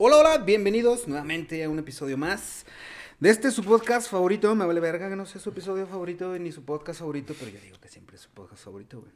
Hola, 0.00 0.18
hola, 0.18 0.38
bienvenidos 0.38 1.08
nuevamente 1.08 1.64
a 1.64 1.68
un 1.68 1.80
episodio 1.80 2.16
más 2.16 2.64
de 3.18 3.30
este 3.30 3.50
su 3.50 3.64
podcast 3.64 4.08
favorito. 4.08 4.54
Me 4.54 4.64
vale 4.64 4.78
verga 4.78 5.08
que 5.08 5.16
no 5.16 5.26
sea 5.26 5.40
su 5.40 5.50
episodio 5.50 5.88
favorito 5.88 6.38
ni 6.38 6.52
su 6.52 6.64
podcast 6.64 7.00
favorito, 7.00 7.34
pero 7.36 7.50
yo 7.50 7.58
digo 7.60 7.78
que 7.80 7.88
siempre 7.88 8.14
es 8.14 8.22
su 8.22 8.30
podcast 8.30 8.62
favorito, 8.62 9.00
güey. 9.00 9.10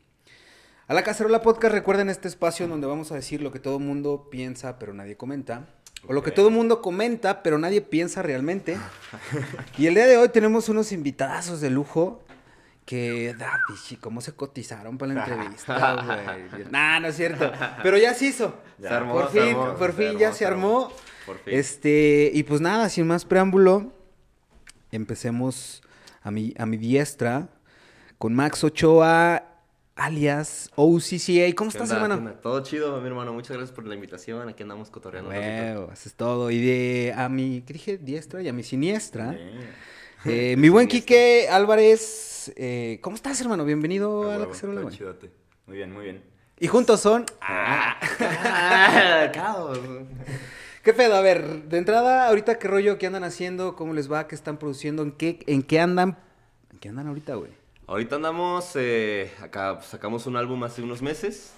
A 0.88 0.94
la 0.94 1.04
Cacerola 1.04 1.40
Podcast, 1.40 1.72
recuerden 1.72 2.08
este 2.08 2.26
espacio 2.26 2.66
donde 2.66 2.88
vamos 2.88 3.12
a 3.12 3.14
decir 3.14 3.42
lo 3.42 3.52
que 3.52 3.60
todo 3.60 3.76
el 3.76 3.84
mundo 3.84 4.26
piensa, 4.28 4.80
pero 4.80 4.92
nadie 4.92 5.16
comenta. 5.16 5.68
O 6.08 6.12
lo 6.12 6.24
que 6.24 6.32
todo 6.32 6.48
el 6.48 6.54
mundo 6.54 6.82
comenta, 6.82 7.44
pero 7.44 7.58
nadie 7.58 7.80
piensa 7.80 8.20
realmente. 8.20 8.76
y 9.78 9.86
el 9.86 9.94
día 9.94 10.06
de 10.06 10.16
hoy 10.16 10.30
tenemos 10.30 10.68
unos 10.68 10.90
invitadazos 10.90 11.60
de 11.60 11.70
lujo 11.70 12.21
que, 12.84 13.34
da, 13.34 13.60
pichi, 13.66 13.96
cómo 13.96 14.20
se 14.20 14.32
cotizaron 14.32 14.98
para 14.98 15.14
la 15.14 15.24
entrevista, 15.24 16.46
güey. 16.50 16.64
nah, 16.70 16.98
no 17.00 17.08
es 17.08 17.16
cierto. 17.16 17.50
Pero 17.82 17.98
ya 17.98 18.14
se 18.14 18.26
hizo. 18.26 18.54
Se 18.80 18.88
armó, 18.88 19.12
por 19.14 19.30
fin, 19.30 19.42
armó, 19.42 19.74
por 19.74 19.92
fin 19.92 20.06
armó, 20.08 20.18
ya 20.18 20.32
se 20.32 20.44
armó. 20.44 20.92
Por 21.26 21.38
fin. 21.38 21.54
Este, 21.54 22.30
y 22.34 22.42
pues 22.42 22.60
nada, 22.60 22.88
sin 22.88 23.06
más 23.06 23.24
preámbulo, 23.24 23.92
empecemos 24.90 25.82
a 26.22 26.30
mi, 26.30 26.54
a 26.58 26.66
mi 26.66 26.76
diestra 26.76 27.48
con 28.18 28.34
Max 28.34 28.62
Ochoa, 28.64 29.44
alias 29.96 30.70
OCCA. 30.74 31.54
¿Cómo 31.56 31.70
¿Qué 31.70 31.78
estás, 31.78 31.90
onda? 31.90 32.06
¿Qué 32.08 32.14
hermano? 32.14 32.32
Todo 32.40 32.62
chido, 32.62 33.00
mi 33.00 33.06
hermano. 33.06 33.32
Muchas 33.32 33.56
gracias 33.56 33.74
por 33.74 33.86
la 33.86 33.94
invitación. 33.94 34.48
Aquí 34.48 34.62
andamos 34.62 34.90
cotorreando. 34.90 35.30
Huevo, 35.30 35.90
eso 35.92 36.08
es 36.08 36.14
todo. 36.14 36.50
Y 36.50 36.60
de 36.60 37.14
a 37.16 37.28
mi, 37.28 37.62
¿qué 37.62 37.72
dije? 37.72 37.98
Diestra 37.98 38.42
y 38.42 38.48
a 38.48 38.52
mi 38.52 38.62
siniestra. 38.62 39.36
Eh, 40.24 40.54
mi 40.56 40.68
buen. 40.68 40.86
Quique 40.86 41.48
Álvarez, 41.50 42.31
eh, 42.56 42.98
¿cómo 43.02 43.16
estás, 43.16 43.40
hermano? 43.40 43.64
Bienvenido 43.64 44.30
Ah, 44.30 44.36
a 44.36 44.38
la 44.38 44.46
cacerola, 44.48 44.82
güey. 44.82 44.98
Muy 45.66 45.76
bien, 45.76 45.92
muy 45.92 46.04
bien. 46.04 46.22
Y 46.58 46.66
juntos 46.68 47.00
son. 47.00 47.24
Ah, 47.40 47.98
caos. 49.34 49.78
¿Qué 50.82 50.92
pedo? 50.92 51.14
A 51.16 51.20
ver, 51.20 51.64
de 51.64 51.78
entrada, 51.78 52.28
ahorita 52.28 52.58
qué 52.58 52.68
rollo, 52.68 52.98
qué 52.98 53.06
andan 53.06 53.24
haciendo, 53.24 53.76
cómo 53.76 53.94
les 53.94 54.10
va, 54.10 54.26
qué 54.26 54.34
están 54.34 54.56
produciendo, 54.58 55.02
en 55.02 55.12
qué, 55.12 55.42
en 55.46 55.62
qué 55.62 55.80
andan, 55.80 56.18
en 56.72 56.78
qué 56.78 56.88
andan 56.88 57.06
ahorita, 57.06 57.36
güey. 57.36 57.50
Ahorita 57.86 58.16
andamos, 58.16 58.72
eh, 58.74 59.30
acá 59.40 59.76
pues, 59.78 59.86
sacamos 59.86 60.26
un 60.26 60.36
álbum 60.36 60.62
hace 60.64 60.82
unos 60.82 61.02
meses. 61.02 61.52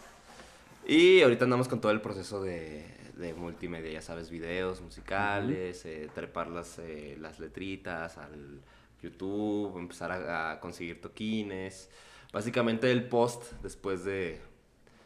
Y 0.87 1.23
ahorita 1.23 1.45
andamos 1.45 1.69
con 1.69 1.81
todo 1.81 1.93
el 1.93 2.03
proceso 2.03 2.43
de, 2.43 2.85
de 3.17 3.33
multimedia, 3.33 3.91
ya 3.93 4.03
sabes, 4.03 4.29
videos 4.29 4.83
musicales, 4.83 5.85
eh, 5.87 6.09
trepar 6.15 6.49
las, 6.49 6.79
eh, 6.79 7.17
las 7.19 7.41
letritas 7.41 8.19
al 8.19 8.61
YouTube, 9.05 9.79
empezar 9.79 10.11
a, 10.13 10.53
a 10.53 10.61
conseguir 10.61 11.01
toquines. 11.01 11.89
Básicamente 12.33 12.91
el 12.91 13.09
post 13.09 13.53
después 13.63 14.05
de... 14.05 14.41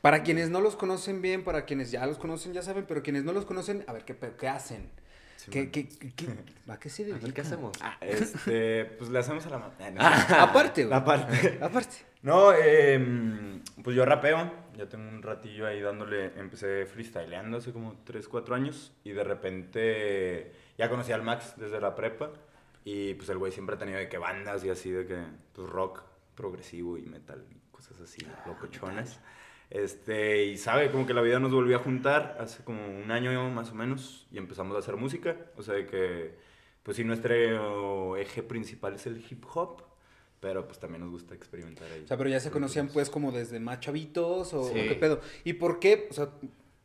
Para 0.01 0.23
quienes 0.23 0.49
no 0.49 0.61
los 0.61 0.77
conocen 0.77 1.21
bien, 1.21 1.45
para 1.45 1.65
quienes 1.67 1.91
ya 1.91 2.07
los 2.07 2.19
conocen 2.19 2.53
ya 2.55 2.63
saben, 2.63 2.87
pero 2.87 3.03
quienes 3.03 3.25
no 3.25 3.33
los 3.33 3.45
conocen, 3.45 3.85
a 3.87 3.93
ver, 3.93 4.05
¿qué, 4.05 4.17
qué 4.17 4.49
hacen? 4.49 4.91
¿Qué, 5.51 5.71
qué, 5.71 5.89
qué- 5.89 6.29
¿A 6.69 6.79
qué 6.79 6.89
se 6.91 7.05
dedican? 7.05 7.33
¿qué 7.33 7.41
hacemos? 7.41 7.73
Este, 8.01 8.85
pues 8.85 9.11
le 9.11 9.19
hacemos 9.19 9.45
a 9.47 9.51
la... 9.51 9.71
Ah, 9.99 10.27
no. 10.31 10.37
Aparte, 10.37 10.85
güey. 10.85 10.97
Aparte. 10.99 11.59
Aparte. 11.61 11.97
No, 12.23 12.53
eh, 12.53 13.61
pues 13.83 13.95
yo 13.97 14.05
rapeo. 14.05 14.51
Ya 14.77 14.89
tengo 14.89 15.09
un 15.09 15.23
ratillo 15.23 15.67
ahí 15.67 15.81
dándole. 15.81 16.27
Empecé 16.39 16.87
freestyleando 16.87 17.59
hace 17.59 17.73
como 17.73 17.97
3, 18.05 18.29
4 18.29 18.55
años. 18.55 18.93
Y 19.05 19.13
de 19.13 19.25
repente 19.25 20.53
ya 20.77 20.89
conocí 20.89 21.13
al 21.13 21.23
Max 21.23 21.55
desde 21.57 21.81
la 21.81 21.95
prepa. 21.95 22.31
Y 22.85 23.15
pues 23.15 23.29
el 23.29 23.39
güey 23.39 23.53
siempre 23.53 23.77
ha 23.77 23.79
tenido 23.79 23.99
de 23.99 24.09
que 24.09 24.19
bandas 24.19 24.65
y 24.65 24.71
así, 24.71 24.91
de 24.91 25.07
que 25.07 25.19
pues 25.53 25.69
rock 25.69 26.03
progresivo 26.35 26.97
y 26.99 27.03
metal 27.03 27.45
y 27.51 27.59
cosas 27.71 28.01
así, 28.01 28.19
locochonas. 28.47 29.21
Este, 29.71 30.47
y 30.47 30.57
sabe, 30.57 30.91
como 30.91 31.07
que 31.07 31.13
la 31.13 31.21
vida 31.21 31.39
nos 31.41 31.53
volvió 31.53 31.77
a 31.77 31.81
juntar 31.81 32.39
hace 32.41 32.65
como 32.65 32.81
un 32.89 33.11
año 33.11 33.51
más 33.51 33.71
o 33.71 33.75
menos 33.75 34.27
y 34.33 34.39
empezamos 34.39 34.75
a 34.77 34.79
hacer 34.79 34.97
música. 34.97 35.37
O 35.57 35.63
sea, 35.63 35.75
de 35.75 35.87
que, 35.87 36.35
pues 36.83 36.97
sí, 36.97 37.05
nuestro 37.05 38.17
eje 38.17 38.43
principal 38.43 38.95
es 38.95 39.07
el 39.07 39.23
hip 39.29 39.45
hop, 39.53 39.83
pero 40.41 40.67
pues 40.67 40.79
también 40.79 41.03
nos 41.03 41.11
gusta 41.11 41.35
experimentar 41.35 41.91
ahí. 41.93 42.03
O 42.05 42.07
sea, 42.09 42.17
pero 42.17 42.31
ya 42.31 42.41
se 42.41 42.51
conocían 42.51 42.89
pues 42.89 43.11
como 43.11 43.31
desde 43.33 43.61
más 43.61 43.81
chavitos 43.81 44.55
o, 44.55 44.61
o 44.63 44.69
Sí. 44.69 44.75
qué 44.89 44.95
pedo. 44.95 45.21
¿Y 45.45 45.55
por 45.55 45.81
qué? 45.81 46.09
O 46.11 46.15
sea, 46.15 46.31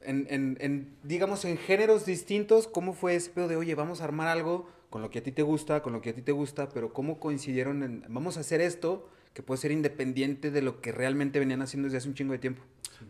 en, 0.01 0.27
en, 0.29 0.57
en, 0.59 0.97
digamos, 1.03 1.45
en 1.45 1.57
géneros 1.57 2.05
distintos, 2.05 2.67
¿cómo 2.67 2.91
fue 2.93 3.15
ese 3.15 3.29
pedo 3.29 3.47
de, 3.47 3.55
oye, 3.55 3.75
vamos 3.75 4.01
a 4.01 4.03
armar 4.03 4.27
algo 4.27 4.67
con 4.93 5.01
lo 5.01 5.09
que 5.09 5.17
a 5.17 5.23
ti 5.23 5.31
te 5.31 5.41
gusta, 5.41 5.81
con 5.81 5.91
lo 5.91 6.01
que 6.01 6.11
a 6.11 6.13
ti 6.13 6.21
te 6.21 6.31
gusta, 6.31 6.69
pero 6.69 6.93
cómo 6.93 7.19
coincidieron 7.19 7.81
en, 7.81 8.05
vamos 8.09 8.37
a 8.37 8.41
hacer 8.41 8.61
esto 8.61 9.09
que 9.33 9.41
puede 9.41 9.59
ser 9.59 9.71
independiente 9.71 10.51
de 10.51 10.61
lo 10.61 10.81
que 10.81 10.91
realmente 10.91 11.39
venían 11.39 11.63
haciendo 11.63 11.87
desde 11.87 11.97
hace 11.97 12.09
un 12.09 12.13
chingo 12.13 12.33
de 12.33 12.37
tiempo? 12.37 12.61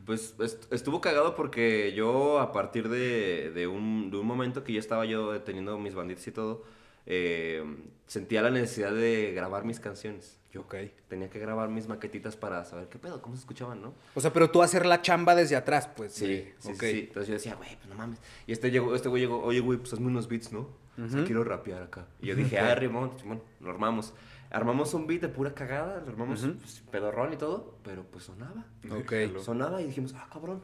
Pues 0.06 0.34
est- 0.40 0.72
estuvo 0.72 1.02
cagado 1.02 1.36
porque 1.36 1.92
yo 1.94 2.40
a 2.40 2.54
partir 2.54 2.88
de, 2.88 3.52
de 3.54 3.68
un, 3.68 4.12
de 4.12 4.18
un 4.18 4.26
momento 4.26 4.64
que 4.64 4.72
ya 4.72 4.80
estaba 4.80 5.04
yo 5.04 5.42
teniendo 5.42 5.78
mis 5.78 5.94
banditas 5.94 6.26
y 6.26 6.32
todo, 6.32 6.64
eh, 7.06 7.62
sentía 8.08 8.42
la 8.42 8.50
necesidad 8.50 8.94
de 8.94 9.34
grabar 9.36 9.66
mis 9.66 9.82
canciones. 9.82 10.40
Yo 10.54 10.62
Ok. 10.62 10.76
tenía 11.10 11.30
que 11.30 11.40
grabar 11.40 11.68
mis 11.68 11.90
maquetitas 11.90 12.38
para 12.38 12.64
saber 12.64 12.88
qué 12.88 12.98
pedo, 12.98 13.22
cómo 13.22 13.36
se 13.36 13.42
escuchaban, 13.42 13.82
¿no? 13.82 13.94
O 14.16 14.22
sea, 14.22 14.32
pero 14.32 14.50
tú 14.50 14.62
hacer 14.62 14.86
la 14.86 15.02
chamba 15.02 15.36
desde 15.36 15.58
atrás, 15.58 15.90
pues. 15.98 16.14
Sí, 16.14 16.48
sí, 16.60 16.70
ok. 16.72 16.80
sí, 16.80 16.92
sí. 16.92 17.00
Entonces 17.08 17.28
yo 17.28 17.34
decía, 17.34 17.56
güey, 17.56 17.76
pues 17.76 17.90
no 17.90 17.96
mames. 17.96 18.20
Y 18.48 18.54
este 18.54 18.72
llegó, 18.72 18.96
este 18.96 19.10
güey 19.10 19.24
llegó, 19.24 19.42
oye, 19.44 19.60
güey, 19.60 19.80
pues 19.80 19.92
hazme 19.92 20.08
unos 20.08 20.30
beats, 20.30 20.54
¿no? 20.54 20.82
Ujú. 20.98 21.24
quiero 21.26 21.44
rapear 21.44 21.82
acá. 21.84 22.06
Y 22.22 22.28
yo 22.28 22.36
dije, 22.36 22.60
ah, 22.60 22.76
Rimón, 22.76 23.18
Simón, 23.20 23.42
lo 23.60 23.70
armamos. 23.72 24.14
Armamos 24.52 24.94
un 24.94 25.08
beat 25.08 25.22
de 25.22 25.30
pura 25.30 25.54
cagada, 25.56 26.00
lo 26.02 26.10
armamos 26.12 26.44
Ujú. 26.44 26.54
pues, 26.58 26.84
pedorrón 26.92 27.34
y 27.34 27.38
todo, 27.38 27.78
pero 27.84 28.04
pues 28.04 28.26
sonaba. 28.26 28.66
Ok. 28.92 29.14
Sonaba 29.42 29.82
y 29.82 29.86
dijimos, 29.86 30.14
ah, 30.16 30.28
cabrón. 30.32 30.64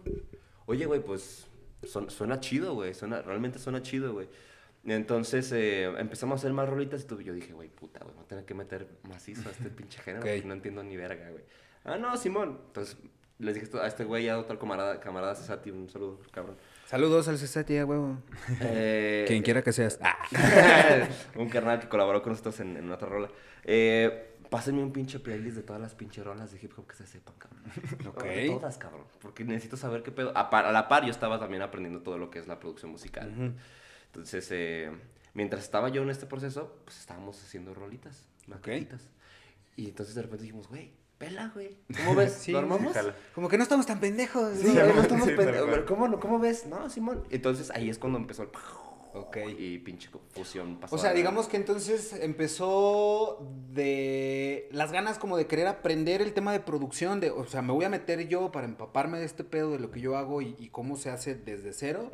Oye, 0.67 0.85
güey, 0.85 1.01
pues 1.03 1.47
son- 1.83 2.09
suena 2.11 2.39
chido, 2.39 2.75
güey. 2.75 2.93
Suena, 2.93 3.21
realmente 3.23 3.57
suena 3.57 3.81
chido, 3.81 4.13
güey. 4.13 4.29
Entonces 4.85 5.51
eh, 5.51 5.85
empezamos 5.97 6.35
a 6.35 6.39
hacer 6.39 6.53
más 6.53 6.69
rolitas 6.69 7.01
y 7.01 7.05
todo. 7.05 7.19
yo 7.21 7.33
dije, 7.33 7.51
güey, 7.53 7.69
puta, 7.69 7.99
güey, 8.01 8.13
voy 8.15 8.23
a 8.23 8.27
tener 8.27 8.45
que 8.45 8.53
meter 8.53 8.87
macizo 9.09 9.49
a 9.49 9.51
este 9.51 9.69
pinche 9.69 9.99
género 10.01 10.23
Ok. 10.23 10.29
porque 10.31 10.47
no 10.47 10.53
entiendo 10.53 10.83
ni 10.83 10.95
verga, 10.95 11.29
güey. 11.31 11.43
Ah, 11.83 11.97
no, 11.97 12.15
Simón. 12.17 12.59
Entonces 12.67 12.97
les 13.39 13.55
dije 13.55 13.65
esto 13.65 13.81
a 13.81 13.87
este 13.87 14.03
güey 14.05 14.25
y 14.25 14.29
a 14.29 14.37
otro 14.37 14.57
camarada, 14.59 14.99
camarada 14.99 15.35
Cesati, 15.35 15.71
un 15.71 15.89
saludo, 15.89 16.19
cabrón. 16.31 16.55
Saludos 16.89 17.27
al 17.27 17.37
Cesati, 17.37 17.77
a 17.77 17.85
huevo. 17.85 18.17
Eh, 18.61 19.25
Quien 19.27 19.43
quiera 19.43 19.61
que 19.61 19.71
seas. 19.71 19.99
Ah. 20.01 20.17
un 21.35 21.47
carnal 21.47 21.79
que 21.79 21.87
colaboró 21.87 22.23
con 22.23 22.31
nosotros 22.31 22.59
en, 22.61 22.77
en 22.77 22.91
otra 22.91 23.07
rola. 23.07 23.29
Eh, 23.63 24.39
pásenme 24.49 24.81
un 24.81 24.91
pinche 24.91 25.19
playlist 25.19 25.55
de 25.57 25.61
todas 25.61 25.79
las 25.79 25.93
pinche 25.93 26.23
rolas 26.23 26.51
de 26.51 26.57
hip 26.59 26.73
hop 26.75 26.87
que 26.87 26.95
se 26.95 27.05
sepan, 27.05 27.35
cabrón. 27.37 27.61
De 28.23 28.47
todas, 28.47 28.79
cabrón. 28.79 29.03
Porque 29.21 29.43
necesito 29.43 29.77
saber 29.77 30.01
qué 30.01 30.11
pedo. 30.11 30.35
A, 30.35 30.49
par- 30.49 30.65
a 30.65 30.71
la 30.71 30.87
par, 30.87 31.03
yo 31.05 31.11
estaba 31.11 31.39
también 31.39 31.61
aprendiendo 31.61 32.01
todo 32.01 32.17
lo 32.17 32.31
que 32.31 32.39
es 32.39 32.47
la 32.47 32.59
producción 32.59 32.89
musical. 32.89 33.53
Entonces, 34.07 34.47
eh, 34.49 34.89
mientras 35.35 35.61
estaba 35.65 35.89
yo 35.89 36.01
en 36.01 36.09
este 36.09 36.25
proceso, 36.25 36.81
pues 36.85 36.97
estábamos 36.99 37.39
haciendo 37.43 37.75
rolitas, 37.75 38.25
maquetitas. 38.47 39.07
Y 39.75 39.89
entonces 39.89 40.15
de 40.15 40.23
repente 40.23 40.41
dijimos, 40.45 40.67
güey, 40.67 40.91
pela, 41.19 41.51
güey. 41.53 41.77
¿Cómo 41.97 42.15
ves? 42.15 42.33
Sí, 42.33 42.51
¿Lo 42.51 42.57
armamos? 42.59 42.91
Como 43.35 43.47
que 43.49 43.57
no 43.57 43.63
estamos 43.63 43.85
tan 43.85 43.99
pendejos. 43.99 44.53
Sí, 44.57 44.67
¿no? 44.69 44.73
güey, 44.81 44.93
no 44.95 45.01
estamos 45.03 45.25
Sí, 45.27 45.31
pende- 45.33 45.45
tal 45.45 45.55
cual. 45.59 45.69
pero 45.69 45.85
¿Cómo, 45.85 46.07
no? 46.07 46.19
¿Cómo 46.19 46.39
ves? 46.39 46.65
No, 46.65 46.89
Simón. 46.89 47.23
Entonces 47.29 47.69
ahí 47.69 47.89
es 47.89 47.99
cuando 47.99 48.17
empezó 48.17 48.41
el... 48.43 48.49
Ok. 49.11 49.37
Y 49.57 49.79
pinche 49.79 50.07
fusión 50.33 50.79
pasó. 50.79 50.95
O 50.95 50.99
sea, 50.99 51.13
digamos 51.13 51.47
que 51.47 51.57
entonces 51.57 52.13
empezó 52.21 53.43
de 53.71 54.69
las 54.71 54.91
ganas 54.91 55.17
como 55.17 55.35
de 55.35 55.47
querer 55.47 55.65
aprender 55.67 56.21
el 56.21 56.33
tema 56.33 56.51
de 56.51 56.59
producción, 56.59 57.19
de, 57.19 57.31
o 57.31 57.45
sea, 57.47 57.61
me 57.63 57.73
voy 57.73 57.85
a 57.85 57.89
meter 57.89 58.27
yo 58.27 58.51
para 58.51 58.65
empaparme 58.67 59.17
de 59.19 59.25
este 59.25 59.43
pedo 59.43 59.71
de 59.71 59.79
lo 59.79 59.89
que 59.89 59.99
yo 59.99 60.15
hago 60.15 60.43
y, 60.43 60.55
y 60.59 60.69
cómo 60.69 60.95
se 60.95 61.09
hace 61.09 61.33
desde 61.35 61.73
cero. 61.73 62.11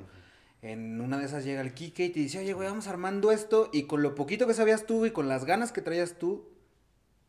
En 0.61 0.99
una 1.01 1.17
de 1.19 1.25
esas 1.25 1.43
llega 1.43 1.59
el 1.61 1.73
Kike 1.73 2.05
y 2.05 2.09
te 2.09 2.19
dice, 2.21 2.39
oye, 2.39 2.53
güey, 2.53 2.67
vamos 2.69 2.87
armando 2.87 3.31
esto. 3.31 3.69
Y 3.73 3.83
con 3.83 4.01
lo 4.01 4.15
poquito 4.15 4.47
que 4.47 4.53
sabías 4.53 4.85
tú 4.85 5.05
y 5.05 5.11
con 5.11 5.27
las 5.27 5.43
ganas 5.45 5.71
que 5.71 5.81
traías 5.81 6.17
tú, 6.17 6.47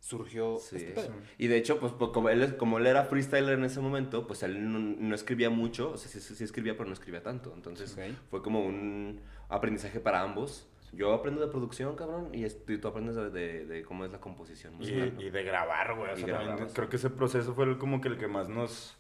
surgió 0.07 0.59
Sí. 0.59 0.77
este 0.77 0.93
pedo. 0.93 1.09
Y 1.37 1.49
de 1.49 1.57
hecho, 1.57 1.81
pues, 1.81 1.93
pues, 1.99 2.13
como, 2.13 2.29
él, 2.29 2.57
como 2.57 2.79
él 2.79 2.87
era 2.87 3.05
freestyler 3.05 3.59
en 3.59 3.65
ese 3.65 3.81
momento, 3.81 4.27
pues 4.29 4.43
él 4.45 4.71
no, 4.71 4.79
no 4.79 5.15
escribía 5.15 5.51
mucho, 5.51 5.91
o 5.93 5.97
sea, 5.97 6.09
sí, 6.09 6.21
sí- 6.21 6.45
escribía, 6.45 6.75
pero 6.77 6.87
no 6.87 6.93
escribía 6.93 7.23
tanto. 7.25 7.53
Entonces, 7.57 7.99
fue 8.31 8.41
como 8.43 8.61
un 8.65 9.21
aprendizaje 9.49 9.99
para 9.99 10.21
ambos. 10.23 10.69
Yo 10.93 11.13
aprendo 11.13 11.41
de 11.41 11.49
producción, 11.49 11.97
cabrón, 11.97 12.29
y, 12.33 12.47
tú 12.79 12.87
aprendes 12.89 13.17
de, 13.17 13.31
de- 13.31 13.67
de 13.67 13.83
cómo 13.83 14.05
es 14.05 14.13
la 14.13 14.21
composición 14.21 14.75
Y, 14.75 14.77
musical. 14.77 15.13
¿no? 15.17 15.21
y 15.23 15.31
de 15.31 15.43
grabar, 15.43 15.97
güey. 15.97 16.13
O 16.13 16.17
sea, 16.17 16.27
grabar, 16.27 16.69
creo 16.73 16.89
que 16.89 16.97
ese 16.97 17.11
proceso 17.11 17.53
fue 17.55 17.65
el- 17.65 17.77
como 17.79 18.01
que 18.01 18.07
el 18.09 18.17
que 18.17 18.29
más 18.29 18.49
nos, 18.49 18.97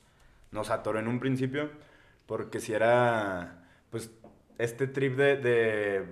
nos 0.50 0.70
atoró 0.70 0.98
en 0.98 1.06
un 1.06 1.20
principio. 1.20 1.70
Porque 2.26 2.58
si 2.58 2.72
era, 2.72 3.64
pues, 3.90 4.10
este 4.58 4.88
trip 4.88 5.14
de, 5.16 5.36
de 5.36 6.04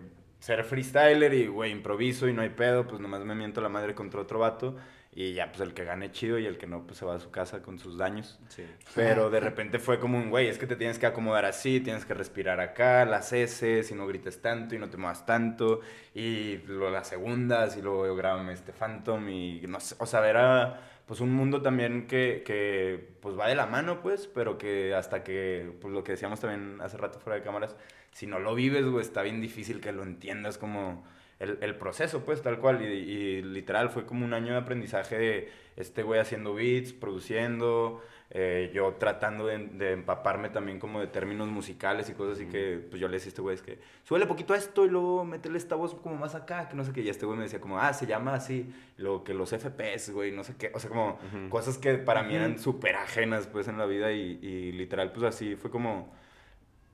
ser 0.44 0.62
freestyler 0.62 1.32
y, 1.32 1.46
güey, 1.46 1.70
improviso 1.72 2.28
y 2.28 2.34
no 2.34 2.42
hay 2.42 2.50
pedo, 2.50 2.86
pues 2.86 3.00
nomás 3.00 3.24
me 3.24 3.34
miento 3.34 3.62
la 3.62 3.70
madre 3.70 3.94
contra 3.94 4.20
otro 4.20 4.40
vato. 4.40 4.76
Y 5.16 5.32
ya, 5.32 5.50
pues, 5.50 5.62
el 5.62 5.72
que 5.72 5.84
gane 5.84 6.12
chido 6.12 6.38
y 6.38 6.44
el 6.44 6.58
que 6.58 6.66
no, 6.66 6.86
pues, 6.86 6.98
se 6.98 7.06
va 7.06 7.14
a 7.14 7.20
su 7.20 7.30
casa 7.30 7.62
con 7.62 7.78
sus 7.78 7.96
daños. 7.96 8.38
Sí. 8.48 8.62
Pero 8.94 9.30
de 9.30 9.40
repente 9.40 9.78
fue 9.78 9.98
como 9.98 10.18
un, 10.18 10.28
güey, 10.28 10.48
es 10.48 10.58
que 10.58 10.66
te 10.66 10.76
tienes 10.76 10.98
que 10.98 11.06
acomodar 11.06 11.46
así, 11.46 11.80
tienes 11.80 12.04
que 12.04 12.12
respirar 12.12 12.60
acá, 12.60 13.06
las 13.06 13.32
S, 13.32 13.86
y 13.90 13.94
no 13.94 14.06
grites 14.06 14.42
tanto 14.42 14.74
y 14.74 14.78
no 14.78 14.90
te 14.90 14.98
muevas 14.98 15.24
tanto, 15.24 15.80
y 16.14 16.58
luego 16.66 16.90
las 16.90 17.08
segundas, 17.08 17.78
y 17.78 17.82
luego 17.82 18.14
grábame 18.14 18.52
este 18.52 18.72
Phantom, 18.72 19.26
y 19.30 19.62
no 19.66 19.80
sé, 19.80 19.94
o 19.98 20.04
sea, 20.04 20.28
era 20.28 20.80
pues 21.06 21.20
un 21.20 21.32
mundo 21.32 21.62
también 21.62 22.06
que, 22.06 22.42
que 22.44 23.14
pues 23.20 23.38
va 23.38 23.48
de 23.48 23.54
la 23.54 23.66
mano, 23.66 24.00
pues, 24.02 24.26
pero 24.26 24.58
que 24.58 24.94
hasta 24.94 25.22
que, 25.22 25.72
pues 25.80 25.92
lo 25.94 26.02
que 26.04 26.12
decíamos 26.12 26.40
también 26.40 26.80
hace 26.82 26.96
rato 26.96 27.18
fuera 27.20 27.38
de 27.38 27.44
cámaras, 27.44 27.76
si 28.14 28.26
no 28.26 28.38
lo 28.38 28.54
vives, 28.54 28.86
güey, 28.86 29.04
está 29.04 29.22
bien 29.22 29.40
difícil 29.40 29.80
que 29.80 29.92
lo 29.92 30.04
entiendas 30.04 30.56
como 30.56 31.04
el, 31.40 31.58
el 31.60 31.74
proceso, 31.74 32.24
pues, 32.24 32.42
tal 32.42 32.60
cual. 32.60 32.80
Y, 32.80 32.86
y 32.86 33.42
literal 33.42 33.90
fue 33.90 34.06
como 34.06 34.24
un 34.24 34.32
año 34.32 34.52
de 34.52 34.58
aprendizaje 34.58 35.18
de 35.18 35.52
este 35.76 36.04
güey 36.04 36.20
haciendo 36.20 36.54
beats, 36.54 36.92
produciendo, 36.92 38.00
eh, 38.30 38.70
yo 38.72 38.94
tratando 38.94 39.46
de, 39.46 39.58
de, 39.58 39.92
empaparme 39.92 40.48
también 40.48 40.78
como 40.78 41.00
de 41.00 41.08
términos 41.08 41.48
musicales 41.48 42.08
y 42.08 42.14
cosas 42.14 42.36
así 42.38 42.46
que, 42.46 42.84
pues 42.88 43.00
yo 43.00 43.08
le 43.08 43.14
decía 43.14 43.28
a 43.28 43.30
este 43.30 43.42
güey, 43.42 43.56
es 43.56 43.62
que 43.62 43.78
suele 44.04 44.26
poquito 44.26 44.54
a 44.54 44.56
esto 44.56 44.86
y 44.86 44.88
luego 44.88 45.24
métele 45.24 45.58
esta 45.58 45.74
voz 45.74 45.94
como 45.94 46.14
más 46.14 46.36
acá, 46.36 46.68
que 46.68 46.76
no 46.76 46.84
sé 46.84 46.92
qué. 46.92 47.00
Y 47.00 47.08
este 47.08 47.26
güey 47.26 47.36
me 47.36 47.44
decía 47.44 47.60
como, 47.60 47.80
ah, 47.80 47.92
se 47.92 48.06
llama 48.06 48.34
así, 48.34 48.72
lo 48.96 49.24
que 49.24 49.34
los 49.34 49.50
FPS, 49.50 50.12
güey, 50.12 50.30
no 50.30 50.44
sé 50.44 50.54
qué. 50.56 50.70
O 50.72 50.78
sea, 50.78 50.88
como 50.88 51.18
cosas 51.48 51.78
que 51.78 51.94
para 51.94 52.22
mí 52.22 52.36
eran 52.36 52.60
súper 52.60 52.94
ajenas, 52.94 53.48
pues, 53.48 53.66
en 53.66 53.76
la 53.76 53.86
vida 53.86 54.12
y, 54.12 54.38
y, 54.40 54.70
literal, 54.70 55.10
pues 55.10 55.24
así 55.24 55.56
fue 55.56 55.70
como 55.70 56.14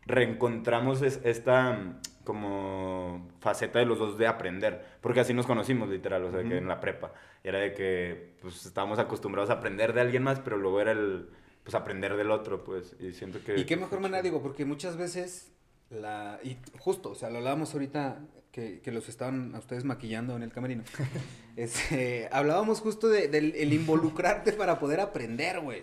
reencontramos 0.06 1.02
es, 1.02 1.20
esta 1.24 2.00
como 2.24 3.28
faceta 3.40 3.78
de 3.78 3.86
los 3.86 3.98
dos 3.98 4.18
de 4.18 4.26
aprender, 4.26 4.84
porque 5.00 5.20
así 5.20 5.34
nos 5.34 5.46
conocimos 5.46 5.88
literal, 5.88 6.24
o 6.24 6.30
sea, 6.30 6.40
uh 6.40 6.42
-huh. 6.42 6.48
que 6.48 6.58
en 6.58 6.68
la 6.68 6.80
prepa. 6.80 7.12
Era 7.42 7.58
de 7.58 7.72
que, 7.72 8.36
pues, 8.40 8.66
estábamos 8.66 8.98
acostumbrados 8.98 9.50
a 9.50 9.54
aprender 9.54 9.92
de 9.92 10.02
alguien 10.02 10.22
más, 10.22 10.38
pero 10.38 10.56
luego 10.56 10.80
era 10.80 10.92
el, 10.92 11.28
pues, 11.64 11.74
aprender 11.74 12.16
del 12.16 12.30
otro, 12.30 12.62
pues, 12.62 12.94
y 13.00 13.12
siento 13.12 13.42
que... 13.42 13.58
Y 13.58 13.64
qué 13.64 13.76
mejor 13.76 14.00
manera, 14.00 14.22
digo, 14.22 14.42
porque 14.42 14.64
muchas 14.64 14.96
veces, 14.96 15.50
la, 15.88 16.38
y 16.44 16.58
justo, 16.78 17.10
o 17.10 17.14
sea, 17.14 17.30
lo 17.30 17.38
hablábamos 17.38 17.72
ahorita, 17.72 18.20
que, 18.52 18.80
que 18.80 18.92
los 18.92 19.08
estaban 19.08 19.54
a 19.54 19.58
ustedes 19.58 19.84
maquillando 19.84 20.36
en 20.36 20.42
el 20.42 20.52
camerino, 20.52 20.84
este, 21.56 22.28
hablábamos 22.30 22.80
justo 22.80 23.08
del 23.08 23.30
de, 23.30 23.40
de, 23.40 23.74
involucrarte 23.74 24.52
para 24.52 24.78
poder 24.78 25.00
aprender, 25.00 25.60
güey. 25.60 25.82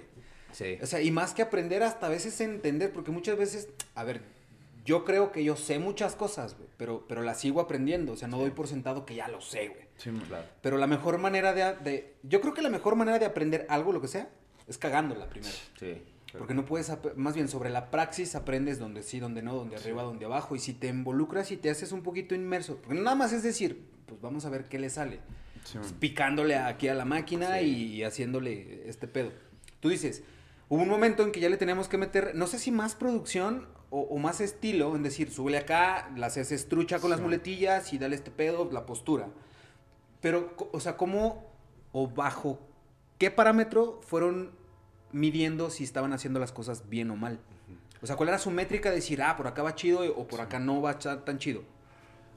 Sí. 0.58 0.80
O 0.82 0.88
sea, 0.88 1.04
y 1.04 1.12
más 1.12 1.36
que 1.36 1.44
aprender, 1.44 1.84
hasta 1.84 2.08
a 2.08 2.10
veces 2.10 2.42
entender, 2.42 2.92
porque 2.92 3.12
muchas 3.12 3.38
veces, 3.38 3.70
a 3.94 4.04
ver, 4.04 4.24
yo 4.86 5.06
creo 5.06 5.32
que 5.32 5.44
yo 5.44 5.56
sé 5.56 5.78
muchas 5.78 6.16
cosas, 6.16 6.58
güey, 6.58 6.68
pero, 6.78 7.06
pero 7.08 7.22
las 7.22 7.40
sigo 7.40 7.62
aprendiendo. 7.62 8.14
O 8.14 8.16
sea, 8.16 8.28
no 8.28 8.38
sí. 8.38 8.42
doy 8.42 8.52
por 8.52 8.68
sentado 8.68 9.06
que 9.06 9.14
ya 9.14 9.28
lo 9.28 9.40
sé, 9.40 9.68
güey. 9.68 9.86
Sí, 9.98 10.10
claro. 10.28 10.46
Pero 10.64 10.78
la 10.78 10.88
mejor 10.88 11.20
manera 11.20 11.54
de, 11.54 11.76
de, 11.84 12.16
Yo 12.24 12.42
creo 12.42 12.56
que 12.56 12.64
la 12.64 12.70
mejor 12.70 12.96
manera 12.96 13.20
de 13.20 13.28
aprender 13.28 13.68
algo, 13.70 13.92
lo 13.92 14.02
que 14.02 14.08
sea, 14.08 14.30
es 14.68 14.80
cagándola 14.80 15.30
primero. 15.30 15.54
Sí. 15.78 16.02
Claro. 16.26 16.40
Porque 16.40 16.56
no 16.56 16.66
puedes, 16.66 16.92
más 17.16 17.36
bien 17.36 17.50
sobre 17.50 17.70
la 17.70 17.92
praxis 17.92 18.34
aprendes 18.34 18.80
donde 18.80 19.04
sí, 19.04 19.20
donde 19.20 19.44
no, 19.44 19.54
donde 19.54 19.76
arriba, 19.76 20.02
donde 20.02 20.26
abajo. 20.26 20.56
Y 20.56 20.60
si 20.60 20.74
te 20.74 20.88
involucras 20.88 21.52
y 21.52 21.58
te 21.58 21.70
haces 21.70 21.92
un 21.92 22.02
poquito 22.02 22.34
inmerso, 22.34 22.78
porque 22.78 23.00
nada 23.00 23.16
más 23.16 23.32
es 23.32 23.44
decir, 23.44 23.86
pues 24.08 24.20
vamos 24.22 24.46
a 24.46 24.50
ver 24.50 24.66
qué 24.70 24.80
le 24.80 24.90
sale. 24.90 25.20
Sí. 25.66 25.78
Pues 25.78 25.94
picándole 25.94 26.56
aquí 26.56 26.88
a 26.88 26.96
la 26.96 27.06
máquina 27.06 27.62
y 27.62 28.04
haciéndole 28.04 28.90
este 28.90 29.08
pedo. 29.08 29.32
Tú 29.80 29.90
dices, 29.90 30.24
hubo 30.70 30.82
un 30.82 30.90
momento 30.90 31.24
en 31.24 31.32
que 31.32 31.40
ya 31.40 31.50
le 31.50 31.58
teníamos 31.58 31.88
que 31.88 31.98
meter, 31.98 32.34
no 32.36 32.48
sé 32.48 32.60
si 32.60 32.72
más 32.72 32.96
producción 32.96 33.68
o, 33.90 34.02
o, 34.02 34.18
más 34.18 34.42
estilo, 34.42 34.96
en 34.96 35.04
decir, 35.04 35.32
súbele 35.32 35.60
acá, 35.60 36.12
la 36.16 36.28
haces 36.28 36.52
estrucha 36.52 37.00
con 37.00 37.10
sí. 37.10 37.12
las 37.12 37.22
muletillas 37.22 37.94
y 37.94 37.98
dale 37.98 38.16
este 38.16 38.32
pedo, 38.32 38.70
la 38.72 38.86
postura. 38.86 39.30
Pero, 40.22 40.54
o 40.72 40.80
sea, 40.80 40.98
¿cómo 40.98 41.46
o 41.94 42.08
bajo 42.08 42.60
qué 43.18 43.32
parámetro 43.32 44.02
fueron 44.06 44.52
midiendo 45.12 45.70
si 45.70 45.84
estaban 45.84 46.12
haciendo 46.14 46.40
las 46.40 46.52
cosas 46.52 46.90
bien 46.90 47.12
o 47.12 47.16
mal? 47.16 47.40
O 48.02 48.08
sea, 48.08 48.16
¿cuál 48.16 48.30
era 48.30 48.38
su 48.38 48.52
métrica 48.52 48.90
de 48.90 48.96
decir, 48.96 49.22
ah, 49.22 49.36
por 49.36 49.48
acá 49.48 49.64
va 49.64 49.76
chido 49.76 50.02
o 50.16 50.28
por 50.28 50.42
acá 50.42 50.60
no 50.60 50.82
va 50.82 51.00
tan 51.00 51.40
chido? 51.40 51.64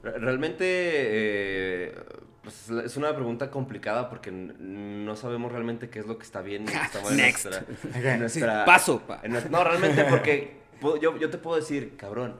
Realmente 0.03 0.65
eh, 0.65 1.95
pues 2.43 2.69
es 2.69 2.97
una 2.97 3.13
pregunta 3.15 3.51
complicada 3.51 4.09
porque 4.09 4.31
no 4.31 5.15
sabemos 5.15 5.51
realmente 5.51 5.89
qué 5.89 5.99
es 5.99 6.07
lo 6.07 6.17
que 6.17 6.23
está 6.23 6.41
bien 6.41 6.63
y 6.63 6.65
qué 6.65 6.77
está 6.77 7.01
mal 7.03 7.13
en 7.13 7.17
nuestra, 7.17 7.65
en 7.93 8.19
nuestra, 8.19 8.65
Paso. 8.65 8.99
Pa. 8.99 9.19
En 9.23 9.31
nuestra, 9.31 9.51
no, 9.51 9.63
realmente 9.63 10.03
porque 10.09 10.61
yo, 10.99 11.17
yo 11.17 11.29
te 11.29 11.37
puedo 11.37 11.57
decir, 11.57 11.95
cabrón, 11.97 12.35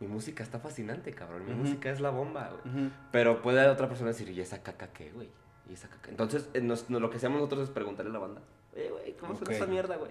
mi 0.00 0.06
música 0.06 0.42
está 0.42 0.58
fascinante, 0.58 1.12
cabrón. 1.12 1.44
Mi 1.44 1.52
uh 1.52 1.54
-huh. 1.54 1.58
música 1.58 1.90
es 1.90 2.00
la 2.00 2.10
bomba, 2.10 2.50
güey. 2.50 2.74
Uh 2.74 2.78
-huh. 2.78 2.90
Pero 3.12 3.42
puede 3.42 3.66
otra 3.68 3.88
persona 3.88 4.10
decir, 4.10 4.28
¿y 4.30 4.40
esa 4.40 4.62
caca 4.62 4.88
qué, 4.88 5.10
güey? 5.10 5.28
¿Y 5.68 5.74
esa 5.74 5.88
caca? 5.88 6.10
Entonces, 6.10 6.48
nos, 6.62 6.88
lo 6.90 7.10
que 7.10 7.16
hacemos 7.16 7.38
nosotros 7.38 7.64
es 7.64 7.70
preguntarle 7.70 8.10
a 8.10 8.14
la 8.14 8.18
banda, 8.18 8.40
eh, 8.74 8.90
güey, 8.90 9.12
¿cómo 9.16 9.32
okay. 9.32 9.46
suena 9.46 9.56
esa 9.56 9.66
mierda, 9.66 9.96
güey? 9.96 10.10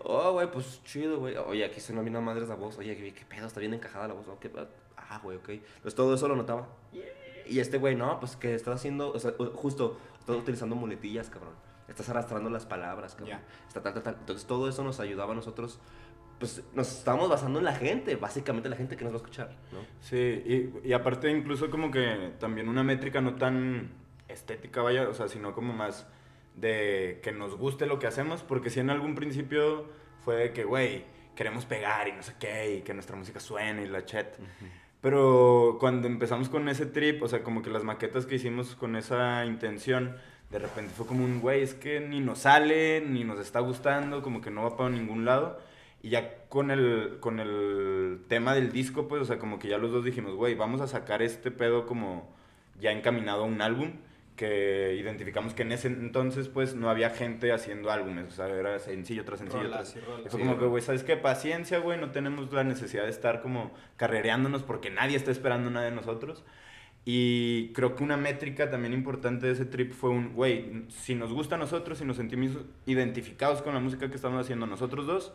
Oh, 0.00 0.32
güey, 0.32 0.50
pues 0.50 0.82
chido, 0.84 1.18
güey. 1.18 1.36
Oye, 1.36 1.64
aquí 1.64 1.80
suena 1.80 2.02
bien 2.02 2.16
a 2.16 2.20
madre 2.20 2.46
la 2.46 2.54
voz. 2.54 2.78
Oye, 2.78 2.96
qué 2.96 3.24
pedo, 3.28 3.46
está 3.46 3.60
bien 3.60 3.74
encajada 3.74 4.08
la 4.08 4.14
voz. 4.14 4.28
Okay, 4.28 4.50
ah, 4.96 5.20
güey, 5.22 5.38
ok. 5.38 5.50
Pues 5.82 5.94
todo 5.94 6.14
eso 6.14 6.28
lo 6.28 6.36
notaba. 6.36 6.68
Y 7.48 7.60
este 7.60 7.78
güey, 7.78 7.96
no, 7.96 8.20
pues 8.20 8.36
que 8.36 8.54
estás 8.54 8.76
haciendo, 8.76 9.12
o 9.12 9.18
sea, 9.18 9.32
justo, 9.54 9.98
estás 10.18 10.36
utilizando 10.36 10.76
muletillas, 10.76 11.30
cabrón. 11.30 11.54
Estás 11.88 12.08
arrastrando 12.10 12.50
las 12.50 12.66
palabras, 12.66 13.14
cabrón. 13.14 13.38
Yeah. 13.38 13.44
Está 13.66 13.82
tal, 13.82 13.94
tal, 13.94 14.02
tal. 14.02 14.16
Entonces 14.20 14.46
todo 14.46 14.68
eso 14.68 14.84
nos 14.84 15.00
ayudaba 15.00 15.32
a 15.32 15.36
nosotros 15.36 15.80
pues 16.38 16.62
nos 16.72 16.98
estábamos 16.98 17.28
basando 17.28 17.58
en 17.58 17.64
la 17.64 17.74
gente, 17.74 18.14
básicamente 18.16 18.68
la 18.68 18.76
gente 18.76 18.96
que 18.96 19.02
nos 19.02 19.12
va 19.12 19.16
a 19.16 19.22
escuchar, 19.22 19.56
¿no? 19.72 19.80
Sí, 20.00 20.16
y, 20.16 20.88
y, 20.88 20.92
aparte 20.92 21.30
incluso 21.30 21.68
como 21.68 21.90
que 21.90 22.32
también 22.38 22.68
una 22.68 22.84
métrica 22.84 23.20
no 23.20 23.34
tan 23.34 23.90
estética, 24.28 24.82
vaya, 24.82 25.08
o 25.08 25.14
sea, 25.14 25.26
sino 25.28 25.52
como 25.52 25.72
más 25.72 26.06
de 26.54 27.20
que 27.22 27.32
nos 27.32 27.56
guste 27.56 27.86
lo 27.86 27.98
que 27.98 28.06
hacemos, 28.06 28.42
porque 28.42 28.70
si 28.70 28.80
en 28.80 28.90
algún 28.90 29.14
principio 29.14 29.86
fue 30.24 30.36
de 30.36 30.52
que, 30.52 30.64
güey, 30.64 31.04
queremos 31.34 31.64
pegar 31.64 32.08
y 32.08 32.12
no 32.12 32.22
sé 32.22 32.34
qué, 32.38 32.76
y 32.76 32.82
que 32.82 32.94
nuestra 32.94 33.16
música 33.16 33.40
suene 33.40 33.84
y 33.84 33.88
la 33.88 34.04
chat. 34.04 34.38
Uh 34.38 34.42
-huh. 34.42 34.70
Pero 35.00 35.76
cuando 35.78 36.08
empezamos 36.08 36.48
con 36.48 36.68
ese 36.68 36.86
trip, 36.86 37.22
o 37.22 37.28
sea, 37.28 37.42
como 37.42 37.62
que 37.62 37.70
las 37.70 37.84
maquetas 37.84 38.26
que 38.26 38.34
hicimos 38.36 38.74
con 38.74 38.96
esa 38.96 39.44
intención, 39.46 40.16
de 40.50 40.58
repente 40.58 40.92
fue 40.94 41.06
como 41.06 41.24
un, 41.24 41.40
güey, 41.40 41.62
es 41.62 41.74
que 41.74 42.00
ni 42.00 42.20
nos 42.20 42.40
sale, 42.40 43.00
ni 43.00 43.24
nos 43.24 43.38
está 43.38 43.60
gustando, 43.60 44.22
como 44.22 44.40
que 44.40 44.50
no 44.50 44.62
va 44.62 44.76
para 44.76 44.90
ningún 44.90 45.24
lado. 45.24 45.60
Y 46.02 46.10
ya 46.10 46.44
con 46.48 46.70
el, 46.70 47.18
con 47.20 47.40
el 47.40 48.20
tema 48.28 48.54
del 48.54 48.72
disco, 48.72 49.08
pues, 49.08 49.22
o 49.22 49.24
sea, 49.24 49.38
como 49.38 49.58
que 49.58 49.68
ya 49.68 49.78
los 49.78 49.92
dos 49.92 50.04
dijimos, 50.04 50.34
güey, 50.34 50.54
vamos 50.54 50.80
a 50.80 50.88
sacar 50.88 51.22
este 51.22 51.50
pedo 51.50 51.86
como 51.86 52.34
ya 52.80 52.92
encaminado 52.92 53.42
a 53.42 53.46
un 53.46 53.60
álbum, 53.60 53.92
que 54.38 54.94
identificamos 54.94 55.52
que 55.52 55.62
en 55.62 55.72
ese 55.72 55.88
entonces, 55.88 56.48
pues, 56.48 56.76
no 56.76 56.88
había 56.88 57.10
gente 57.10 57.52
haciendo 57.52 57.90
álbumes, 57.90 58.28
o 58.28 58.30
sea, 58.30 58.48
era 58.48 58.78
sencillo 58.78 59.24
tras 59.24 59.40
sencillo. 59.40 59.64
Rolas, 59.64 59.92
tras... 59.92 60.06
Rolas, 60.06 60.30
fue 60.30 60.38
como 60.38 60.52
sí, 60.52 60.58
que, 60.60 60.66
güey, 60.66 60.82
¿sabes 60.82 61.02
qué? 61.02 61.16
Paciencia, 61.16 61.78
güey, 61.80 62.00
no 62.00 62.12
tenemos 62.12 62.50
la 62.52 62.62
necesidad 62.62 63.02
de 63.02 63.10
estar 63.10 63.42
como 63.42 63.74
carrereándonos 63.96 64.62
porque 64.62 64.90
nadie 64.90 65.16
está 65.16 65.32
esperando 65.32 65.70
nada 65.70 65.86
de 65.86 65.90
nosotros. 65.90 66.44
Y 67.04 67.72
creo 67.72 67.96
que 67.96 68.04
una 68.04 68.16
métrica 68.16 68.70
también 68.70 68.92
importante 68.92 69.46
de 69.46 69.54
ese 69.54 69.64
trip 69.64 69.92
fue 69.92 70.10
un, 70.10 70.34
güey, 70.34 70.84
si 70.88 71.16
nos 71.16 71.32
gusta 71.32 71.56
a 71.56 71.58
nosotros, 71.58 71.98
si 71.98 72.04
nos 72.04 72.16
sentimos 72.16 72.52
identificados 72.86 73.60
con 73.60 73.74
la 73.74 73.80
música 73.80 74.08
que 74.08 74.14
estamos 74.14 74.40
haciendo 74.40 74.66
nosotros 74.66 75.06
dos, 75.06 75.32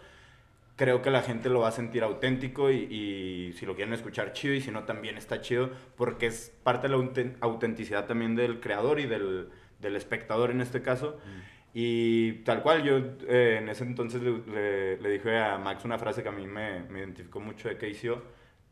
creo 0.75 1.01
que 1.01 1.11
la 1.11 1.21
gente 1.21 1.49
lo 1.49 1.61
va 1.61 1.69
a 1.69 1.71
sentir 1.71 2.03
auténtico 2.03 2.71
y, 2.71 2.75
y, 2.89 3.53
si 3.53 3.65
lo 3.65 3.75
quieren 3.75 3.93
escuchar 3.93 4.33
chido 4.33 4.53
y 4.53 4.61
si 4.61 4.71
no 4.71 4.83
también 4.83 5.17
está 5.17 5.41
chido 5.41 5.69
porque 5.95 6.27
es 6.27 6.51
parte 6.63 6.88
de 6.88 6.98
la 6.98 7.33
autenticidad 7.41 8.05
también 8.07 8.36
del 8.36 8.59
creador 8.59 9.00
y 9.00 9.05
del, 9.05 9.50
del 9.79 9.95
espectador 9.95 10.51
en 10.51 10.62
este 10.62 10.81
caso. 10.81 11.19
Mm. 11.24 11.53
Y 11.75 12.33
tal 12.43 12.62
cual, 12.62 12.83
yo 12.83 12.98
eh, 13.27 13.57
en 13.59 13.69
ese 13.69 13.83
entonces 13.83 14.21
le, 14.21 14.39
le, 14.45 14.98
le, 14.98 15.09
dije 15.09 15.39
a 15.39 15.57
Max 15.57 15.86
una 15.86 15.98
frase 15.98 16.21
que 16.21 16.29
a 16.29 16.31
mí 16.31 16.45
me, 16.45 16.83
me 16.83 17.00
identificó 17.00 17.39
mucho 17.39 17.67
de 17.67 17.77
que 17.77 17.89
hizo, 17.89 18.21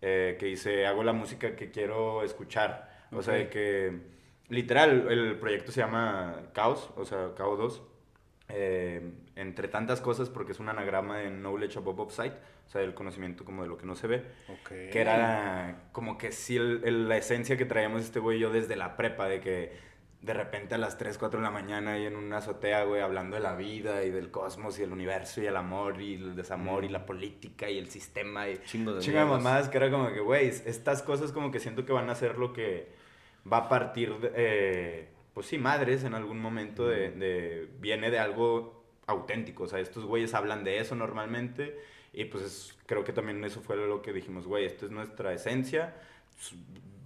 eh, 0.02 0.38
que 0.40 0.46
dice, 0.48 0.86
hago 0.86 1.04
la 1.04 1.14
música 1.14 1.56
que 1.56 1.72
quiero 1.72 2.24
escuchar. 2.24 2.90
Okay. 3.08 3.20
O 3.20 3.24
sea, 3.24 3.34
de 3.34 3.50
que 3.50 4.00
literal, 4.50 5.08
el 5.10 5.40
proyecto 5.40 5.72
se 5.72 5.82
llama 5.82 6.50
Caos, 6.54 6.92
o 6.96 7.06
sea, 7.06 7.34
Caos 7.36 7.58
2. 7.58 7.84
Eh, 8.50 9.12
entre 9.36 9.68
tantas 9.68 10.02
cosas, 10.02 10.30
porque 10.30 10.52
es 10.52 10.60
un 10.60 10.70
anagrama 10.70 11.18
de 11.18 11.30
Knowledge 11.30 11.78
Above 11.78 12.02
Offsite, 12.02 12.36
o 12.68 12.70
sea, 12.70 12.82
el 12.82 12.94
conocimiento 12.94 13.46
como 13.46 13.64
de 13.64 13.70
lo 13.70 13.78
que 13.78 13.86
no 13.86 13.96
se 13.96 14.08
ve. 14.08 14.26
Okay. 14.62 14.90
Que 14.90 15.02
era 15.02 15.84
como 15.92 16.18
que 16.18 16.32
sí 16.32 16.58
el, 16.58 16.82
el, 16.84 17.10
la 17.10 17.18
esencia 17.18 17.58
que 17.58 17.66
traíamos 17.66 18.04
este 18.04 18.20
güey 18.20 18.38
y 18.38 18.42
yo 18.42 18.52
desde 18.52 18.76
la 18.76 18.98
prepa, 18.98 19.28
de 19.28 19.40
que 19.40 19.92
de 20.22 20.34
repente 20.34 20.76
a 20.76 20.78
las 20.78 20.98
3, 20.98 21.18
4 21.18 21.40
de 21.40 21.44
la 21.44 21.52
mañana 21.52 21.98
y 21.98 22.06
en 22.06 22.16
una 22.16 22.38
azotea, 22.38 22.84
güey, 22.84 23.02
hablando 23.02 23.36
de 23.36 23.42
la 23.42 23.56
vida 23.56 24.04
y 24.04 24.12
del 24.12 24.30
cosmos 24.30 24.78
y 24.78 24.84
el 24.84 24.92
universo 24.92 25.42
y 25.42 25.48
el 25.48 25.56
amor 25.56 26.00
y 26.00 26.14
el 26.14 26.36
desamor 26.36 26.84
mm. 26.84 26.86
y 26.86 26.90
la 26.90 27.06
política 27.06 27.70
y 27.70 27.80
el 27.80 27.90
sistema 27.90 28.48
y 28.48 28.60
chingo 28.64 28.94
de, 28.94 29.02
de 29.02 29.26
mamás, 29.26 29.70
que 29.70 29.78
era 29.78 29.90
como 29.90 30.14
que, 30.14 30.20
güey, 30.20 30.48
estas 30.48 31.02
cosas 31.02 31.32
como 31.32 31.52
que 31.52 31.60
siento 31.60 31.86
que 31.86 31.94
van 31.94 32.10
a 32.10 32.16
ser 32.16 32.38
lo 32.38 32.54
que 32.54 32.90
va 33.52 33.58
a 33.58 33.70
partir 33.70 34.14
de... 34.20 34.32
Eh, 34.36 35.08
pues 35.34 35.48
sí, 35.48 35.58
madres 35.58 36.04
en 36.04 36.14
algún 36.14 36.40
momento 36.40 36.86
de, 36.88 37.12
de, 37.12 37.70
viene 37.80 38.12
de 38.12 38.20
algo 38.20 38.81
auténtico, 39.08 39.64
o 39.64 39.68
sea, 39.68 39.80
estos 39.80 40.06
güeyes 40.06 40.34
hablan 40.34 40.64
de 40.64 40.80
eso 40.80 40.96
normalmente 40.96 41.78
y 42.14 42.26
pues 42.26 42.44
es, 42.44 42.78
creo 42.86 43.04
que 43.04 43.14
también 43.14 43.44
eso 43.44 43.62
fue 43.62 43.76
lo 43.76 44.02
que 44.02 44.14
dijimos, 44.14 44.46
güey, 44.46 44.66
esto 44.66 44.86
es 44.86 44.92
nuestra 44.92 45.34
esencia, 45.34 45.96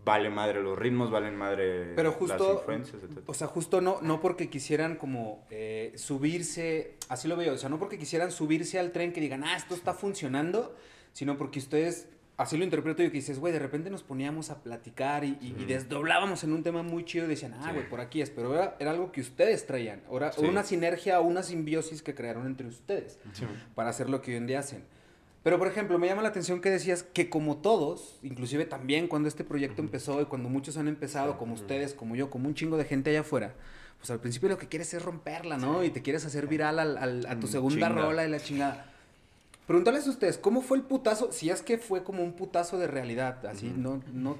vale 0.03 0.29
madre 0.29 0.61
los 0.61 0.77
ritmos, 0.77 1.11
valen 1.11 1.35
madre 1.35 1.93
Pero 1.95 2.11
justo, 2.11 2.37
las 2.37 2.57
influencias, 2.59 3.03
etc. 3.03 3.23
O 3.27 3.33
sea, 3.33 3.47
justo 3.47 3.81
no, 3.81 3.99
no 4.01 4.21
porque 4.21 4.49
quisieran 4.49 4.95
como 4.95 5.45
eh, 5.49 5.93
subirse, 5.95 6.95
así 7.09 7.27
lo 7.27 7.35
veo, 7.35 7.53
o 7.53 7.57
sea, 7.57 7.69
no 7.69 7.79
porque 7.79 7.97
quisieran 7.97 8.31
subirse 8.31 8.79
al 8.79 8.91
tren 8.91 9.13
que 9.13 9.21
digan, 9.21 9.43
ah, 9.43 9.57
esto 9.57 9.75
está 9.75 9.93
funcionando, 9.93 10.75
sino 11.13 11.37
porque 11.37 11.59
ustedes 11.59 12.09
así 12.37 12.57
lo 12.57 12.63
interpreto 12.63 13.01
yo 13.03 13.09
que 13.09 13.15
dices, 13.15 13.39
güey, 13.39 13.53
de 13.53 13.59
repente 13.59 13.89
nos 13.89 14.03
poníamos 14.03 14.49
a 14.49 14.61
platicar 14.61 15.23
y, 15.23 15.37
y, 15.41 15.55
y, 15.59 15.65
desdoblábamos 15.65 16.43
en 16.43 16.53
un 16.53 16.63
tema 16.63 16.83
muy 16.83 17.05
chido 17.05 17.25
y 17.25 17.29
decían, 17.29 17.53
ah, 17.61 17.71
güey, 17.71 17.83
sí. 17.83 17.87
por 17.89 18.01
aquí 18.01 18.21
es, 18.21 18.29
pero 18.29 18.53
era, 18.53 18.75
era, 18.79 18.91
algo 18.91 19.11
que 19.11 19.21
ustedes 19.21 19.65
traían, 19.65 20.01
sí. 20.35 20.45
una 20.45 20.63
sinergia, 20.63 21.19
una 21.21 21.43
simbiosis 21.43 22.01
que 22.01 22.13
crearon 22.13 22.45
entre 22.45 22.67
ustedes 22.67 23.19
para 23.73 23.89
hacer 23.89 24.09
lo 24.09 24.21
que 24.21 24.31
hoy 24.31 24.37
en 24.37 24.47
día 24.47 24.59
hacen. 24.59 24.83
Pero, 25.43 25.59
por 25.59 25.67
ejemplo, 25.67 25.99
me 25.99 26.07
llama 26.07 26.23
la 26.23 26.29
atención 26.29 26.59
que 26.59 26.71
decías 26.71 27.03
que 27.03 27.29
como 27.29 27.57
todos, 27.57 28.17
inclusive 28.23 28.65
también 28.65 29.07
cuando 29.07 29.27
este 29.29 29.43
proyecto 29.43 29.79
empezó 29.83 30.19
y 30.19 30.25
cuando 30.25 30.49
muchos 30.49 30.75
han 30.77 30.87
empezado, 30.87 31.37
como 31.37 31.53
ustedes, 31.53 31.93
como 31.93 32.15
yo, 32.15 32.31
como 32.31 32.47
un 32.47 32.55
chingo 32.55 32.77
de 32.77 32.85
gente 32.85 33.11
allá 33.11 33.19
afuera, 33.19 33.53
pues 33.99 34.09
al 34.09 34.19
principio 34.19 34.49
lo 34.49 34.57
que 34.57 34.67
quieres 34.67 34.91
es 34.95 35.03
romperla, 35.03 35.57
¿no? 35.57 35.83
Y 35.83 35.91
te 35.91 36.01
quieres 36.01 36.25
hacer 36.25 36.47
viral 36.47 36.79
al- 36.79 36.97
al- 36.97 37.25
a 37.27 37.39
tu 37.39 37.45
Mm, 37.45 37.49
segunda 37.51 37.87
chinga. 37.89 38.01
rola 38.01 38.25
y 38.25 38.29
la 38.31 38.39
chingada. 38.39 38.91
Preguntarles 39.67 40.05
a 40.07 40.11
ustedes, 40.11 40.37
¿cómo 40.37 40.61
fue 40.61 40.77
el 40.77 40.83
putazo? 40.83 41.31
Si 41.31 41.49
es 41.49 41.61
que 41.61 41.77
fue 41.77 42.03
como 42.03 42.23
un 42.23 42.33
putazo 42.33 42.77
de 42.77 42.87
realidad, 42.87 43.43
así, 43.47 43.73
no, 43.75 44.01
no, 44.13 44.37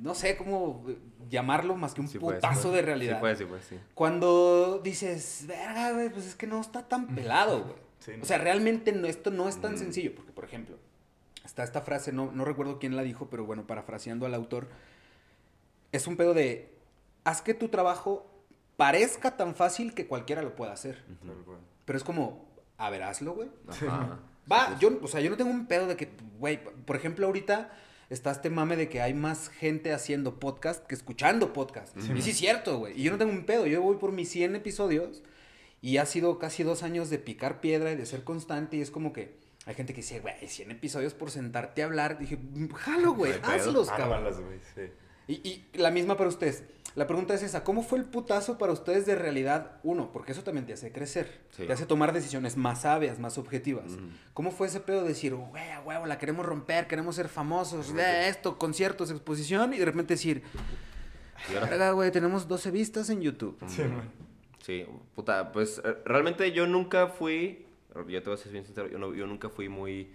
no 0.00 0.14
sé 0.14 0.36
cómo 0.36 0.84
eh, 0.88 0.96
llamarlo 1.28 1.76
más 1.76 1.92
que 1.92 2.00
un 2.00 2.08
Sí 2.08 2.18
putazo 2.18 2.68
fue. 2.68 2.76
de 2.76 2.82
realidad. 2.82 3.16
Sí 3.16 3.20
fue, 3.20 3.36
sí 3.36 3.44
fue, 3.44 3.62
sí. 3.62 3.78
Cuando 3.94 4.80
dices, 4.82 5.44
verga, 5.46 5.92
güey, 5.92 6.08
pues 6.08 6.26
es 6.26 6.34
que 6.34 6.46
no 6.46 6.60
está 6.60 6.88
tan 6.88 7.14
pelado, 7.14 7.62
güey. 7.64 7.76
Sí, 7.98 8.12
O 8.22 8.24
sea, 8.24 8.38
realmente 8.38 8.92
no, 8.92 9.06
esto 9.06 9.30
no 9.30 9.48
es 9.48 9.60
tan 9.60 9.76
sencillo, 9.76 10.14
porque, 10.14 10.32
por 10.32 10.44
ejemplo, 10.44 10.76
está 11.44 11.62
esta 11.62 11.82
frase, 11.82 12.12
no, 12.12 12.32
no 12.32 12.44
recuerdo 12.46 12.78
quién 12.78 12.96
la 12.96 13.02
dijo, 13.02 13.28
pero 13.28 13.44
bueno, 13.44 13.66
parafraseando 13.66 14.24
al 14.24 14.34
autor, 14.34 14.68
es 15.92 16.06
un 16.06 16.16
pedo 16.16 16.32
de, 16.32 16.74
haz 17.24 17.42
que 17.42 17.52
tu 17.54 17.68
trabajo 17.68 18.26
parezca 18.78 19.36
tan 19.36 19.54
fácil 19.54 19.92
que 19.92 20.06
cualquiera 20.06 20.40
lo 20.40 20.54
pueda 20.54 20.72
hacer. 20.72 21.04
Pero 21.84 21.96
es 21.98 22.04
como, 22.04 22.46
a 22.78 22.88
ver, 22.88 23.02
hazlo, 23.02 23.34
güey. 23.34 23.50
Ajá. 23.66 24.20
Va, 24.50 24.78
yo, 24.78 24.98
o 25.02 25.08
sea, 25.08 25.20
yo 25.20 25.30
no 25.30 25.36
tengo 25.36 25.50
un 25.50 25.66
pedo 25.66 25.86
de 25.86 25.96
que, 25.96 26.10
güey, 26.38 26.62
por 26.62 26.96
ejemplo, 26.96 27.26
ahorita 27.26 27.70
está 28.10 28.30
este 28.30 28.50
mame 28.50 28.76
de 28.76 28.88
que 28.88 29.02
hay 29.02 29.12
más 29.12 29.48
gente 29.50 29.92
haciendo 29.92 30.40
podcast 30.40 30.86
que 30.86 30.94
escuchando 30.94 31.52
podcast. 31.52 31.96
y 31.96 32.22
sí 32.22 32.30
es 32.30 32.36
cierto, 32.36 32.78
güey. 32.78 32.98
Y 32.98 33.04
yo 33.04 33.12
no 33.12 33.18
tengo 33.18 33.32
un 33.32 33.44
pedo. 33.44 33.66
Yo 33.66 33.82
voy 33.82 33.96
por 33.96 34.12
mis 34.12 34.30
100 34.30 34.56
episodios 34.56 35.22
y 35.82 35.98
ha 35.98 36.06
sido 36.06 36.38
casi 36.38 36.62
dos 36.62 36.82
años 36.82 37.10
de 37.10 37.18
picar 37.18 37.60
piedra 37.60 37.92
y 37.92 37.96
de 37.96 38.06
ser 38.06 38.24
constante. 38.24 38.76
Y 38.76 38.80
es 38.80 38.90
como 38.90 39.12
que 39.12 39.36
hay 39.66 39.74
gente 39.74 39.92
que 39.92 40.00
dice, 40.00 40.20
güey, 40.20 40.34
100 40.46 40.70
episodios 40.70 41.12
por 41.12 41.30
sentarte 41.30 41.82
a 41.82 41.86
hablar. 41.86 42.18
Dije, 42.18 42.38
jalo, 42.74 43.12
güey, 43.12 43.34
hazlos, 43.42 43.90
cabrón. 43.90 44.24
Güey, 44.24 44.60
sí. 44.74 44.92
Y, 45.28 45.34
y 45.46 45.78
la 45.78 45.90
misma 45.90 46.16
para 46.16 46.30
ustedes. 46.30 46.64
La 46.94 47.06
pregunta 47.06 47.34
es 47.34 47.42
esa, 47.42 47.62
¿cómo 47.62 47.82
fue 47.82 47.98
el 47.98 48.04
putazo 48.06 48.58
para 48.58 48.72
ustedes 48.72 49.06
de 49.06 49.14
realidad? 49.14 49.76
Uno, 49.84 50.10
porque 50.12 50.32
eso 50.32 50.42
también 50.42 50.66
te 50.66 50.72
hace 50.72 50.90
crecer, 50.90 51.40
Sí. 51.50 51.64
te 51.66 51.72
hace 51.72 51.86
tomar 51.86 52.12
decisiones 52.12 52.56
más 52.56 52.82
sabias, 52.82 53.18
más 53.20 53.38
objetivas. 53.38 53.92
¿Cómo 54.34 54.50
fue 54.50 54.66
ese 54.66 54.80
pedo 54.80 55.02
de 55.02 55.08
decir, 55.08 55.34
güey, 55.34 55.70
a 55.70 55.80
huevo, 55.80 56.06
la 56.06 56.18
queremos 56.18 56.44
romper, 56.44 56.88
queremos 56.88 57.14
ser 57.14 57.28
famosos, 57.28 57.94
de 57.94 58.28
esto, 58.28 58.58
conciertos, 58.58 59.10
exposición, 59.10 59.74
y 59.74 59.78
de 59.78 59.84
repente 59.84 60.14
decir, 60.14 60.42
verga, 61.52 61.92
güey, 61.92 62.10
tenemos 62.10 62.48
12 62.48 62.70
vistas 62.70 63.10
en 63.10 63.20
YouTube? 63.22 63.56
Sí, 63.68 63.82
man. 63.82 64.10
Sí, 64.62 64.84
puta, 65.14 65.52
pues 65.52 65.80
eh, 65.84 65.96
realmente 66.04 66.50
yo 66.52 66.66
nunca 66.66 67.06
fui, 67.08 67.64
yo 68.08 68.22
te 68.22 68.28
voy 68.28 68.34
a 68.34 68.42
ser 68.42 68.50
bien 68.52 68.64
sincero, 68.64 68.88
yo, 68.88 68.98
no- 68.98 69.14
yo 69.14 69.26
nunca 69.26 69.48
fui 69.48 69.68
muy 69.68 70.10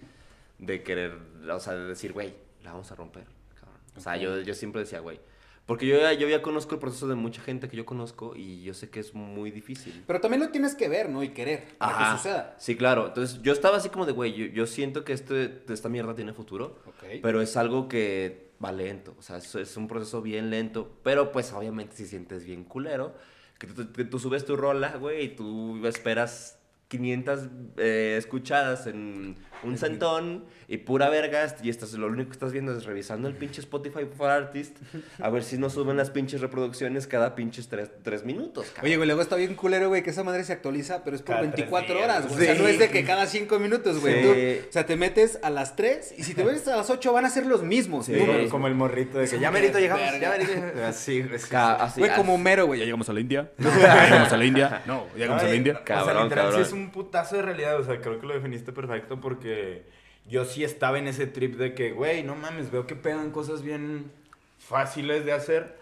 de 0.59 0.83
querer, 0.83 1.17
o 1.49 1.59
sea, 1.59 1.73
de 1.73 1.85
decir, 1.85 2.13
güey, 2.13 2.33
la 2.61 2.71
vamos 2.73 2.91
a 2.91 2.95
romper, 2.95 3.25
cabrón. 3.59 3.79
O 3.95 3.99
sea, 4.01 4.17
yo, 4.17 4.41
yo 4.41 4.53
siempre 4.53 4.81
decía, 4.81 4.99
güey, 4.99 5.19
porque 5.65 5.87
yo 5.87 5.97
ya, 5.97 6.11
yo 6.13 6.27
ya 6.27 6.41
conozco 6.41 6.75
el 6.75 6.79
proceso 6.81 7.07
de 7.07 7.15
mucha 7.15 7.41
gente 7.41 7.69
que 7.69 7.77
yo 7.77 7.85
conozco 7.85 8.35
y 8.35 8.61
yo 8.63 8.73
sé 8.73 8.89
que 8.89 8.99
es 8.99 9.13
muy 9.13 9.49
difícil. 9.51 10.03
Pero 10.05 10.19
también 10.19 10.41
lo 10.41 10.49
tienes 10.49 10.75
que 10.75 10.89
ver, 10.89 11.09
¿no? 11.09 11.23
Y 11.23 11.29
querer, 11.29 11.77
para 11.77 11.91
Ajá. 11.95 12.11
que 12.11 12.17
suceda. 12.17 12.55
Sí, 12.59 12.75
claro. 12.75 13.07
Entonces 13.07 13.41
yo 13.41 13.53
estaba 13.53 13.77
así 13.77 13.89
como 13.89 14.05
de, 14.05 14.11
güey, 14.11 14.33
yo, 14.33 14.45
yo 14.47 14.67
siento 14.67 15.05
que 15.05 15.13
este, 15.13 15.63
esta 15.69 15.87
mierda 15.89 16.15
tiene 16.15 16.33
futuro, 16.33 16.79
Ok. 16.85 17.21
pero 17.21 17.41
es 17.41 17.55
algo 17.55 17.87
que 17.87 18.51
va 18.63 18.71
lento. 18.71 19.15
O 19.17 19.21
sea, 19.21 19.37
es, 19.37 19.55
es 19.55 19.77
un 19.77 19.87
proceso 19.87 20.21
bien 20.21 20.49
lento, 20.49 20.97
pero 21.03 21.31
pues 21.31 21.51
obviamente 21.53 21.95
si 21.95 22.05
sientes 22.07 22.43
bien 22.45 22.63
culero, 22.65 23.15
que 23.57 23.67
tú, 23.67 23.91
que 23.93 24.03
tú 24.03 24.19
subes 24.19 24.45
tu 24.45 24.57
rola, 24.57 24.97
güey, 24.97 25.25
y 25.25 25.29
tú 25.29 25.85
esperas 25.87 26.59
500 26.89 27.39
eh, 27.77 28.15
escuchadas 28.19 28.85
en 28.87 29.37
un 29.63 29.77
centón 29.77 30.45
y 30.73 30.77
pura 30.77 31.09
vergas 31.09 31.55
y 31.61 31.69
estás, 31.69 31.93
lo 31.93 32.07
único 32.07 32.29
que 32.29 32.33
estás 32.33 32.51
viendo 32.51 32.75
es 32.75 32.85
revisando 32.85 33.27
el 33.27 33.35
pinche 33.35 33.61
Spotify 33.61 34.05
for 34.17 34.29
Artist 34.29 34.77
a 35.21 35.29
ver 35.29 35.43
si 35.43 35.57
no 35.57 35.69
suben 35.69 35.97
las 35.97 36.09
pinches 36.09 36.41
reproducciones 36.41 37.05
cada 37.07 37.35
pinches 37.35 37.67
3, 37.69 38.23
minutos, 38.25 38.65
cabrón. 38.67 38.85
Oye, 38.85 38.97
güey, 38.97 39.07
luego 39.07 39.21
está 39.21 39.35
bien 39.35 39.55
culero, 39.55 39.89
güey, 39.89 40.01
que 40.03 40.09
esa 40.09 40.23
madre 40.23 40.43
se 40.43 40.53
actualiza, 40.53 41.03
pero 41.03 41.15
es 41.15 41.21
por 41.21 41.35
Cada 41.35 41.41
tres 41.51 41.69
24 41.69 41.93
días. 41.95 42.03
horas, 42.05 42.27
güey. 42.27 42.41
O 42.41 42.43
sea, 42.53 42.55
no 42.55 42.67
es 42.67 42.79
de 42.79 42.89
que 42.89 43.03
cada 43.03 43.25
5 43.27 43.59
minutos, 43.59 43.99
güey. 44.01 44.15
Sí. 44.15 44.21
Tú- 44.61 44.67
O 44.69 44.71
sea, 44.73 44.85
te 44.85 44.95
metes 44.95 45.39
a 45.43 45.49
las 45.49 45.75
3 45.75 46.15
y 46.17 46.23
si 46.23 46.33
te 46.33 46.43
metes 46.43 46.67
a 46.67 46.75
las 46.77 46.89
8 46.89 47.13
van 47.13 47.25
a 47.25 47.29
ser 47.29 47.45
los 47.45 47.61
mismos 47.63 48.07
Sí. 48.07 48.13
números. 48.13 48.49
Como 48.49 48.67
el 48.67 48.75
morrito 48.75 49.19
de 49.19 49.27
que 49.27 49.39
ya 49.39 49.51
merito 49.51 49.77
llegamos, 49.79 50.03
verga. 50.11 50.19
ya 50.19 50.29
merito. 50.31 50.51
Así, 50.87 51.21
güey. 51.21 51.35
así- 51.51 51.99
Güey, 51.99 52.15
como 52.15 52.33
Homero, 52.35 52.65
güey. 52.65 52.79
Ya 52.79 52.85
llegamos 52.85 53.07
a 53.09 53.13
la 53.13 53.19
India. 53.19 53.51
Ya 53.59 54.03
llegamos 54.05 54.33
a 54.33 54.37
la 54.37 54.45
India. 54.45 54.81
No, 54.87 55.07
ya 55.13 55.17
llegamos 55.19 55.43
a 55.43 55.45
la 55.45 55.51
Ay, 55.51 55.57
India. 55.57 55.73
o 55.73 55.75
sea, 55.75 55.85
Cabrón, 55.85 56.23
literal, 56.23 56.45
cabrón. 56.45 56.63
sí 56.63 56.67
es 56.67 56.73
un 56.73 56.91
putazo 56.91 57.35
de 57.35 57.41
realidad. 57.43 57.79
O 57.79 57.83
sea, 57.83 57.99
creo 58.01 58.19
que 58.19 58.25
lo 58.25 58.33
definiste 58.33 58.71
perfecto 58.71 59.19
porque 59.19 59.83
yo 60.29 60.45
sí 60.45 60.63
estaba 60.63 60.99
en 60.99 61.07
ese 61.07 61.27
trip 61.27 61.55
de 61.55 61.73
que, 61.73 61.91
güey, 61.91 62.23
no 62.23 62.35
mames, 62.35 62.71
veo 62.71 62.87
que 62.87 62.95
pegan 62.95 63.31
cosas 63.31 63.61
bien 63.61 64.11
fáciles 64.57 65.25
de 65.25 65.33
hacer, 65.33 65.77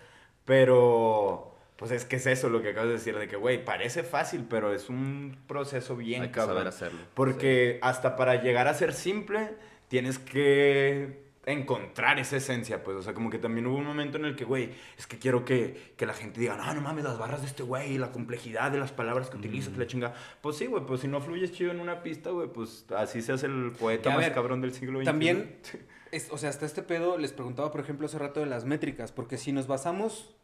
pero 0.45 1.55
pues 1.75 1.91
es 1.91 2.05
que 2.05 2.17
es 2.17 2.27
eso 2.27 2.49
lo 2.49 2.61
que 2.61 2.69
acabas 2.69 2.89
de 2.89 2.93
decir, 2.95 3.17
de 3.17 3.27
que, 3.27 3.37
güey, 3.37 3.63
parece 3.65 4.03
fácil, 4.03 4.45
pero 4.49 4.73
es 4.73 4.89
un 4.89 5.37
proceso 5.47 5.95
bien 5.95 6.21
Hay 6.21 6.27
que 6.27 6.35
cabrón. 6.35 6.55
saber 6.57 6.67
hacerlo. 6.67 6.99
Porque 7.13 7.79
hasta 7.81 8.15
para 8.15 8.41
llegar 8.41 8.67
a 8.67 8.73
ser 8.73 8.93
simple, 8.93 9.49
tienes 9.87 10.19
que 10.19 11.30
encontrar 11.45 12.19
esa 12.19 12.37
esencia, 12.37 12.83
pues, 12.83 12.95
o 12.97 13.01
sea, 13.01 13.13
como 13.13 13.29
que 13.29 13.39
también 13.39 13.65
hubo 13.67 13.77
un 13.77 13.85
momento 13.85 14.17
en 14.17 14.25
el 14.25 14.35
que, 14.35 14.45
güey, 14.45 14.71
es 14.97 15.07
que 15.07 15.17
quiero 15.17 15.43
que, 15.43 15.93
que 15.97 16.05
la 16.05 16.13
gente 16.13 16.39
diga, 16.39 16.55
no, 16.55 16.73
no 16.73 16.81
mames, 16.81 17.03
las 17.03 17.17
barras 17.17 17.41
de 17.41 17.47
este 17.47 17.63
güey, 17.63 17.97
la 17.97 18.11
complejidad 18.11 18.71
de 18.71 18.77
las 18.79 18.91
palabras 18.91 19.29
que 19.29 19.37
utiliza, 19.37 19.71
que 19.71 19.77
la 19.79 19.87
chinga. 19.87 20.13
Pues 20.41 20.57
sí, 20.57 20.67
güey, 20.67 20.85
pues 20.85 21.01
si 21.01 21.07
no 21.07 21.19
fluyes 21.19 21.51
chido 21.51 21.71
en 21.71 21.79
una 21.79 22.03
pista, 22.03 22.29
güey, 22.29 22.47
pues 22.47 22.85
así 22.95 23.21
se 23.21 23.33
hace 23.33 23.47
el 23.47 23.71
poeta 23.71 24.09
más 24.11 24.19
ver, 24.19 24.33
cabrón 24.33 24.61
del 24.61 24.73
siglo 24.73 24.99
XXI. 24.99 25.05
También, 25.05 25.55
es- 26.11 26.29
o 26.31 26.37
sea, 26.37 26.49
hasta 26.49 26.65
este 26.65 26.83
pedo 26.83 27.17
les 27.17 27.33
preguntaba, 27.33 27.71
por 27.71 27.81
ejemplo, 27.81 28.05
hace 28.05 28.19
rato 28.19 28.39
de 28.39 28.45
las 28.45 28.65
métricas, 28.65 29.11
porque 29.11 29.37
si 29.37 29.51
nos 29.51 29.65
basamos 29.67 30.35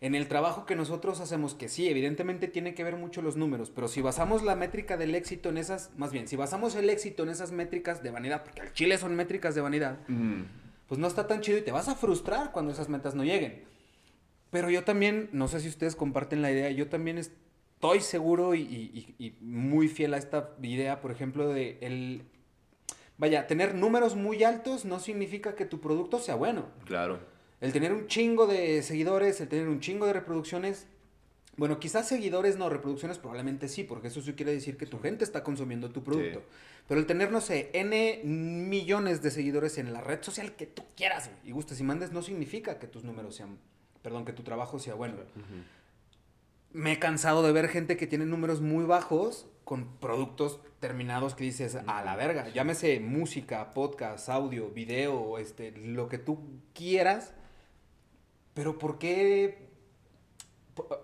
en 0.00 0.14
el 0.14 0.28
trabajo 0.28 0.64
que 0.64 0.76
nosotros 0.76 1.20
hacemos, 1.20 1.54
que 1.54 1.68
sí, 1.68 1.88
evidentemente 1.88 2.46
tiene 2.46 2.74
que 2.74 2.84
ver 2.84 2.96
mucho 2.96 3.20
los 3.20 3.36
números, 3.36 3.70
pero 3.74 3.88
si 3.88 4.00
basamos 4.00 4.42
la 4.44 4.54
métrica 4.54 4.96
del 4.96 5.14
éxito 5.14 5.48
en 5.48 5.58
esas, 5.58 5.90
más 5.96 6.12
bien, 6.12 6.28
si 6.28 6.36
basamos 6.36 6.76
el 6.76 6.88
éxito 6.88 7.24
en 7.24 7.30
esas 7.30 7.50
métricas 7.50 8.02
de 8.02 8.10
vanidad, 8.10 8.44
porque 8.44 8.60
al 8.60 8.72
chile 8.72 8.96
son 8.98 9.16
métricas 9.16 9.54
de 9.56 9.60
vanidad, 9.60 9.98
Mm. 10.06 10.42
pues 10.86 11.00
no 11.00 11.06
está 11.08 11.26
tan 11.26 11.40
chido 11.40 11.58
y 11.58 11.62
te 11.62 11.72
vas 11.72 11.88
a 11.88 11.96
frustrar 11.96 12.52
cuando 12.52 12.70
esas 12.72 12.88
metas 12.88 13.14
no 13.16 13.24
lleguen. 13.24 13.64
Pero 14.50 14.70
yo 14.70 14.84
también, 14.84 15.28
no 15.32 15.48
sé 15.48 15.60
si 15.60 15.68
ustedes 15.68 15.96
comparten 15.96 16.42
la 16.42 16.50
idea, 16.52 16.70
yo 16.70 16.88
también 16.88 17.18
estoy 17.18 18.00
seguro 18.00 18.54
y, 18.54 18.60
y- 18.62 19.14
y- 19.18 19.26
y 19.26 19.36
muy 19.40 19.88
fiel 19.88 20.14
a 20.14 20.18
esta 20.18 20.54
idea, 20.62 21.00
por 21.00 21.10
ejemplo, 21.10 21.48
de 21.48 21.76
el... 21.80 22.22
Vaya, 23.18 23.48
tener 23.48 23.74
números 23.74 24.14
muy 24.14 24.44
altos 24.44 24.84
no 24.84 25.00
significa 25.00 25.56
que 25.56 25.64
tu 25.64 25.80
producto 25.80 26.20
sea 26.20 26.36
bueno. 26.36 26.66
Claro. 26.86 27.18
El 27.60 27.72
tener 27.72 27.92
un 27.92 28.06
chingo 28.06 28.46
de 28.46 28.82
seguidores, 28.82 29.40
el 29.40 29.48
tener 29.48 29.68
un 29.68 29.80
chingo 29.80 30.06
de 30.06 30.12
reproducciones, 30.12 30.86
bueno, 31.56 31.80
quizás 31.80 32.06
seguidores 32.06 32.56
no, 32.56 32.68
reproducciones 32.68 33.18
probablemente 33.18 33.68
sí, 33.68 33.82
porque 33.82 34.08
eso 34.08 34.22
sí 34.22 34.32
quiere 34.34 34.52
decir 34.52 34.76
que 34.76 34.86
tu 34.86 35.00
gente 35.00 35.24
está 35.24 35.42
consumiendo 35.42 35.90
tu 35.90 36.04
producto. 36.04 36.38
Sí. 36.38 36.46
Pero 36.86 37.00
el 37.00 37.06
tener, 37.06 37.32
no 37.32 37.40
sé, 37.40 37.70
N 37.74 38.20
millones 38.24 39.22
de 39.22 39.32
seguidores 39.32 39.76
en 39.76 39.92
la 39.92 40.00
red 40.00 40.22
social 40.22 40.52
que 40.52 40.66
tú 40.66 40.84
quieras 40.96 41.30
y 41.44 41.50
gustes 41.50 41.80
y 41.80 41.82
mandes 41.82 42.12
no 42.12 42.22
significa 42.22 42.78
que 42.78 42.86
tus 42.86 43.02
números 43.02 43.34
sean, 43.34 43.58
perdón, 44.02 44.24
que 44.24 44.32
tu 44.32 44.44
trabajo 44.44 44.78
sea 44.78 44.94
bueno. 44.94 45.16
Me 46.72 46.92
he 46.92 46.98
cansado 47.00 47.42
de 47.42 47.50
ver 47.50 47.68
gente 47.68 47.96
que 47.96 48.06
tiene 48.06 48.24
números 48.24 48.60
muy 48.60 48.84
bajos 48.84 49.48
con 49.64 49.98
productos 49.98 50.60
terminados 50.80 51.34
que 51.34 51.44
dices, 51.44 51.76
a 51.86 52.02
la 52.02 52.16
verga, 52.16 52.48
llámese 52.48 53.00
música, 53.00 53.72
podcast, 53.72 54.28
audio, 54.28 54.70
video, 54.70 55.38
este, 55.38 55.72
lo 55.72 56.08
que 56.08 56.16
tú 56.16 56.38
quieras, 56.72 57.34
pero 58.58 58.76
¿por 58.76 58.98
qué? 58.98 59.68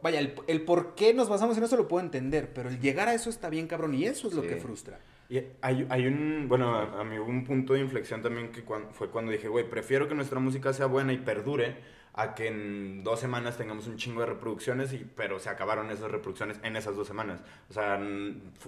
Vaya, 0.02 0.18
el, 0.18 0.34
el 0.48 0.62
por 0.62 0.96
qué 0.96 1.14
nos 1.14 1.28
basamos 1.28 1.56
en 1.56 1.62
eso 1.62 1.76
lo 1.76 1.86
puedo 1.86 2.04
entender, 2.04 2.52
pero 2.52 2.68
el 2.68 2.80
llegar 2.80 3.08
a 3.08 3.14
eso 3.14 3.30
está 3.30 3.48
bien 3.48 3.68
cabrón 3.68 3.94
y 3.94 4.04
eso 4.06 4.26
es 4.26 4.34
lo 4.34 4.42
que 4.42 4.56
frustra. 4.56 4.98
Y 5.28 5.38
hay, 5.62 5.86
hay 5.88 6.06
un, 6.08 6.46
bueno, 6.48 6.74
a, 6.74 7.00
a 7.00 7.04
mí 7.04 7.16
hubo 7.18 7.28
un 7.30 7.44
punto 7.44 7.74
de 7.74 7.80
inflexión 7.80 8.22
también 8.22 8.50
que 8.50 8.62
cuan- 8.64 8.88
fue 8.92 9.08
cuando 9.10 9.30
dije, 9.32 9.46
güey, 9.48 9.68
prefiero 9.68 10.08
que 10.08 10.14
nuestra 10.16 10.38
música 10.40 10.72
sea 10.72 10.86
buena 10.86 11.12
y 11.12 11.18
perdure 11.18 11.76
a 12.16 12.34
que 12.34 12.46
en 12.46 13.02
dos 13.02 13.18
semanas 13.18 13.56
tengamos 13.56 13.88
un 13.88 13.96
chingo 13.96 14.20
de 14.20 14.26
reproducciones, 14.26 14.92
y, 14.92 15.04
pero 15.16 15.40
se 15.40 15.48
acabaron 15.48 15.90
esas 15.90 16.12
reproducciones 16.12 16.60
en 16.62 16.76
esas 16.76 16.94
dos 16.94 17.08
semanas. 17.08 17.42
O 17.68 17.72
sea, 17.72 18.00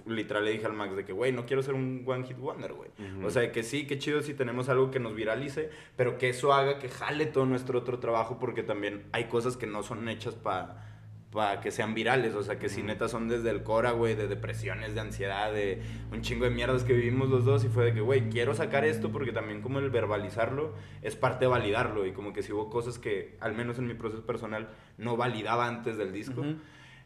literal 0.05 0.43
le 0.43 0.51
dije 0.51 0.65
al 0.65 0.73
Max 0.73 0.97
de 0.97 1.05
que, 1.05 1.13
güey, 1.13 1.31
no 1.31 1.45
quiero 1.45 1.63
ser 1.63 1.73
un 1.73 2.03
one 2.05 2.25
hit 2.25 2.37
wonder, 2.37 2.73
güey. 2.73 2.89
O 3.23 3.29
sea, 3.29 3.49
que 3.53 3.63
sí, 3.63 3.87
que 3.87 3.97
chido 3.97 4.21
si 4.21 4.33
tenemos 4.33 4.67
algo 4.67 4.91
que 4.91 4.99
nos 4.99 5.15
viralice, 5.15 5.69
pero 5.95 6.17
que 6.17 6.29
eso 6.29 6.53
haga 6.53 6.77
que 6.77 6.89
jale 6.89 7.25
todo 7.25 7.45
nuestro 7.45 7.79
otro 7.79 7.99
trabajo, 7.99 8.37
porque 8.37 8.63
también 8.63 9.05
hay 9.13 9.25
cosas 9.25 9.55
que 9.55 9.65
no 9.65 9.81
son 9.81 10.09
hechas 10.09 10.35
para 10.35 10.96
para 11.31 11.59
que 11.59 11.71
sean 11.71 11.93
virales, 11.93 12.33
o 12.35 12.43
sea, 12.43 12.57
que 12.57 12.69
si 12.69 12.83
neta 12.83 13.09
son 13.09 13.27
desde 13.27 13.49
el 13.49 13.63
cora, 13.63 13.91
güey, 13.91 14.15
de 14.15 14.27
depresiones, 14.27 14.95
de 14.95 15.01
ansiedad, 15.01 15.51
de 15.53 15.81
un 16.11 16.21
chingo 16.21 16.45
de 16.45 16.51
mierdas 16.51 16.83
que 16.83 16.93
vivimos 16.93 17.29
los 17.29 17.43
dos 17.43 17.65
y 17.65 17.67
fue 17.67 17.85
de 17.85 17.93
que, 17.93 18.01
güey, 18.01 18.29
quiero 18.29 18.55
sacar 18.55 18.85
esto 18.85 19.11
porque 19.11 19.33
también 19.33 19.61
como 19.61 19.79
el 19.79 19.89
verbalizarlo 19.89 20.73
es 21.01 21.15
parte 21.15 21.45
de 21.45 21.49
validarlo 21.49 22.05
y 22.05 22.13
como 22.13 22.31
que 22.31 22.43
si 22.43 22.53
hubo 22.53 22.69
cosas 22.69 22.97
que, 22.97 23.35
al 23.41 23.53
menos 23.53 23.77
en 23.77 23.87
mi 23.87 23.93
proceso 23.93 24.25
personal, 24.25 24.69
no 24.97 25.17
validaba 25.17 25.67
antes 25.67 25.97
del 25.97 26.13
disco. 26.13 26.43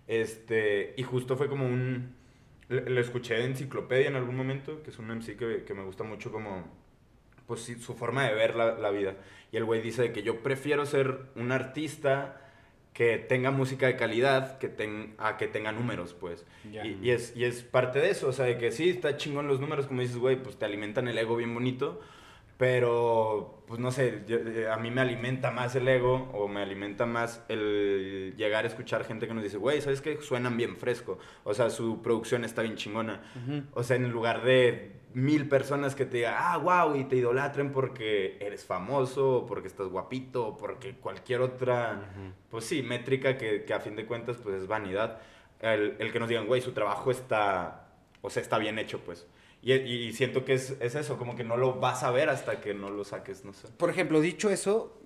Este, 0.08 0.94
y 0.98 1.04
justo 1.04 1.36
fue 1.36 1.50
como 1.50 1.66
un, 1.66 2.16
lo 2.70 3.02
escuché 3.02 3.34
de 3.36 3.46
Enciclopedia 3.46 4.08
en 4.08 4.16
algún 4.16 4.36
momento, 4.36 4.84
que 4.84 4.92
es 4.92 5.00
un 5.00 5.08
MC 5.08 5.36
que, 5.36 5.64
que 5.66 5.74
me 5.74 5.84
gusta 5.84 6.04
mucho 6.04 6.32
como, 6.32 6.68
pues 7.48 7.62
su 7.80 7.96
forma 7.96 8.28
de 8.28 8.36
ver 8.36 8.56
la, 8.56 8.78
la 8.78 8.92
vida. 8.92 9.16
Y 9.52 9.58
el 9.58 9.66
güey 9.66 9.82
dice 9.82 10.14
que 10.14 10.22
yo 10.22 10.44
prefiero 10.44 10.86
ser 10.86 11.32
un 11.36 11.52
artista 11.52 12.41
que 12.94 13.18
tenga 13.18 13.52
música 13.52 13.88
de 13.88 13.96
calidad 13.96 14.58
que 14.58 14.68
ten- 14.68 15.16
a 15.18 15.38
que 15.38 15.48
tenga 15.48 15.72
números, 15.72 16.14
pues. 16.14 16.46
Y, 16.86 16.98
y 17.02 17.12
es, 17.12 17.34
y 17.38 17.46
es 17.46 17.62
parte 17.64 18.00
de 18.00 18.10
eso, 18.10 18.28
o 18.28 18.34
sea, 18.34 18.46
de 18.46 18.58
que 18.58 18.72
sí, 18.72 18.90
está 18.90 19.16
chingón 19.18 19.48
los 19.48 19.60
números, 19.62 19.88
como 19.88 20.02
dices, 20.02 20.18
güey, 20.18 20.42
pues 20.44 20.58
te 20.58 20.66
alimentan 20.66 21.08
el 21.08 21.18
ego 21.18 21.36
bien 21.38 21.54
bonito, 21.54 22.02
pero, 22.62 23.64
pues 23.68 23.80
no 23.80 23.92
sé, 23.92 24.22
yo- 24.28 24.38
eh, 24.38 24.70
a 24.70 24.78
mí 24.78 24.92
me 24.92 25.02
alimenta 25.02 25.50
más 25.50 25.76
el 25.76 25.88
ego 25.88 26.30
o 26.32 26.48
me 26.48 26.62
alimenta 26.62 27.08
más 27.08 27.44
el 27.50 28.36
llegar 28.38 28.66
a 28.66 28.68
escuchar 28.68 29.04
gente 29.04 29.28
que 29.28 29.34
nos 29.34 29.42
dice, 29.44 29.58
güey, 29.58 29.82
¿sabes 29.82 30.00
qué? 30.00 30.22
Suenan 30.22 30.58
bien 30.58 30.78
fresco, 30.78 31.18
o 31.44 31.56
sea, 31.56 31.72
su 31.72 32.04
producción 32.04 32.46
está 32.46 32.62
bien 32.62 32.76
chingona. 32.76 33.24
O 33.74 33.82
sea, 33.82 33.96
en 33.96 34.12
lugar 34.12 34.44
de 34.44 34.92
mil 35.16 35.50
personas 35.50 35.96
que 35.96 36.06
te 36.06 36.18
digan, 36.18 36.36
ah, 36.38 36.58
wow, 36.58 36.96
y 36.96 37.06
te 37.06 37.16
idolatren 37.16 37.72
porque 37.72 38.38
eres 38.40 38.64
famoso, 38.64 39.38
o 39.40 39.46
porque 39.48 39.68
estás 39.68 39.88
guapito, 39.88 40.48
o 40.50 40.58
porque 40.58 40.94
cualquier 40.94 41.42
otra, 41.42 42.14
pues 42.52 42.66
sí, 42.66 42.84
métrica 42.84 43.38
que, 43.38 43.64
que 43.66 43.74
a 43.74 43.80
fin 43.80 43.96
de 43.96 44.06
cuentas, 44.06 44.38
pues 44.38 44.56
es 44.56 44.68
vanidad. 44.68 45.20
El, 45.62 45.96
el 45.98 46.12
que 46.12 46.20
nos 46.20 46.30
digan, 46.30 46.46
güey, 46.46 46.62
su 46.62 46.74
trabajo 46.74 47.10
está, 47.10 47.88
o 48.22 48.30
sea, 48.30 48.42
está 48.44 48.58
bien 48.60 48.78
hecho, 48.78 49.00
pues. 49.00 49.28
Y, 49.64 49.74
y 49.74 50.14
siento 50.14 50.44
que 50.44 50.54
es, 50.54 50.76
es 50.80 50.96
eso, 50.96 51.18
como 51.18 51.36
que 51.36 51.44
no 51.44 51.56
lo 51.58 51.80
vas 51.80 52.02
a 52.04 52.12
ver 52.12 52.30
hasta 52.30 52.62
que 52.62 52.74
no 52.74 52.90
lo 52.90 53.04
saques, 53.04 53.46
no 53.46 53.54
sé. 53.54 53.68
Por 53.78 53.90
ejemplo, 53.90 54.20
dicho 54.20 54.50
eso, 54.50 55.00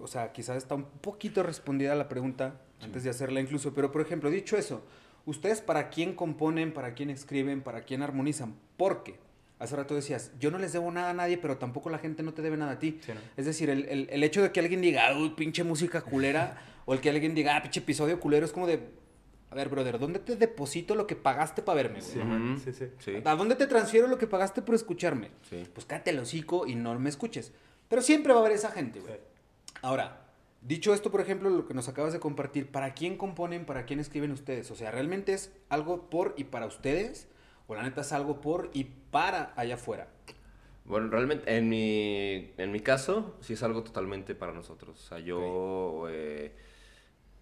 o 0.00 0.06
sea, 0.06 0.32
quizás 0.32 0.56
está 0.56 0.74
un 0.76 0.84
poquito 0.84 1.42
respondida 1.42 1.94
la 1.94 2.08
pregunta 2.08 2.60
antes 2.80 3.02
de 3.04 3.10
hacerla 3.10 3.40
incluso, 3.40 3.74
pero 3.74 3.90
por 3.90 4.00
ejemplo, 4.00 4.30
dicho 4.30 4.56
eso, 4.56 4.82
¿ustedes 5.26 5.60
para 5.60 5.90
quién 5.90 6.14
componen, 6.14 6.72
para 6.72 6.94
quién 6.94 7.10
escriben, 7.10 7.62
para 7.62 7.82
quién 7.82 8.02
armonizan? 8.02 8.54
Porque 8.76 9.16
hace 9.58 9.74
rato 9.76 9.94
decías, 9.94 10.30
yo 10.38 10.50
no 10.50 10.58
les 10.58 10.72
debo 10.72 10.90
nada 10.92 11.10
a 11.10 11.14
nadie, 11.14 11.36
pero 11.36 11.58
tampoco 11.58 11.90
la 11.90 11.98
gente 11.98 12.22
no 12.22 12.32
te 12.32 12.42
debe 12.42 12.56
nada 12.56 12.72
a 12.72 12.78
ti. 12.78 13.00
Sí, 13.04 13.12
¿no? 13.12 13.20
Es 13.36 13.44
decir, 13.44 13.68
el, 13.70 13.84
el- 13.86 14.08
el 14.10 14.22
hecho 14.24 14.40
de 14.40 14.52
que 14.52 14.60
alguien 14.60 14.80
diga, 14.80 15.14
uy, 15.18 15.30
pinche 15.30 15.64
música 15.64 16.00
culera, 16.00 16.62
o 16.86 16.94
el 16.94 17.00
que 17.00 17.10
alguien 17.10 17.34
diga, 17.34 17.56
ah, 17.56 17.62
pinche 17.62 17.80
episodio 17.80 18.18
culero, 18.20 18.46
es 18.46 18.52
como 18.52 18.66
de, 18.66 18.80
a 19.50 19.54
ver, 19.54 19.68
brother, 19.68 19.98
¿dónde 19.98 20.20
te 20.20 20.36
deposito 20.36 20.94
lo 20.94 21.06
que 21.06 21.16
pagaste 21.16 21.62
para 21.62 21.76
verme? 21.76 22.00
güey? 22.00 22.58
Sí, 22.58 22.72
sí. 22.72 22.86
Sí, 22.98 23.22
¿A 23.24 23.34
dónde 23.34 23.56
te 23.56 23.66
transfiero 23.66 24.06
lo 24.06 24.16
que 24.16 24.26
pagaste 24.26 24.62
por 24.62 24.74
escucharme? 24.74 25.30
sí. 25.48 25.66
Pues 25.74 25.86
cállate 25.86 26.10
el 26.10 26.20
hocico 26.20 26.66
y 26.66 26.74
no 26.76 26.98
me 26.98 27.08
escuches. 27.08 27.52
Pero 27.88 28.02
siempre 28.02 28.32
va 28.32 28.38
a 28.38 28.42
haber 28.42 28.54
esa 28.56 28.70
gente, 28.70 29.00
güey. 29.00 29.18
Ahora, 29.82 30.28
dicho 30.62 30.94
esto, 30.94 31.10
por 31.10 31.20
ejemplo, 31.20 31.50
lo 31.50 31.66
que 31.66 31.74
nos 31.74 31.88
acabas 31.88 32.12
de 32.12 32.20
compartir, 32.20 32.70
¿para 32.70 32.94
quién 32.94 33.16
componen, 33.16 33.66
para 33.66 33.86
quién 33.86 33.98
escriben 33.98 34.30
ustedes? 34.30 34.70
O 34.70 34.76
sea, 34.76 34.92
¿realmente 34.92 35.32
es 35.32 35.52
algo 35.68 36.08
por 36.08 36.34
y 36.36 36.44
para 36.44 36.66
ustedes? 36.66 37.26
¿O 37.66 37.74
la 37.74 37.82
neta 37.82 38.02
es 38.02 38.12
algo 38.12 38.40
por 38.40 38.70
y 38.72 38.84
para 38.84 39.52
allá 39.56 39.74
afuera? 39.74 40.08
Bueno, 40.84 41.08
realmente, 41.08 41.56
en 41.56 41.68
mi, 41.68 42.52
en 42.56 42.72
mi 42.72 42.80
caso, 42.80 43.36
sí 43.40 43.52
es 43.54 43.62
algo 43.62 43.82
totalmente 43.82 44.34
para 44.34 44.52
nosotros. 44.52 44.98
O 44.98 45.08
sea, 45.08 45.18
yo 45.18 46.06
eh, 46.08 46.52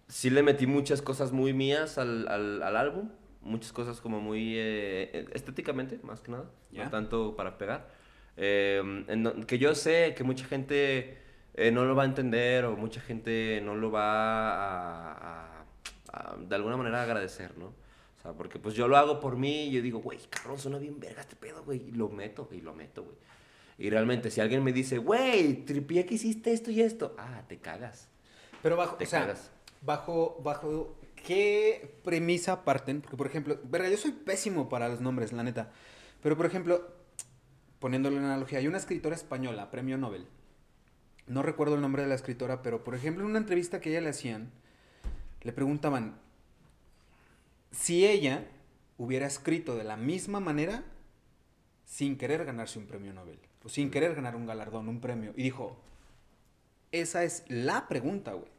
sí 0.09 0.29
le 0.29 0.43
metí 0.43 0.67
muchas 0.67 1.01
cosas 1.01 1.31
muy 1.31 1.53
mías 1.53 1.97
al, 1.97 2.27
al, 2.27 2.61
al 2.61 2.75
álbum. 2.75 3.09
Muchas 3.41 3.71
cosas 3.71 4.01
como 4.01 4.19
muy 4.19 4.55
eh, 4.57 5.25
estéticamente, 5.33 5.97
más 6.03 6.19
que 6.19 6.31
nada. 6.31 6.51
No 6.73 6.89
tanto 6.89 7.35
para 7.37 7.57
pegar. 7.57 7.87
Eh, 8.35 9.05
en 9.07 9.43
que 9.45 9.57
yo 9.57 9.73
sé 9.75 10.13
que 10.17 10.25
mucha 10.25 10.43
gente 10.45 11.17
eh, 11.53 11.71
no 11.71 11.85
lo 11.85 11.95
va 11.95 12.03
a 12.03 12.05
entender 12.05 12.65
o 12.65 12.75
mucha 12.75 12.99
gente 12.99 13.61
no 13.63 13.75
lo 13.75 13.91
va 13.91 14.51
a, 14.53 15.13
a- 15.13 15.65
a, 16.11 16.35
de 16.37 16.55
alguna 16.55 16.75
manera 16.75 17.01
agradecer, 17.03 17.57
¿no? 17.57 17.67
O 17.67 18.21
sea, 18.21 18.33
porque 18.33 18.59
pues 18.59 18.75
yo 18.75 18.87
lo 18.89 18.97
hago 18.97 19.19
por 19.21 19.37
mí 19.37 19.67
y 19.67 19.71
yo 19.71 19.81
digo, 19.81 19.99
güey, 19.99 20.19
cabrón, 20.29 20.59
suena 20.59 20.77
bien 20.77 20.99
verga 20.99 21.21
este 21.21 21.37
pedo, 21.37 21.63
güey. 21.63 21.81
Y 21.87 21.91
lo 21.91 22.09
meto, 22.09 22.45
güey, 22.45 22.59
y 22.59 22.61
lo 22.61 22.73
meto, 22.73 23.03
güey. 23.03 23.15
Y 23.77 23.89
realmente, 23.89 24.29
si 24.29 24.41
alguien 24.41 24.61
me 24.63 24.73
dice, 24.73 24.97
güey, 24.97 25.63
tripié 25.65 26.05
que 26.05 26.15
hiciste 26.15 26.51
esto 26.51 26.71
y 26.71 26.81
esto, 26.81 27.15
ah, 27.17 27.43
te 27.47 27.57
cagas. 27.59 28.09
Pero 28.61 28.75
bajo, 28.75 28.95
Te 28.97 29.05
o 29.05 29.07
sea, 29.07 29.21
cagas. 29.21 29.51
Bajo, 29.81 30.39
bajo 30.43 30.95
qué 31.15 31.95
premisa 32.03 32.63
parten, 32.63 33.01
porque 33.01 33.17
por 33.17 33.27
ejemplo, 33.27 33.59
verga, 33.63 33.89
yo 33.89 33.97
soy 33.97 34.11
pésimo 34.11 34.69
para 34.69 34.89
los 34.89 35.01
nombres, 35.01 35.33
la 35.33 35.43
neta. 35.43 35.71
Pero 36.21 36.37
por 36.37 36.45
ejemplo, 36.45 36.87
poniéndole 37.79 38.17
una 38.17 38.27
analogía, 38.27 38.59
hay 38.59 38.67
una 38.67 38.77
escritora 38.77 39.15
española, 39.15 39.71
premio 39.71 39.97
Nobel. 39.97 40.27
No 41.27 41.43
recuerdo 41.43 41.75
el 41.75 41.81
nombre 41.81 42.01
de 42.01 42.09
la 42.09 42.15
escritora, 42.15 42.61
pero 42.61 42.83
por 42.83 42.95
ejemplo, 42.95 43.23
en 43.23 43.29
una 43.29 43.39
entrevista 43.39 43.79
que 43.79 43.89
ella 43.91 44.01
le 44.01 44.09
hacían, 44.09 44.51
le 45.41 45.53
preguntaban 45.53 46.19
si 47.71 48.05
ella 48.05 48.47
hubiera 48.97 49.27
escrito 49.27 49.75
de 49.75 49.83
la 49.83 49.95
misma 49.95 50.39
manera 50.39 50.83
sin 51.85 52.17
querer 52.17 52.45
ganarse 52.45 52.79
un 52.79 52.85
premio 52.85 53.13
Nobel, 53.13 53.39
o 53.63 53.69
sin 53.69 53.91
querer 53.91 54.15
ganar 54.15 54.35
un 54.35 54.45
galardón, 54.45 54.89
un 54.89 54.99
premio. 54.99 55.33
Y 55.35 55.43
dijo, 55.43 55.79
esa 56.91 57.23
es 57.23 57.43
la 57.47 57.87
pregunta, 57.87 58.33
güey. 58.33 58.49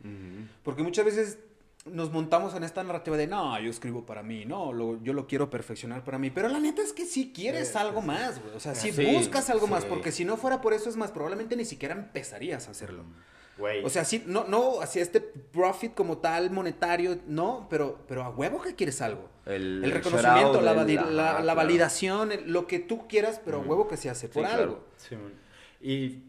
Porque 0.63 0.83
muchas 0.83 1.05
veces 1.05 1.39
nos 1.87 2.13
montamos 2.13 2.55
en 2.55 2.63
esta 2.63 2.85
narrativa 2.85 3.17
de, 3.17 3.27
no, 3.27 3.59
yo 3.59 3.71
escribo 3.71 4.05
para 4.05 4.23
mí, 4.23 4.45
no, 4.45 4.73
lo- 4.73 5.03
yo 5.03 5.13
lo 5.15 5.27
quiero 5.27 5.49
perfeccionar 5.49 6.05
para 6.05 6.19
mí. 6.19 6.31
Pero 6.31 6.49
la 6.49 6.61
neta 6.61 6.83
es 6.83 6.93
que 6.93 7.07
si 7.07 7.33
quieres 7.33 7.69
Sí, 7.69 7.79
algo 7.79 8.03
sí, 8.03 8.07
más, 8.07 8.41
güey. 8.43 8.55
O 8.55 8.61
sea, 8.61 8.75
si 8.75 8.93
Sí, 8.93 9.05
buscas 9.15 9.49
algo 9.51 9.67
más, 9.67 9.85
porque 9.87 10.13
si 10.13 10.25
no 10.25 10.37
fuera 10.37 10.61
por 10.61 10.75
eso, 10.75 10.91
es 10.91 10.97
más, 10.97 11.11
probablemente 11.11 11.57
ni 11.57 11.65
siquiera 11.65 11.95
empezarías 11.95 12.69
a 12.69 12.73
hacerlo. 12.73 13.05
Güey. 13.57 13.85
O 13.85 13.91
sea, 13.91 14.05
sí, 14.05 14.23
no, 14.27 14.45
no, 14.45 14.81
hacia 14.81 15.03
este 15.03 15.21
profit 15.21 15.95
como 15.95 16.19
tal, 16.19 16.51
monetario, 16.51 17.19
no, 17.27 17.67
pero, 17.69 17.99
pero 18.09 18.23
a 18.25 18.31
huevo 18.31 18.61
que 18.63 18.75
quieres 18.75 19.01
algo. 19.03 19.29
El, 19.47 19.83
reconocimiento, 19.91 20.61
la, 20.63 21.55
validación, 21.55 22.33
el- 22.33 22.51
lo 22.53 22.67
que 22.67 22.79
tú 22.79 23.07
quieras, 23.09 23.41
pero 23.45 23.59
a 23.59 23.61
huevo 23.61 23.89
que 23.89 23.97
se 23.97 24.09
hace 24.11 24.29
por 24.29 24.43
claro. 24.45 24.63
algo. 24.63 24.85
Sí, 24.97 25.15
man. 25.17 25.33
Y, 25.81 26.25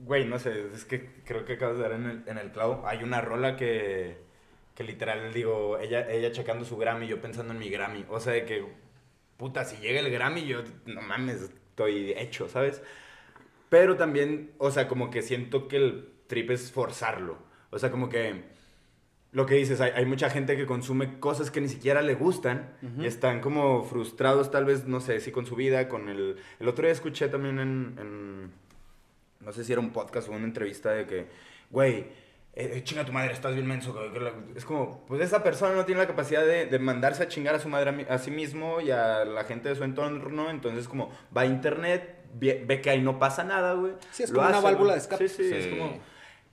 güey, 0.00 0.24
no 0.26 0.38
sé, 0.38 0.66
es 0.74 0.84
que 0.84 1.08
creo 1.24 1.44
que 1.44 1.54
acabas 1.54 1.76
de 1.76 1.82
dar 1.82 1.92
en 1.92 2.06
el, 2.06 2.22
en 2.26 2.38
el 2.38 2.50
clavo. 2.52 2.82
Hay 2.86 3.02
una 3.02 3.20
rola 3.20 3.56
que, 3.56 4.18
que 4.74 4.84
literal, 4.84 5.32
digo, 5.32 5.78
ella, 5.78 6.10
ella 6.10 6.32
checando 6.32 6.64
su 6.64 6.76
Grammy, 6.76 7.06
yo 7.06 7.20
pensando 7.20 7.52
en 7.52 7.58
mi 7.58 7.68
Grammy. 7.68 8.04
O 8.08 8.20
sea, 8.20 8.32
de 8.32 8.44
que, 8.44 8.64
puta, 9.36 9.64
si 9.64 9.76
llega 9.76 10.00
el 10.00 10.10
Grammy, 10.10 10.46
yo, 10.46 10.62
no 10.86 11.02
mames, 11.02 11.42
estoy 11.42 12.12
hecho, 12.16 12.48
¿sabes? 12.48 12.82
Pero 13.68 13.96
también, 13.96 14.52
o 14.58 14.70
sea, 14.70 14.88
como 14.88 15.10
que 15.10 15.22
siento 15.22 15.68
que 15.68 15.76
el 15.76 16.08
trip 16.26 16.50
es 16.50 16.72
forzarlo. 16.72 17.38
O 17.70 17.78
sea, 17.78 17.90
como 17.90 18.08
que 18.08 18.44
lo 19.32 19.46
que 19.46 19.54
dices, 19.54 19.80
hay, 19.80 19.92
hay 19.94 20.04
mucha 20.04 20.28
gente 20.28 20.56
que 20.56 20.66
consume 20.66 21.18
cosas 21.18 21.50
que 21.50 21.60
ni 21.62 21.68
siquiera 21.68 22.02
le 22.02 22.14
gustan 22.14 22.74
y 23.00 23.06
están 23.06 23.40
como 23.40 23.82
frustrados 23.84 24.50
tal 24.50 24.66
vez, 24.66 24.86
no 24.86 25.00
sé, 25.00 25.20
si 25.20 25.32
con 25.32 25.46
su 25.46 25.56
vida, 25.56 25.88
con 25.88 26.08
el... 26.10 26.36
El 26.60 26.68
otro 26.68 26.84
día 26.84 26.92
escuché 26.92 27.28
también 27.28 27.58
en, 27.58 27.96
en- 27.98 28.52
no 29.44 29.52
sé 29.52 29.64
si 29.64 29.72
era 29.72 29.80
un 29.80 29.90
podcast 29.90 30.28
o 30.28 30.32
una 30.32 30.44
entrevista 30.44 30.90
de 30.90 31.06
que, 31.06 31.26
güey, 31.70 32.06
eh, 32.54 32.72
eh, 32.74 32.82
chinga 32.84 33.04
tu 33.04 33.12
madre, 33.12 33.32
estás 33.32 33.54
bien 33.54 33.66
menso. 33.66 33.94
que- 33.94 34.12
que 34.12 34.20
la-". 34.20 34.32
Es 34.54 34.64
como, 34.64 35.04
pues 35.06 35.20
esa 35.22 35.42
persona 35.42 35.74
no 35.74 35.84
tiene 35.84 36.00
la 36.00 36.06
capacidad 36.06 36.44
de, 36.44 36.66
de 36.66 36.78
mandarse 36.78 37.22
a 37.22 37.28
chingar 37.28 37.54
a 37.54 37.58
su 37.58 37.68
madre 37.68 37.90
a, 37.90 37.92
mi- 37.92 38.06
a 38.08 38.18
sí 38.18 38.30
mismo 38.30 38.80
y 38.80 38.90
a 38.90 39.24
la 39.24 39.44
gente 39.44 39.68
de 39.70 39.74
su 39.74 39.84
entorno, 39.84 40.50
entonces 40.50 40.86
como 40.88 41.10
va 41.36 41.42
a 41.42 41.46
internet, 41.46 42.18
ve, 42.34 42.62
ve 42.66 42.80
que 42.80 42.90
ahí 42.90 43.00
no 43.00 43.18
pasa 43.18 43.42
nada, 43.44 43.72
güey. 43.74 43.92
Sí, 44.10 44.24
es 44.24 44.30
como 44.32 44.46
una 44.46 44.60
válvula 44.60 44.84
güey. 44.84 44.92
de 44.94 44.98
escape. 44.98 45.28
Sí, 45.28 45.44
sí, 45.48 45.54
es 45.54 45.66
como... 45.68 45.98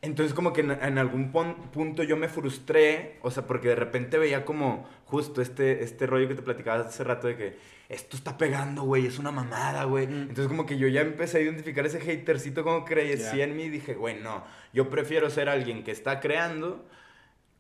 Entonces 0.02 0.34
como 0.34 0.54
que 0.54 0.62
en, 0.62 0.72
en 0.72 0.98
algún 0.98 1.32
pon- 1.32 1.56
punto 1.72 2.04
yo 2.04 2.16
me 2.16 2.30
frustré, 2.30 3.18
o 3.22 3.32
sea, 3.32 3.46
porque 3.46 3.68
de 3.70 3.76
repente 3.76 4.18
veía 4.18 4.46
como 4.46 4.88
justo 5.06 5.42
este, 5.42 5.84
este 5.84 6.08
rollo 6.08 6.28
que 6.30 6.36
te 6.36 6.42
platicabas 6.42 6.88
hace 6.88 7.04
rato 7.04 7.28
de 7.28 7.36
que 7.36 7.58
esto 7.90 8.16
está 8.16 8.38
pegando, 8.38 8.84
güey, 8.84 9.08
es 9.08 9.20
una 9.20 9.32
mamada, 9.32 9.84
güey. 9.86 10.06
Entonces 10.06 10.48
como 10.48 10.66
que 10.66 10.78
yo 10.78 10.88
ya 10.88 11.02
empecé 11.02 11.40
a 11.40 11.42
identificar 11.42 11.86
ese 11.86 11.98
hatercito 11.98 12.64
como 12.64 12.86
crecí 12.86 13.38
Ya. 13.38 13.44
en 13.44 13.58
mí 13.58 13.64
y 13.64 13.70
dije, 13.70 13.94
güey, 13.96 14.22
no, 14.22 14.44
yo 14.74 14.90
prefiero 14.90 15.30
ser 15.30 15.50
alguien 15.50 15.84
que 15.84 15.92
está 15.92 16.20
creando 16.22 16.86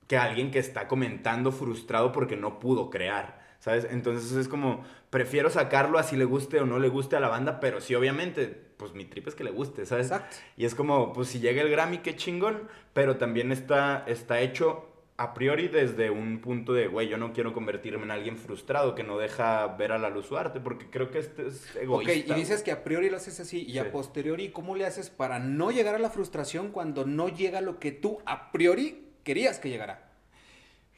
que 0.07 0.17
alguien 0.17 0.49
que 0.51 0.59
está 0.59 0.87
comentando 0.87 1.51
frustrado 1.51 2.11
porque 2.11 2.35
no 2.37 2.59
pudo 2.59 2.89
crear, 2.89 3.38
¿sabes? 3.59 3.87
Entonces 3.89 4.31
es 4.33 4.47
como, 4.47 4.83
prefiero 5.09 5.49
sacarlo 5.49 5.99
así 5.99 6.15
le 6.15 6.25
guste 6.25 6.59
o 6.59 6.65
no 6.65 6.79
le 6.79 6.89
guste 6.89 7.15
a 7.15 7.19
la 7.19 7.27
banda, 7.29 7.59
pero 7.59 7.81
sí, 7.81 7.95
obviamente, 7.95 8.47
pues 8.77 8.93
mi 8.93 9.05
trip 9.05 9.27
es 9.27 9.35
que 9.35 9.43
le 9.43 9.51
guste, 9.51 9.85
¿sabes? 9.85 10.07
Exacto. 10.07 10.37
Y 10.57 10.65
es 10.65 10.75
como, 10.75 11.13
pues 11.13 11.27
si 11.27 11.39
llega 11.39 11.61
el 11.61 11.69
Grammy, 11.69 11.99
qué 11.99 12.15
chingón, 12.15 12.67
pero 12.93 13.17
también 13.17 13.51
está, 13.51 14.03
está 14.07 14.39
hecho 14.41 14.85
a 15.17 15.33
priori 15.33 15.67
desde 15.67 16.09
un 16.09 16.39
punto 16.39 16.71
de, 16.71 16.87
güey, 16.87 17.09
yo 17.09 17.17
no 17.17 17.33
quiero 17.33 17.51
convertirme 17.51 18.03
en 18.05 18.11
alguien 18.11 18.37
frustrado 18.37 18.95
que 18.95 19.03
no 19.03 19.17
deja 19.17 19.67
ver 19.67 19.91
a 19.91 19.97
la 19.97 20.09
luz 20.09 20.27
su 20.27 20.37
arte, 20.37 20.61
porque 20.61 20.89
creo 20.89 21.11
que 21.11 21.19
este 21.19 21.47
es 21.47 21.75
egoísta. 21.75 22.13
Ok, 22.13 22.29
y 22.29 22.33
dices 22.39 22.63
que 22.63 22.71
a 22.71 22.85
priori 22.85 23.09
lo 23.09 23.17
haces 23.17 23.37
así 23.41 23.65
y 23.67 23.73
Sí. 23.73 23.79
a 23.79 23.91
posteriori, 23.91 24.47
¿cómo 24.51 24.77
le 24.77 24.85
haces 24.85 25.09
para 25.09 25.37
no 25.39 25.71
llegar 25.71 25.93
a 25.95 25.99
la 25.99 26.09
frustración 26.09 26.71
cuando 26.71 27.05
no 27.05 27.27
llega 27.27 27.59
lo 27.59 27.79
que 27.79 27.91
tú 27.91 28.19
a 28.25 28.53
priori 28.53 29.09
querías 29.25 29.59
que 29.59 29.67
llegara? 29.69 30.09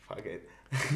Fuck 0.07 0.19
it. 0.27 0.41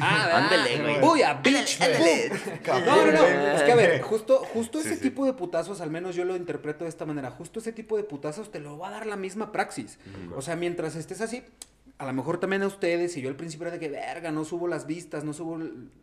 Ah, 0.00 0.30
Ándale, 0.50 0.78
güey. 0.80 1.00
Voy 1.00 1.22
a 1.22 1.34
bitch. 1.34 1.78
boom. 1.78 2.84
No, 2.86 3.06
no, 3.06 3.12
no. 3.12 3.22
Es 3.26 3.62
que 3.62 3.72
a 3.72 3.76
ver, 3.76 4.00
justo, 4.02 4.38
justo 4.52 4.78
ese 4.80 4.96
tipo 4.96 5.26
de 5.26 5.32
putazos, 5.34 5.80
al 5.80 5.90
menos 5.90 6.14
yo 6.16 6.24
lo 6.24 6.36
interpreto 6.36 6.84
de 6.84 6.90
esta 6.90 7.04
manera. 7.06 7.30
Justo 7.30 7.60
ese 7.60 7.72
tipo 7.72 7.96
de 7.96 8.04
putazos 8.04 8.50
te 8.50 8.58
lo 8.60 8.78
va 8.78 8.88
a 8.88 8.90
dar 8.92 9.06
la 9.06 9.16
misma 9.16 9.52
praxis. 9.52 9.98
O 10.34 10.42
sea, 10.42 10.56
mientras 10.56 10.96
estés 10.96 11.20
así, 11.20 11.42
a 11.98 12.06
lo 12.06 12.12
mejor 12.12 12.38
también 12.38 12.62
a 12.62 12.66
ustedes, 12.66 13.16
y 13.16 13.22
yo 13.22 13.28
al 13.28 13.36
principio 13.36 13.66
era 13.66 13.74
de 13.76 13.80
que, 13.80 13.88
verga, 13.88 14.30
no 14.32 14.44
subo 14.44 14.68
las 14.68 14.86
vistas, 14.86 15.24
no 15.24 15.32
subo 15.32 15.58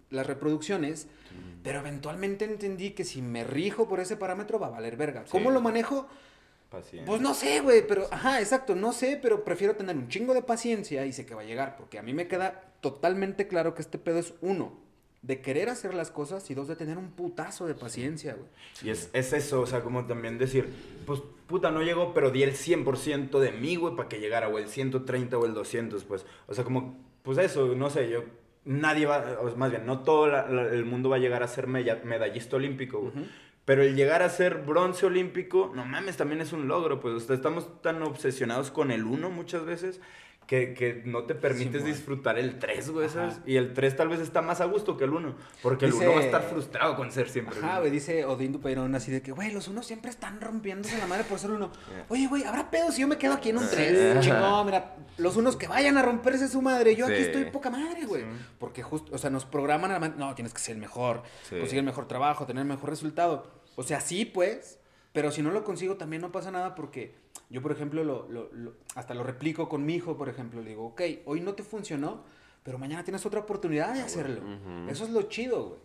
las 0.09 0.27
reproducciones, 0.27 1.07
pero 1.63 1.79
eventualmente 1.79 2.45
entendí 2.45 2.91
que 2.91 3.03
si 3.03 3.21
me 3.21 3.43
rijo 3.43 3.88
por 3.88 3.99
ese 3.99 4.17
parámetro 4.17 4.59
va 4.59 4.67
a 4.67 4.71
valer 4.71 4.97
verga. 4.97 5.23
¿Cómo 5.29 5.49
Sí. 5.49 5.53
lo 5.53 5.62
manejo? 5.62 6.07
Paciencia. 6.73 7.05
Pues 7.05 7.21
no 7.21 7.33
sé, 7.33 7.62
güey, 7.62 7.86
pero, 7.88 8.07
ajá, 8.12 8.39
exacto, 8.41 8.73
no 8.75 8.91
sé, 8.93 9.19
pero 9.21 9.43
prefiero 9.43 9.75
tener 9.75 9.95
un 9.95 10.07
chingo 10.09 10.33
de 10.33 10.41
paciencia 10.41 11.05
y 11.05 11.13
sé 11.13 11.25
que 11.25 11.36
va 11.36 11.41
a 11.41 11.45
llegar, 11.45 11.77
porque 11.77 11.99
a 11.99 12.01
mí 12.01 12.13
me 12.13 12.27
queda 12.27 12.63
totalmente 12.81 13.47
claro 13.47 13.75
que 13.75 13.81
este 13.81 13.97
pedo 13.99 14.17
es 14.19 14.33
uno, 14.41 14.81
de 15.21 15.39
querer 15.39 15.69
hacer 15.69 15.93
las 15.93 16.12
cosas 16.12 16.49
y 16.49 16.53
dos, 16.53 16.67
de 16.67 16.75
tener 16.75 16.97
un 16.97 17.12
putazo 17.12 17.65
de 17.67 17.75
paciencia, 17.75 18.33
güey. 18.33 18.47
Y 18.83 18.89
es, 18.89 19.09
es 19.13 19.31
eso, 19.33 19.62
o 19.62 19.65
sea, 19.67 19.81
como 19.81 20.05
también 20.05 20.38
decir, 20.38 20.67
pues 21.05 21.21
puta, 21.47 21.69
no 21.71 21.81
llegó, 21.83 22.13
pero 22.13 22.29
di 22.31 22.43
el 22.43 22.53
100% 22.55 23.39
de 23.39 23.51
mí, 23.51 23.75
güey, 23.77 23.95
para 23.95 24.09
que 24.09 24.19
llegara, 24.19 24.49
o 24.49 24.57
el 24.57 24.67
130 24.67 25.38
o 25.38 25.45
el 25.45 25.53
200, 25.53 26.03
pues. 26.03 26.25
O 26.47 26.53
sea, 26.53 26.63
como, 26.65 26.97
pues 27.21 27.38
eso, 27.38 27.67
no 27.75 27.89
sé, 27.89 28.09
yo, 28.09 28.23
nadie 28.65 29.05
va, 29.05 29.38
o 29.41 29.55
más 29.55 29.69
bien, 29.71 29.86
no 29.86 29.99
todo 30.01 30.27
la- 30.27 30.49
la- 30.49 30.67
el 30.69 30.83
mundo 30.86 31.09
va 31.09 31.15
a 31.17 31.19
llegar 31.19 31.43
a 31.43 31.47
ser 31.47 31.67
medallista 31.67 32.55
olímpico, 32.57 32.99
güey. 32.99 33.13
Pero 33.65 33.82
el 33.84 33.95
llegar 33.95 34.21
a 34.23 34.30
ser 34.30 34.58
bronce 34.58 35.06
olímpico, 35.06 35.71
no 35.73 35.86
mames, 35.86 36.17
también 36.17 36.41
es 36.41 36.52
un 36.52 36.67
logro, 36.67 36.99
pues. 36.99 37.30
Estamos 37.30 37.82
tan 37.82 38.02
obsesionados 38.04 38.71
con 38.71 38.91
el 38.91 39.06
uno 39.06 39.30
muchas 39.30 39.65
veces 39.65 40.02
que, 40.47 40.73
que 40.73 41.01
no 41.06 41.23
te 41.23 41.36
permites 41.36 41.86
disfrutar 41.86 42.38
el 42.38 42.60
3, 42.60 42.89
güey. 42.91 43.10
¿sabes? 43.10 43.39
Y 43.45 43.56
el 43.56 43.73
3 43.73 43.95
tal 43.95 44.10
vez 44.10 44.19
está 44.19 44.41
más 44.41 44.60
a 44.62 44.65
gusto 44.65 44.97
que 44.97 45.06
el 45.06 45.12
1, 45.12 45.36
porque 45.62 45.86
el 45.86 45.91
Dice- 45.91 46.06
1 46.08 46.15
va 46.15 46.21
a 46.21 46.23
estar 46.25 46.43
frustrado 46.43 46.95
con 46.95 47.12
ser 47.12 47.29
siempre. 47.29 47.58
Ajá, 47.60 47.79
güey, 47.79 47.91
dice 47.91 48.25
Odín 48.25 48.51
Dupeirón 48.51 48.93
así 48.95 49.12
de 49.12 49.21
que, 49.21 49.32
güey, 49.32 49.51
los 49.51 49.67
unos 49.67 49.86
siempre 49.86 50.12
están 50.12 50.41
rompiéndose 50.41 50.97
la 50.97 51.08
madre 51.08 51.23
por 51.23 51.39
ser 51.39 51.51
uno. 51.51 51.71
Oye, 52.10 52.27
güey, 52.27 52.43
¿habrá 52.43 52.69
pedo 52.69 52.91
si 52.91 53.01
yo 53.01 53.08
me 53.08 53.17
quedo 53.17 53.34
aquí 53.34 53.49
en 53.49 53.58
un 53.58 53.67
3? 53.69 54.19
Chingón, 54.19 54.65
mira, 54.65 54.95
los 55.17 55.38
unos 55.38 55.56
que 55.56 55.67
vayan 55.67 55.97
a 55.97 56.01
romperse 56.01 56.47
su 56.47 56.62
madre, 56.62 56.95
yo 56.95 57.06
aquí 57.06 57.15
estoy 57.15 57.45
poca 57.45 57.69
madre, 57.69 58.06
güey. 58.06 58.23
Sí. 58.23 58.27
Porque 58.60 58.84
justo, 58.84 59.13
o 59.15 59.17
sea, 59.17 59.29
nos 59.29 59.45
programan 59.45 59.91
a 59.91 59.95
la 59.95 59.99
man- 59.99 60.15
no, 60.17 60.36
tienes 60.36 60.53
que 60.53 60.60
ser 60.60 60.75
el 60.75 60.82
mejor, 60.82 61.23
Sí. 61.49 61.56
conseguir 61.58 61.79
el 61.79 61.86
mejor 61.86 62.08
trabajo, 62.08 62.45
tener 62.45 62.62
el 62.62 62.67
mejor 62.67 62.89
resultado. 62.89 63.47
O 63.75 63.84
sea, 63.84 64.01
sí, 64.01 64.25
pues, 64.25 64.79
pero 65.13 65.32
si 65.32 65.41
no 65.41 65.51
lo 65.51 65.63
consigo 65.63 65.95
también 65.95 66.21
no 66.21 66.32
pasa 66.32 66.51
nada 66.51 66.75
porque 66.75 67.15
yo, 67.49 67.62
por 67.62 67.71
ejemplo, 67.71 68.03
lo, 68.03 68.27
lo- 68.29 68.49
lo- 68.53 68.73
hasta 68.95 69.13
lo 69.13 69.23
replico 69.23 69.69
con 69.69 69.86
mi 69.86 69.95
hijo, 69.95 70.17
por 70.17 70.29
ejemplo, 70.29 70.62
le 70.62 70.69
digo, 70.71 70.86
ok, 70.88 71.01
hoy 71.25 71.41
no 71.41 71.53
te 71.53 71.63
funcionó, 71.63 72.23
pero 72.63 72.77
mañana 72.77 73.03
tienes 73.03 73.25
otra 73.25 73.41
oportunidad 73.41 73.93
de 73.93 74.01
hacerlo. 74.01 74.41
Ujú. 74.41 74.89
Eso 74.89 75.03
es 75.03 75.10
lo 75.12 75.23
chido, 75.23 75.65
güey. 75.69 75.79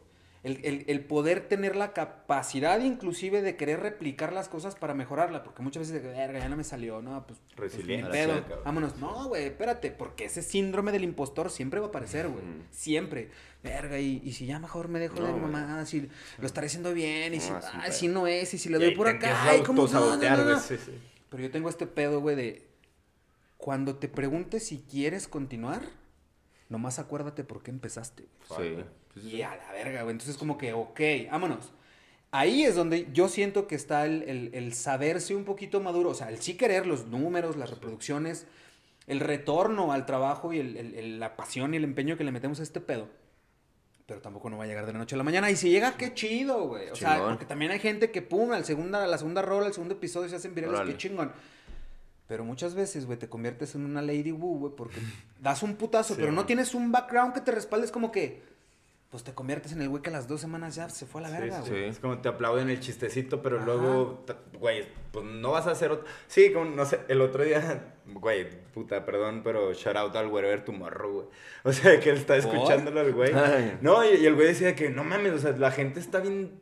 El, 0.44 0.64
el- 0.64 0.84
el 0.86 1.04
poder 1.04 1.48
tener 1.48 1.74
la 1.74 1.92
capacidad 1.92 2.78
inclusive 2.80 3.42
de 3.42 3.56
querer 3.56 3.80
replicar 3.80 4.32
las 4.32 4.48
cosas 4.48 4.76
para 4.76 4.94
mejorarla, 4.94 5.42
porque 5.42 5.62
muchas 5.62 5.90
veces, 5.90 6.00
verga, 6.00 6.38
ya 6.38 6.48
no 6.48 6.56
me 6.56 6.62
salió, 6.62 7.02
no, 7.02 7.26
pues, 7.26 7.40
pues, 7.56 7.72
ni 7.74 7.78
Resiliencia, 8.02 8.44
pedo, 8.46 8.62
vámonos. 8.64 8.96
No, 8.98 9.26
güey, 9.28 9.46
espérate, 9.46 9.90
porque 9.90 10.26
ese 10.26 10.42
síndrome 10.42 10.92
del 10.92 11.02
impostor 11.02 11.50
siempre 11.50 11.80
va 11.80 11.86
a 11.86 11.88
aparecer, 11.88 12.28
güey, 12.28 12.44
siempre. 12.70 13.30
Verga, 13.64 13.98
y, 13.98 14.22
y 14.24 14.32
si 14.32 14.46
ya 14.46 14.60
mejor 14.60 14.86
me 14.86 15.00
dejo 15.00 15.16
de 15.16 15.22
güey. 15.32 15.42
mamá, 15.42 15.84
si 15.84 16.08
lo 16.38 16.46
estaré 16.46 16.68
haciendo 16.68 16.94
bien, 16.94 17.34
y 17.34 17.40
si, 17.40 17.50
No, 17.50 17.58
es 17.58 17.64
si 17.96 18.06
no 18.06 18.28
y 18.28 18.46
si 18.46 18.68
le 18.68 18.78
doy 18.78 18.94
por 18.94 19.08
acá, 19.08 19.42
ay, 19.42 19.60
a 19.60 19.64
como, 19.64 19.88
no, 19.88 20.16
no. 20.16 20.60
sí, 20.60 20.76
sí. 20.76 20.92
Pero 21.30 21.42
yo 21.42 21.50
tengo 21.50 21.68
este 21.68 21.86
pedo, 21.86 22.20
güey, 22.20 22.36
de 22.36 22.66
cuando 23.56 23.96
te 23.96 24.08
preguntes 24.08 24.66
si 24.66 24.78
quieres 24.78 25.28
continuar, 25.28 25.82
nomás 26.68 26.98
acuérdate 26.98 27.44
por 27.44 27.62
qué 27.62 27.70
empezaste, 27.70 28.26
güey. 28.56 28.74
Sí. 29.14 29.28
Y 29.36 29.42
a 29.42 29.56
la 29.56 29.72
verga, 29.72 30.02
güey. 30.02 30.12
Entonces, 30.12 30.36
como 30.36 30.58
que, 30.58 30.72
ok, 30.72 31.00
vámonos. 31.30 31.72
Ahí 32.30 32.62
es 32.64 32.74
donde 32.76 33.08
yo 33.12 33.28
siento 33.28 33.66
que 33.66 33.74
está 33.74 34.04
el, 34.04 34.22
el- 34.24 34.50
el 34.54 34.74
saberse 34.74 35.34
un 35.34 35.44
poquito 35.44 35.80
maduro. 35.80 36.10
O 36.10 36.14
sea, 36.14 36.28
el 36.28 36.38
sí 36.40 36.54
querer 36.56 36.86
los 36.86 37.06
números, 37.06 37.56
las 37.56 37.70
reproducciones, 37.70 38.46
el 39.06 39.20
retorno 39.20 39.92
al 39.92 40.04
trabajo 40.06 40.52
y 40.52 40.58
el- 40.60 40.76
el- 40.76 40.94
el- 40.94 41.20
la 41.20 41.36
pasión 41.36 41.72
y 41.72 41.78
el 41.78 41.84
empeño 41.84 42.16
que 42.18 42.24
le 42.24 42.30
metemos 42.32 42.60
a 42.60 42.62
este 42.62 42.80
pedo. 42.80 43.08
Pero 44.08 44.22
tampoco 44.22 44.48
no 44.48 44.56
va 44.56 44.64
a 44.64 44.66
llegar 44.66 44.86
de 44.86 44.94
la 44.94 44.98
noche 44.98 45.16
a 45.16 45.18
la 45.18 45.22
mañana. 45.22 45.50
Y 45.50 45.56
si 45.56 45.68
llega, 45.68 45.98
qué 45.98 46.14
chido, 46.14 46.66
güey. 46.66 46.88
O 46.88 46.96
sea, 46.96 47.22
porque 47.22 47.44
también 47.44 47.72
hay 47.72 47.78
gente 47.78 48.10
que, 48.10 48.22
pum, 48.22 48.52
al 48.52 48.64
segunda, 48.64 49.04
a 49.04 49.06
la 49.06 49.18
segunda 49.18 49.42
rola, 49.42 49.66
al 49.66 49.74
segundo 49.74 49.96
episodio 49.96 50.30
se 50.30 50.36
hacen 50.36 50.54
virales, 50.54 50.80
qué 50.80 50.96
chingón. 50.96 51.30
Pero 52.26 52.42
muchas 52.42 52.74
veces, 52.74 53.04
güey, 53.04 53.18
te 53.18 53.28
conviertes 53.28 53.74
en 53.74 53.84
una 53.84 54.00
lady 54.00 54.32
woo, 54.32 54.60
güey, 54.60 54.72
porque 54.74 54.96
das 55.38 55.62
un 55.62 55.76
putazo, 55.76 56.14
Sí, 56.14 56.20
pero 56.22 56.32
no 56.32 56.46
tienes 56.46 56.74
un 56.74 56.90
background 56.90 57.34
que 57.34 57.42
te 57.42 57.52
respaldes 57.52 57.90
como 57.90 58.10
que, 58.10 58.42
pues 59.10 59.24
te 59.24 59.32
conviertes 59.32 59.72
en 59.72 59.80
el 59.80 59.88
güey 59.88 60.02
que 60.02 60.10
a 60.10 60.12
las 60.12 60.28
dos 60.28 60.40
semanas 60.40 60.74
ya 60.74 60.88
se 60.90 61.06
fue 61.06 61.20
a 61.22 61.28
la 61.28 61.30
Sí, 61.30 61.40
verga, 61.40 61.62
sí, 61.62 61.70
güey. 61.70 61.82
Sí. 61.84 61.88
Es 61.88 61.98
como 61.98 62.18
te 62.18 62.28
aplauden 62.28 62.68
el 62.68 62.78
chistecito, 62.80 63.40
pero 63.42 63.56
Ajá. 63.56 63.64
luego, 63.66 64.24
güey, 64.54 64.86
pues 65.12 65.24
no 65.24 65.52
vas 65.52 65.66
a 65.66 65.70
hacer 65.70 65.90
otro. 65.92 66.06
Sí, 66.26 66.52
como, 66.52 66.66
no 66.66 66.84
sé, 66.84 67.00
el 67.08 67.22
otro 67.22 67.42
día, 67.42 67.94
güey, 68.06 68.46
puta, 68.74 69.06
perdón, 69.06 69.40
pero 69.42 69.72
shout 69.72 69.96
out 69.96 70.14
al 70.16 70.26
Wherever 70.28 70.62
Tomorrow, 70.64 71.12
güey. 71.12 71.26
O 71.64 71.72
sea, 71.72 71.98
que 72.00 72.10
él 72.10 72.16
está 72.18 72.36
¿Por? 72.40 72.54
escuchándolo 72.54 73.00
al 73.00 73.12
güey. 73.14 73.32
Ay. 73.32 73.78
No, 73.80 74.04
y, 74.04 74.16
y 74.16 74.26
el 74.26 74.34
güey 74.34 74.48
decía 74.48 74.74
que 74.76 74.90
no 74.90 75.04
mames, 75.04 75.32
o 75.32 75.38
sea, 75.38 75.52
la 75.52 75.70
gente 75.70 76.00
está 76.00 76.20
bien 76.20 76.60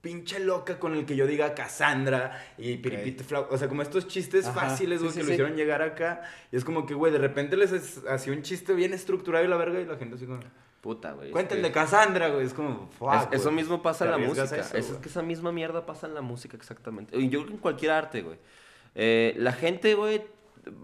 pinche 0.00 0.38
loca 0.40 0.78
con 0.78 0.94
el 0.94 1.06
que 1.06 1.16
yo 1.16 1.26
diga 1.26 1.54
Cassandra 1.54 2.44
y 2.58 2.76
Piripite 2.76 3.24
Flau. 3.24 3.46
O 3.50 3.56
sea, 3.56 3.68
como 3.68 3.80
estos 3.82 4.06
chistes 4.08 4.46
Ajá, 4.46 4.62
fáciles, 4.68 4.98
güey, 5.00 5.12
sí, 5.12 5.18
que 5.18 5.22
sí. 5.22 5.28
lo 5.28 5.32
hicieron 5.34 5.56
llegar 5.56 5.80
acá. 5.80 6.22
Y 6.52 6.56
es 6.56 6.64
como 6.64 6.84
que, 6.86 6.92
güey, 6.94 7.10
de 7.12 7.18
repente 7.18 7.56
les 7.56 7.72
es- 7.72 8.02
hacía 8.08 8.32
un 8.34 8.42
chiste 8.42 8.74
bien 8.74 8.92
estructurado 8.92 9.44
y 9.44 9.48
la 9.48 9.56
verga, 9.56 9.80
y 9.80 9.86
la 9.86 9.96
gente 9.96 10.16
así 10.16 10.26
como. 10.26 10.40
Puta, 10.84 11.12
güey. 11.12 11.30
Cuéntenle 11.30 11.62
que- 11.62 11.68
de 11.68 11.72
Cassandra, 11.72 12.28
güey. 12.28 12.44
Es 12.44 12.52
como, 12.52 12.88
fuck. 12.98 13.32
Es- 13.32 13.40
eso 13.40 13.50
mismo 13.50 13.80
pasa 13.80 14.04
en 14.04 14.10
la 14.10 14.18
música. 14.18 14.44
eso, 14.44 14.76
es, 14.76 14.86
que 15.00 15.08
esa 15.08 15.22
misma 15.22 15.50
mierda 15.50 15.86
pasa 15.86 16.06
en 16.06 16.12
la 16.12 16.20
música, 16.20 16.58
exactamente. 16.58 17.18
Yo 17.18 17.30
creo 17.30 17.46
que 17.46 17.52
en 17.54 17.58
cualquier 17.58 17.92
arte, 17.92 18.20
güey. 18.20 18.36
Eh, 18.94 19.34
la 19.38 19.52
gente, 19.52 19.94
güey, 19.94 20.20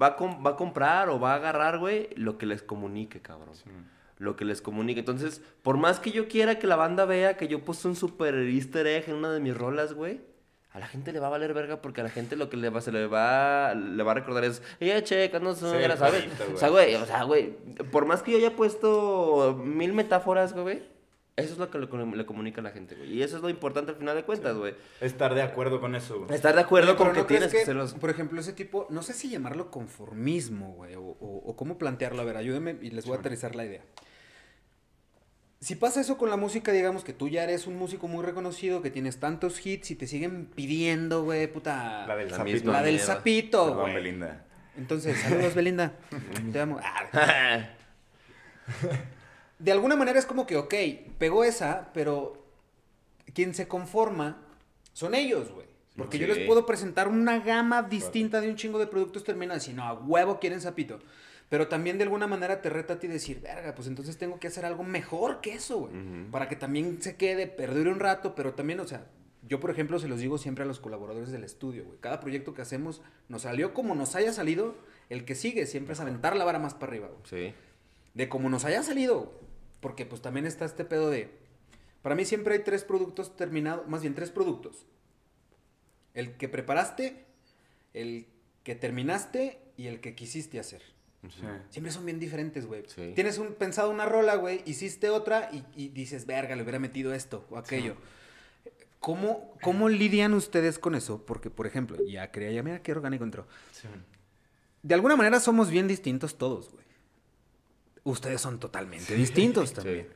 va, 0.01 0.07
a 0.07 0.17
va 0.41 0.51
a 0.53 0.57
comprar 0.57 1.11
o 1.11 1.21
va 1.21 1.33
a 1.33 1.35
agarrar, 1.35 1.79
güey, 1.79 2.09
lo 2.17 2.39
que 2.39 2.47
les 2.47 2.63
comunique, 2.63 3.21
cabrón. 3.21 3.55
Lo 4.17 4.37
que 4.37 4.47
les 4.47 4.63
comunique. 4.63 5.01
Entonces, 5.01 5.43
por 5.63 5.77
más 5.77 6.01
que 6.01 6.13
yo 6.13 6.29
quiera 6.29 6.59
que 6.59 6.67
la 6.67 6.77
banda 6.77 7.05
vea 7.05 7.37
que 7.37 7.47
yo 7.47 7.63
puse 7.63 7.87
un 7.87 7.95
super 7.95 8.35
easter 8.35 8.87
egg 8.87 9.05
en 9.11 9.17
una 9.17 9.31
de 9.31 9.41
mis 9.41 9.55
rolas, 9.55 9.93
güey. 9.93 10.23
A 10.73 10.79
la 10.79 10.87
gente 10.87 11.13
le 11.13 11.19
va 11.19 11.27
a 11.27 11.31
valer 11.31 11.53
verga 11.53 11.83
porque 11.83 12.01
a 12.01 12.05
la 12.05 12.11
gente 12.11 12.37
lo 12.37 12.49
que 12.49 12.57
le 12.57 12.71
va, 12.71 12.81
se 12.81 12.93
le 12.93 13.07
va, 13.07 13.75
le 13.75 14.03
va 14.05 14.13
a 14.13 14.15
recordar 14.15 14.45
es, 14.45 14.63
ella 14.79 15.03
checa, 15.03 15.41
no 15.41 15.55
sé, 15.55 15.69
Sí, 15.69 15.81
ya 15.81 15.89
la 15.89 15.97
sabes. 15.97 16.25
O 16.55 16.57
sea, 16.57 16.69
güey, 16.69 16.95
o 16.95 17.05
sea, 17.07 17.25
güey, 17.25 17.57
por 17.91 18.07
más 18.07 18.23
que 18.23 18.31
yo 18.33 18.39
haya 18.39 18.55
puesto 18.55 19.61
mil 19.65 19.93
metáforas, 19.93 20.53
güey, 20.53 20.83
eso 21.37 21.55
es 21.55 21.59
lo 21.59 21.71
que 21.71 21.79
le, 21.79 21.87
le 22.17 22.25
comunica 22.27 22.61
a 22.61 22.65
la 22.65 22.71
gente, 22.71 22.95
güey. 22.95 23.15
Y 23.15 23.23
eso 23.23 23.37
es 23.37 23.43
lo 23.43 23.49
importante 23.49 23.91
al 23.93 23.97
final 23.97 24.15
de 24.15 24.23
cuentas, 24.25 24.57
güey. 24.57 24.75
Estar 25.01 25.35
de 25.35 25.43
acuerdo 25.43 25.81
con 25.81 25.95
eso, 25.97 26.21
güey. 26.21 26.35
Estar 26.35 26.55
de 26.55 26.61
acuerdo 26.61 26.91
Oye, 26.91 26.99
con 26.99 27.13
que 27.15 27.21
¿no 27.21 27.27
crees 27.27 27.41
tienes 27.41 27.53
que, 27.53 27.63
hacerlos. 27.63 27.95
Por 27.95 28.11
ejemplo, 28.11 28.39
ese 28.41 28.53
tipo, 28.53 28.87
no 28.91 29.03
sé 29.03 29.13
si 29.15 29.29
llamarlo 29.31 29.71
conformismo, 29.71 30.75
güey, 30.75 30.95
o, 30.95 31.01
o- 31.03 31.43
o 31.47 31.57
cómo 31.57 31.79
plantearlo. 31.79 32.21
A 32.23 32.25
ver, 32.25 32.37
ayúdenme 32.37 32.77
y 32.81 32.91
les 32.91 33.07
voy 33.07 33.17
a 33.17 33.21
aterrizar 33.21 33.55
la 33.57 33.65
idea. 33.65 33.81
Si 35.61 35.75
pasa 35.75 36.01
eso 36.01 36.17
con 36.17 36.31
la 36.31 36.37
música, 36.39 36.73
digamos 36.73 37.05
que 37.05 37.13
tú 37.13 37.29
ya 37.29 37.45
eres 37.45 37.67
un 37.67 37.77
músico 37.77 38.09
muy 38.09 38.25
reconocido, 38.25 38.81
que 38.81 38.91
tienes 38.91 39.21
tantos 39.21 39.65
hits 39.65 39.91
y 39.91 39.95
te 39.95 40.07
siguen 40.07 40.47
pidiendo, 40.47 41.23
güey, 41.23 41.53
puta. 41.53 42.07
La 42.07 42.17
del 42.17 42.31
La 42.31 42.37
sapito. 42.39 42.73
la 42.73 42.83
del 42.83 42.99
sapito, 42.99 43.65
Perdón, 43.67 43.81
güey. 43.83 43.95
Belinda. 43.95 44.47
Entonces, 44.79 45.21
saludos, 45.21 45.55
Belinda. 45.55 45.93
Te 46.53 46.61
amo. 46.61 46.81
Ah. 46.83 47.69
De 49.59 49.73
alguna 49.73 49.97
manera 49.97 50.19
es 50.19 50.25
como 50.25 50.47
que, 50.47 50.57
ok, 50.57 50.75
pegó 51.19 51.45
esa, 51.45 51.91
pero 51.93 52.43
quien 53.35 53.55
se 53.55 53.69
conforma 53.69 54.39
son 54.95 55.15
ellos, 55.15 55.51
güey. 55.53 55.67
Porque 55.95 56.19
yo 56.19 56.27
les 56.27 56.47
puedo 56.47 56.65
presentar 56.65 57.09
una 57.09 57.41
gama 57.41 57.83
distinta 57.83 58.41
de 58.41 58.49
un 58.49 58.57
chingo 58.57 58.79
de 58.79 58.87
productos 58.87 59.25
terminados 59.25 59.69
y 59.69 59.75
no, 59.75 59.83
a 59.85 59.93
huevo 59.93 60.41
quieren 60.41 60.63
sapito. 60.63 61.01
Pero 61.51 61.69
también 61.69 61.99
de 61.99 62.05
alguna 62.05 62.27
manera 62.27 62.63
te 62.63 62.71
reta 62.71 62.95
a 62.95 62.99
ti 62.99 63.07
decir, 63.09 63.41
verga, 63.43 63.75
pues 63.75 63.87
entonces 63.89 64.17
tengo 64.17 64.39
que 64.41 64.47
hacer 64.47 64.65
algo 64.65 64.83
mejor 64.85 65.43
que 65.43 65.53
eso, 65.55 65.81
güey. 65.81 66.31
Para 66.31 66.49
que 66.49 66.57
también 66.57 67.03
se 67.03 67.17
quede, 67.17 67.47
perdure 67.49 67.91
un 67.93 68.01
rato, 68.01 68.35
pero 68.35 68.55
también, 68.55 68.81
o 68.81 68.87
sea, 68.87 69.07
yo 69.43 69.59
por 69.61 69.71
ejemplo 69.71 69.99
se 69.99 70.07
los 70.09 70.21
digo 70.21 70.39
siempre 70.39 70.65
a 70.65 70.67
los 70.67 70.79
colaboradores 70.81 71.31
del 71.33 71.43
estudio, 71.45 71.85
güey. 71.85 71.99
Cada 72.01 72.21
proyecto 72.21 72.55
que 72.55 72.63
hacemos 72.63 73.03
nos 73.29 73.43
salió 73.43 73.75
como 73.75 73.95
nos 73.95 74.15
haya 74.15 74.33
salido, 74.33 74.77
el 75.09 75.25
que 75.25 75.35
sigue 75.35 75.67
siempre 75.67 75.93
es 75.95 76.01
aventar 76.01 76.37
la 76.37 76.45
vara 76.45 76.59
más 76.61 76.75
para 76.75 76.93
arriba, 76.93 77.09
güey 77.09 77.21
Sí. 77.25 77.55
de 78.15 78.29
cómo 78.29 78.49
nos 78.49 78.65
haya 78.65 78.83
salido. 78.85 79.39
Porque 79.81 80.07
pues 80.07 80.23
también 80.23 80.47
está 80.47 80.65
este 80.65 80.85
pedo 80.85 81.11
de... 81.11 81.31
Para 82.03 82.15
mí 82.15 82.25
siempre 82.25 82.55
hay 82.55 82.61
tres 82.63 82.85
productos 82.85 83.37
terminados, 83.37 83.89
más 83.89 84.03
bien 84.03 84.15
tres 84.15 84.31
productos. 84.31 84.87
El 86.15 86.37
que 86.37 86.49
preparaste, 86.49 87.25
el 87.95 88.27
que 88.63 88.75
terminaste 88.75 89.59
y 89.77 89.87
el 89.89 90.01
que 90.01 90.15
quisiste 90.15 90.61
hacer. 90.61 90.83
Sí. 91.29 91.43
Siempre 91.69 91.93
son 91.93 92.07
bien 92.07 92.19
diferentes, 92.19 92.67
güey. 92.67 92.85
Sí. 92.87 93.13
Tienes 93.15 93.37
un, 93.39 93.55
pensado 93.55 93.91
una 93.91 94.07
rola, 94.07 94.37
güey, 94.37 94.63
hiciste 94.65 95.11
otra 95.11 95.51
y, 95.53 95.65
y 95.77 95.89
dices, 95.89 96.25
verga, 96.27 96.57
le 96.57 96.63
hubiera 96.63 96.79
metido 96.79 97.13
esto 97.13 97.47
o 97.51 97.59
aquello. 97.59 97.97
¿Cómo, 99.01 99.55
¿Cómo 99.63 99.89
lidian 99.89 100.33
ustedes 100.35 100.79
con 100.79 100.95
eso? 100.95 101.25
Porque, 101.27 101.51
por 101.51 101.67
ejemplo, 101.67 101.97
ya 102.07 102.31
creía, 102.31 102.53
ya 102.53 102.63
mira 102.63 102.83
qué 102.83 102.93
orgánico 102.93 103.25
entró. 103.25 103.47
De 104.83 104.95
alguna 104.95 105.17
manera 105.17 105.41
somos 105.41 105.71
bien 105.71 105.89
distintos 105.89 106.39
todos, 106.39 106.71
güey. 106.71 106.85
Ustedes 108.05 108.41
son 108.41 108.59
totalmente 108.59 109.15
distintos 109.15 109.75
también. 109.75 110.09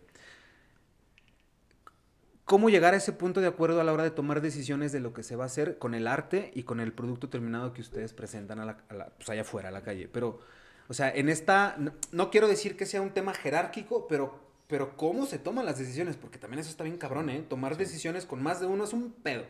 ¿Cómo 2.46 2.68
llegar 2.68 2.92
a 2.92 2.98
ese 2.98 3.12
punto 3.12 3.40
de 3.40 3.46
acuerdo 3.46 3.80
a 3.80 3.84
la 3.84 3.92
hora 3.92 4.04
de 4.04 4.10
tomar 4.10 4.42
decisiones 4.42 4.92
de 4.92 5.00
lo 5.00 5.14
que 5.14 5.22
se 5.22 5.34
va 5.34 5.44
a 5.44 5.46
hacer 5.46 5.78
con 5.78 5.94
el 5.94 6.06
arte 6.06 6.50
y 6.54 6.64
con 6.64 6.78
el 6.80 6.92
producto 6.92 7.30
terminado 7.30 7.72
que 7.72 7.80
ustedes 7.80 8.12
presentan 8.12 8.58
a 8.60 8.66
la, 8.66 8.78
a 8.90 8.94
la- 8.94 9.06
pues 9.16 9.28
allá 9.30 9.42
afuera, 9.42 9.68
a 9.70 9.72
la 9.72 9.82
calle? 9.82 10.08
Pero 10.08 10.40
O 10.88 10.94
sea, 10.94 11.10
en 11.10 11.28
esta, 11.28 11.76
no, 11.78 11.92
no 12.12 12.30
quiero 12.30 12.48
decir 12.48 12.76
que 12.76 12.86
sea 12.86 13.00
un 13.00 13.10
tema 13.10 13.34
jerárquico, 13.34 14.06
pero, 14.06 14.38
pero 14.66 14.96
cómo 14.96 15.26
se 15.26 15.38
toman 15.38 15.66
las 15.66 15.78
decisiones, 15.78 16.16
porque 16.16 16.38
también 16.38 16.60
eso 16.60 16.70
está 16.70 16.84
bien 16.84 16.98
cabrón, 16.98 17.30
¿eh? 17.30 17.44
Tomar 17.48 17.76
decisiones 17.76 18.26
con 18.26 18.42
más 18.42 18.60
de 18.60 18.66
uno 18.66 18.84
es 18.84 18.92
un 18.92 19.12
pedo. 19.12 19.44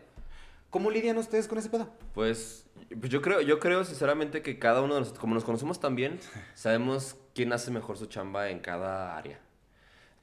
¿Cómo 0.71 0.91
lidian 0.91 1.19
ustedes 1.19 1.47
con 1.47 1.59
ese 1.59 1.71
pedo? 1.71 1.89
Pues, 2.15 2.67
pues 2.99 3.11
yo 3.11 3.23
creo, 3.23 3.41
yo 3.41 3.61
creo 3.61 3.85
sinceramente 3.85 4.43
que 4.43 4.59
cada 4.59 4.83
uno 4.83 4.95
de 4.95 5.01
nosotros, 5.01 5.21
como 5.21 5.35
nos 5.35 5.45
conocemos 5.45 5.79
tan 5.79 5.95
bien, 5.95 6.19
sabemos 6.55 7.17
quién 7.33 7.53
hace 7.53 7.71
mejor 7.71 7.97
su 7.97 8.07
chamba 8.07 8.51
en 8.51 8.59
cada 8.59 9.17
área. 9.17 9.39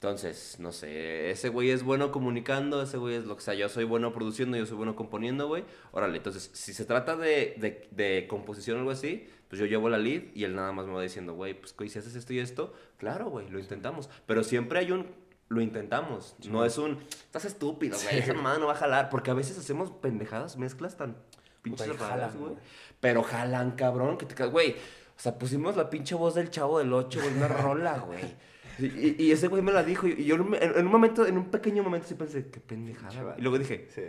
Entonces, 0.02 0.56
no 0.58 0.72
sé, 0.72 1.30
ese 1.30 1.48
güey 1.48 1.70
es 1.70 1.84
bueno 1.84 2.10
comunicando, 2.10 2.82
ese 2.82 2.96
güey 2.96 3.14
es 3.14 3.24
lo 3.24 3.36
que 3.36 3.42
sea, 3.42 3.54
yo 3.54 3.68
soy 3.68 3.84
bueno 3.84 4.12
produciendo, 4.12 4.56
yo 4.56 4.66
soy 4.66 4.76
bueno 4.76 4.96
componiendo, 4.96 5.46
güey. 5.46 5.62
Órale, 5.92 6.16
entonces, 6.16 6.50
si 6.54 6.74
se 6.74 6.84
trata 6.84 7.14
de, 7.14 7.54
de, 7.58 7.86
de 7.92 8.26
composición 8.26 8.78
o 8.78 8.80
algo 8.80 8.90
así, 8.90 9.28
pues 9.46 9.60
yo 9.60 9.66
llevo 9.66 9.88
la 9.88 9.98
lead 9.98 10.22
y 10.34 10.42
él 10.42 10.56
nada 10.56 10.72
más 10.72 10.86
me 10.86 10.92
va 10.92 11.02
diciendo, 11.02 11.34
güey, 11.34 11.54
pues 11.54 11.76
güey, 11.76 11.88
si 11.88 12.00
haces 12.00 12.16
esto 12.16 12.32
y 12.32 12.40
esto, 12.40 12.74
claro, 12.98 13.30
güey, 13.30 13.48
lo 13.48 13.60
intentamos. 13.60 14.10
Pero 14.26 14.42
siempre 14.42 14.80
hay 14.80 14.90
un, 14.90 15.06
lo 15.48 15.60
intentamos. 15.60 16.34
No 16.50 16.64
es 16.64 16.78
un, 16.78 16.98
estás 17.08 17.44
estúpido, 17.44 17.96
güey, 18.02 18.18
esa 18.18 18.34
mamada 18.34 18.58
no 18.58 18.66
va 18.66 18.72
a 18.72 18.76
jalar. 18.78 19.08
Porque 19.08 19.30
a 19.30 19.34
veces 19.34 19.56
hacemos 19.56 19.92
pendejadas, 19.92 20.56
mezclas 20.56 20.96
tan 20.96 21.16
pinches 21.62 21.86
y 21.86 21.92
raras, 21.92 22.34
güey. 22.34 22.54
Pero 22.98 23.22
jalan, 23.22 23.76
cabrón, 23.76 24.18
que 24.18 24.26
te 24.26 24.34
quedas, 24.34 24.50
güey. 24.50 24.72
O 24.72 25.20
sea, 25.22 25.38
pusimos 25.38 25.76
la 25.76 25.88
pinche 25.90 26.16
voz 26.16 26.34
del 26.34 26.50
chavo 26.50 26.80
del 26.80 26.92
8, 26.92 27.20
güey, 27.22 27.36
una 27.36 27.46
rola, 27.62 28.00
güey. 28.00 28.51
Y, 28.78 29.22
y- 29.24 29.32
ese 29.32 29.48
güey 29.48 29.62
me 29.62 29.72
la 29.72 29.82
dijo. 29.82 30.06
Y, 30.06 30.24
yo 30.24 30.36
en, 30.36 30.54
en 30.54 30.86
un 30.86 30.92
momento, 30.92 31.26
en 31.26 31.36
un 31.38 31.50
pequeño 31.50 31.82
momento 31.82 32.06
sí 32.08 32.14
pensé, 32.14 32.46
qué 32.50 32.60
pendejada. 32.60 33.34
Y 33.38 33.42
luego 33.42 33.58
dije, 33.58 33.88
Sí. 33.94 34.02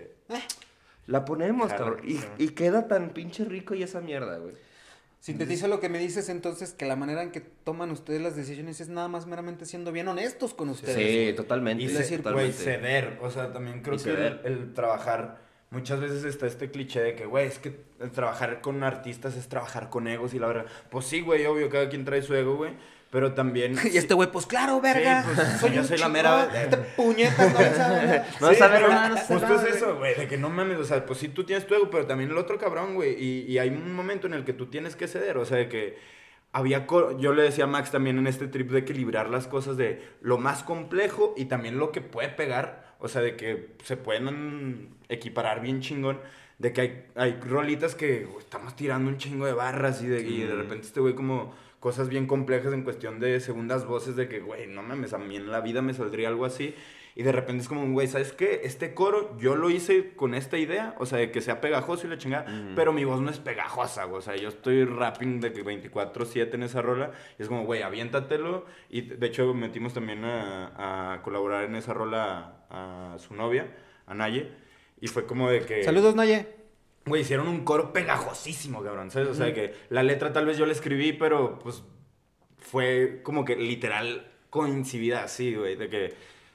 la 1.07 1.25
ponemos, 1.25 1.67
Jala, 1.71 1.77
cabrón. 1.77 1.99
Y, 2.03 2.13
sí. 2.17 2.25
y 2.37 2.47
queda 2.49 2.87
tan 2.87 3.09
pinche 3.09 3.45
rico 3.45 3.75
y 3.75 3.83
esa 3.83 4.01
mierda, 4.01 4.37
güey. 4.37 4.53
Sintetiza 5.19 5.69
lo 5.69 5.79
que 5.79 5.87
me 5.87 5.99
dices 5.99 6.27
entonces, 6.27 6.73
que 6.73 6.85
la 6.85 6.97
manera 6.97 7.23
en 7.23 7.31
que 7.31 7.39
toman 7.39 7.91
ustedes 7.91 8.19
las 8.21 8.35
decisiones 8.35 8.81
es 8.81 8.89
nada 8.89 9.07
más 9.07 9.25
meramente 9.25 9.65
siendo 9.65 9.93
bien 9.93 10.09
honestos 10.09 10.53
con 10.53 10.67
ustedes. 10.69 10.95
Sí, 10.95 11.01
güey. 11.23 11.35
totalmente. 11.35 11.83
Y 11.83 11.85
Es 11.87 11.93
decir, 11.97 12.21
güey, 12.21 12.51
totalmente. 12.51 12.57
ceder. 12.57 13.19
O 13.21 13.31
sea, 13.31 13.53
también 13.53 13.81
creo 13.81 13.97
que 13.97 14.09
el, 14.09 14.39
el 14.43 14.73
trabajar. 14.73 15.41
Muchas 15.71 15.99
veces 16.01 16.23
está 16.25 16.45
este 16.45 16.69
cliché 16.69 17.01
de 17.01 17.15
que, 17.15 17.25
güey, 17.25 17.47
es 17.47 17.57
que 17.57 17.79
el 17.99 18.11
trabajar 18.11 18.61
con 18.61 18.83
artistas 18.83 19.35
es 19.37 19.47
trabajar 19.47 19.89
con 19.89 20.07
egos 20.07 20.33
y 20.33 20.39
la 20.39 20.47
verdad. 20.47 20.65
Pues 20.91 21.05
sí, 21.05 21.21
güey, 21.21 21.45
obvio, 21.45 21.69
cada 21.69 21.87
quien 21.89 22.03
trae 22.05 22.21
su 22.21 22.35
ego, 22.35 22.57
güey. 22.57 22.73
Pero 23.13 23.33
también. 23.33 23.75
Y 23.93 23.95
este 23.97 24.15
güey, 24.15 24.29
pues 24.31 24.47
claro, 24.47 24.81
verga. 24.81 25.23
Sí, 25.23 25.29
pues, 25.61 25.73
yo 25.73 25.81
un 25.81 25.87
soy 25.87 25.99
la 25.99 26.09
mera- 26.09 26.49
Este 26.63 26.77
puñetas, 26.77 27.53
no 27.53 27.59
le 27.59 27.75
sabe 27.75 28.07
nada. 28.07 28.27
No 28.41 28.49
Sí, 28.49 28.55
sabe 28.55 28.75
pero 28.77 28.87
nada, 28.89 29.09
no 29.09 29.17
Justo 29.17 29.39
nada, 29.39 29.69
es 29.69 29.75
eso, 29.75 29.95
güey, 29.97 30.15
de 30.15 30.27
que 30.27 30.37
no 30.37 30.49
mames, 30.49 30.79
o 30.79 30.83
sea, 30.83 31.05
pues 31.05 31.19
sí 31.19 31.29
tú 31.29 31.43
tienes 31.43 31.67
tu 31.67 31.75
ego, 31.75 31.89
pero 31.91 32.07
también 32.07 32.31
el 32.31 32.37
otro 32.39 32.57
cabrón, 32.57 32.95
güey, 32.95 33.13
y, 33.23 33.41
y 33.43 33.59
hay 33.59 33.69
un 33.69 33.93
momento 33.93 34.25
en 34.25 34.33
el 34.33 34.43
que 34.43 34.53
tú 34.53 34.65
tienes 34.65 34.95
que 34.95 35.07
ceder, 35.07 35.37
o 35.37 35.45
sea, 35.45 35.57
de 35.57 35.69
que 35.69 35.97
había, 36.51 36.87
yo 37.19 37.33
le 37.33 37.43
decía 37.43 37.65
a 37.65 37.67
Max 37.67 37.91
también 37.91 38.17
en 38.17 38.25
este 38.25 38.47
trip 38.47 38.71
de 38.71 38.79
equilibrar 38.79 39.29
las 39.29 39.47
cosas 39.47 39.77
de 39.77 40.01
lo 40.21 40.39
más 40.39 40.63
complejo 40.63 41.35
y 41.37 41.45
también 41.45 41.77
lo 41.77 41.91
que 41.91 42.01
puede 42.01 42.29
pegar, 42.29 42.95
o 42.99 43.07
sea, 43.07 43.21
de 43.21 43.35
que 43.35 43.75
se 43.83 43.95
pueden 43.95 44.89
equiparar 45.07 45.61
bien 45.61 45.81
chingón, 45.81 46.19
de 46.57 46.73
que 46.73 46.81
hay, 46.81 47.05
hay 47.15 47.39
rolitas 47.47 47.93
que 47.93 48.25
güey, 48.25 48.39
estamos 48.39 48.75
tirando 48.75 49.07
un 49.09 49.17
chingo 49.17 49.45
de 49.45 49.53
barras 49.53 50.01
y 50.01 50.07
de, 50.07 50.21
y 50.21 50.41
de 50.41 50.55
repente 50.55 50.87
este 50.87 50.99
güey 50.99 51.13
como 51.13 51.53
cosas 51.83 52.07
bien 52.07 52.27
complejas 52.27 52.71
en 52.71 52.83
cuestión 52.83 53.19
de 53.19 53.41
segundas 53.41 53.85
voces 53.85 54.15
de 54.15 54.29
que, 54.29 54.39
güey, 54.39 54.67
no 54.67 54.81
mames, 54.81 55.11
a 55.11 55.17
mí 55.17 55.35
en 55.35 55.51
la 55.51 55.59
vida 55.59 55.81
me 55.81 55.93
saldría 55.93 56.29
algo 56.29 56.45
así. 56.45 56.75
Y 57.13 57.23
de 57.23 57.33
repente 57.33 57.61
es 57.61 57.67
como, 57.67 57.85
güey, 57.91 58.07
¿sabes 58.07 58.31
qué? 58.31 58.61
Este 58.63 58.93
coro 58.93 59.37
yo 59.37 59.57
lo 59.57 59.69
hice 59.69 60.15
con 60.15 60.33
esta 60.33 60.57
idea, 60.57 60.95
o 60.97 61.05
sea, 61.05 61.17
de 61.17 61.29
que 61.29 61.41
sea 61.41 61.59
pegajoso 61.59 62.07
y 62.07 62.09
la 62.09 62.17
chingada, 62.17 62.45
pero 62.73 62.93
mi 62.93 63.03
voz 63.03 63.19
no 63.19 63.29
es 63.29 63.39
pegajosa, 63.39 64.05
güey. 64.05 64.19
O 64.19 64.21
sea, 64.21 64.37
yo 64.37 64.47
estoy 64.47 64.85
rapping 64.85 65.41
de 65.41 65.51
que 65.51 65.65
24-7 65.65 66.53
en 66.53 66.63
esa 66.63 66.81
rola. 66.81 67.11
Y 67.37 67.41
es 67.41 67.49
como, 67.49 67.65
güey, 67.65 67.81
aviéntatelo. 67.81 68.65
Y 68.89 69.01
de 69.01 69.27
hecho 69.27 69.53
metimos 69.53 69.93
también 69.93 70.23
a, 70.23 71.15
a 71.15 71.21
colaborar 71.21 71.65
en 71.65 71.75
esa 71.75 71.93
rola 71.93 72.63
a, 72.69 73.15
a 73.15 73.19
su 73.19 73.35
novia, 73.35 73.75
a 74.07 74.13
Naye. 74.13 74.49
Y 75.01 75.07
fue 75.07 75.25
como 75.25 75.49
de 75.49 75.65
que... 75.65 75.83
Saludos, 75.83 76.15
Naye. 76.15 76.62
Güey, 77.05 77.21
hicieron 77.23 77.47
un 77.49 77.65
coro 77.65 77.91
pegajosísimo, 77.91 78.81
cabrón, 78.81 79.11
¿sabes? 79.11 79.27
O 79.27 79.33
sea, 79.33 79.53
que 79.53 79.73
la 79.89 80.03
letra 80.03 80.31
tal 80.31 80.45
vez 80.45 80.57
yo 80.57 80.65
la 80.65 80.71
escribí, 80.71 81.11
pero 81.13 81.59
pues 81.59 81.83
fue 82.57 83.21
como 83.23 83.43
que 83.45 83.55
literal 83.55 84.31
coincidida 84.49 85.23
así, 85.23 85.55
güey, 85.55 85.75
de 85.75 85.89
que 85.89 86.13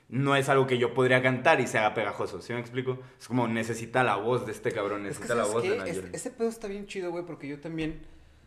no 0.09 0.37
es 0.37 0.49
algo 0.49 0.67
que 0.67 0.79
yo 0.79 0.95
podría 0.95 1.21
cantar 1.23 1.61
y 1.61 1.67
se 1.67 1.77
haga 1.79 1.93
pegajoso, 1.93 2.41
¿sí 2.41 2.55
me 2.55 2.61
explico? 2.61 2.99
Es 3.21 3.29
como 3.29 3.47
necesita 3.47 4.03
la 4.03 4.17
voz 4.17 4.47
de 4.47 4.53
este 4.53 4.73
cabrón, 4.73 5.05
Es 5.07 5.19
que, 5.19 5.25
necesita 5.25 5.35
la 5.35 5.43
¿sabes 5.45 5.53
voz 5.55 5.63
qué? 5.65 5.71
de 5.71 5.77
Es- 5.91 5.97
Nigel. 5.97 6.11
ese 6.15 6.31
pedo 6.31 6.49
está 6.49 6.67
bien 6.69 6.87
chido, 6.87 7.11
güey, 7.11 7.25
porque 7.27 7.47
yo 7.47 7.61
también 7.61 8.01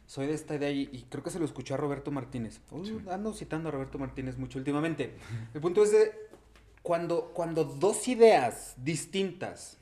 soy 0.07 0.25
de 0.25 0.33
esta 0.33 0.55
idea 0.55 0.71
y, 0.71 0.89
y 0.91 1.05
creo 1.07 1.23
que 1.23 1.29
se 1.29 1.37
lo 1.37 1.45
escuché 1.45 1.75
a 1.75 1.77
Roberto 1.77 2.09
Martínez. 2.09 2.61
Uh, 2.71 3.09
Ando 3.11 3.33
citando 3.33 3.69
a 3.69 3.71
Roberto 3.71 3.99
Martínez 3.99 4.37
mucho 4.37 4.57
últimamente. 4.57 5.13
El 5.53 5.61
punto 5.61 5.83
es 5.83 5.91
de 5.91 6.11
cuando, 6.81 7.25
cuando 7.33 7.63
dos 7.63 8.07
ideas 8.07 8.73
distintas 8.77 9.77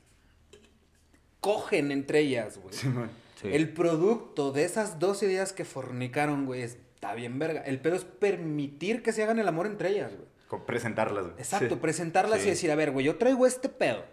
cogen 1.40 1.90
entre 1.92 2.20
ellas, 2.20 2.58
güey. 2.58 2.74
Sí, 2.74 2.88
man. 2.88 3.10
Sí. 3.40 3.48
El 3.52 3.72
producto 3.72 4.52
de 4.52 4.64
esas 4.64 4.98
dos 4.98 5.22
ideas 5.22 5.52
que 5.52 5.64
fornicaron, 5.64 6.44
güey, 6.46 6.62
está 6.62 7.14
bien 7.14 7.38
verga. 7.38 7.62
El 7.62 7.80
pedo 7.80 7.96
es 7.96 8.04
permitir 8.04 9.02
que 9.02 9.12
se 9.12 9.22
hagan 9.22 9.38
el 9.38 9.48
amor 9.48 9.66
entre 9.66 9.88
ellas, 9.90 10.12
güey. 10.14 10.28
Con 10.48 10.66
presentarlas, 10.66 11.24
güey. 11.24 11.36
Exacto, 11.38 11.74
Sí. 11.76 11.80
presentarlas 11.80 12.40
Sí. 12.40 12.46
y 12.48 12.50
decir, 12.50 12.70
a 12.70 12.74
ver, 12.74 12.90
güey, 12.90 13.06
yo 13.06 13.16
traigo 13.16 13.46
este 13.46 13.68
pedo. 13.68 14.04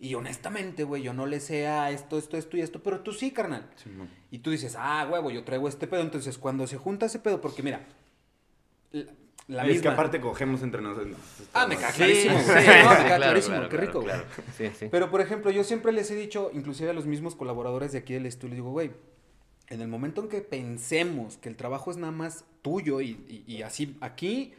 Y 0.00 0.14
honestamente, 0.14 0.84
güey, 0.84 1.02
yo 1.02 1.12
no 1.14 1.26
le 1.26 1.40
sé 1.40 1.66
a 1.66 1.90
esto, 1.90 2.16
esto, 2.18 2.36
esto 2.36 2.56
y 2.56 2.60
esto, 2.62 2.82
pero 2.82 3.00
tú 3.00 3.12
sí, 3.12 3.30
carnal. 3.32 3.68
Sí, 3.76 3.88
man. 3.90 4.08
Y 4.30 4.38
tú 4.38 4.50
dices, 4.50 4.74
ah, 4.78 5.06
huevo, 5.10 5.30
yo 5.30 5.44
traigo 5.44 5.68
este 5.68 5.86
pedo. 5.86 6.00
Entonces, 6.02 6.38
cuando 6.38 6.66
se 6.66 6.76
junta 6.78 7.06
ese 7.06 7.18
pedo, 7.18 7.40
porque 7.40 7.62
mira, 7.62 7.84
la, 9.48 9.62
Es 9.62 9.68
que 9.68 9.74
misma. 9.74 9.92
aparte 9.92 10.20
cogemos 10.20 10.62
entre 10.62 10.80
nosotros. 10.80 11.16
Ah, 11.52 11.66
me 11.66 11.76
Sí, 11.76 11.82
clarísimo, 11.96 12.38
sí, 12.38 12.44
güey. 12.46 12.62
sí, 12.64 12.66
No, 12.68 12.74
me 12.74 12.96
caga 12.96 13.04
claro, 13.04 13.22
clarísimo, 13.22 13.54
claro, 13.56 13.68
qué 13.68 13.76
rico, 13.76 13.92
güey. 14.00 14.04
claro. 14.06 14.24
Sí, 14.56 14.70
sí. 14.78 14.88
Pero, 14.90 15.10
por 15.10 15.20
ejemplo, 15.20 15.50
yo 15.50 15.64
siempre 15.64 15.92
les 15.92 16.10
he 16.10 16.14
dicho, 16.14 16.50
inclusive 16.54 16.90
a 16.90 16.92
los 16.94 17.06
mismos 17.06 17.34
colaboradores 17.36 17.92
de 17.92 17.98
aquí 17.98 18.14
del 18.14 18.26
estudio, 18.26 18.50
les 18.50 18.56
digo, 18.58 18.70
güey, 18.70 18.90
en 19.68 19.80
el 19.80 19.88
momento 19.88 20.22
en 20.22 20.28
que 20.28 20.40
pensemos 20.40 21.36
que 21.38 21.48
el 21.48 21.56
trabajo 21.56 21.90
es 21.90 21.96
nada 21.96 22.12
más 22.12 22.44
tuyo 22.62 23.00
y, 23.00 23.10
y- 23.28 23.44
y 23.54 23.62
así, 23.62 23.96
aquí, 24.00 24.54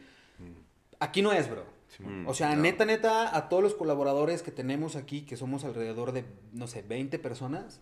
aquí 1.00 1.22
no 1.22 1.32
es, 1.32 1.50
bro. 1.50 1.64
Mm, 1.98 2.26
O 2.28 2.34
sea, 2.34 2.54
neta, 2.56 2.84
neta, 2.84 3.34
a 3.36 3.48
todos 3.48 3.62
los 3.62 3.74
colaboradores 3.74 4.42
que 4.42 4.50
tenemos 4.50 4.96
aquí, 4.96 5.22
que 5.22 5.36
somos 5.36 5.64
alrededor 5.64 6.12
de, 6.12 6.24
no 6.52 6.66
sé, 6.66 6.82
20 6.82 7.18
personas, 7.18 7.80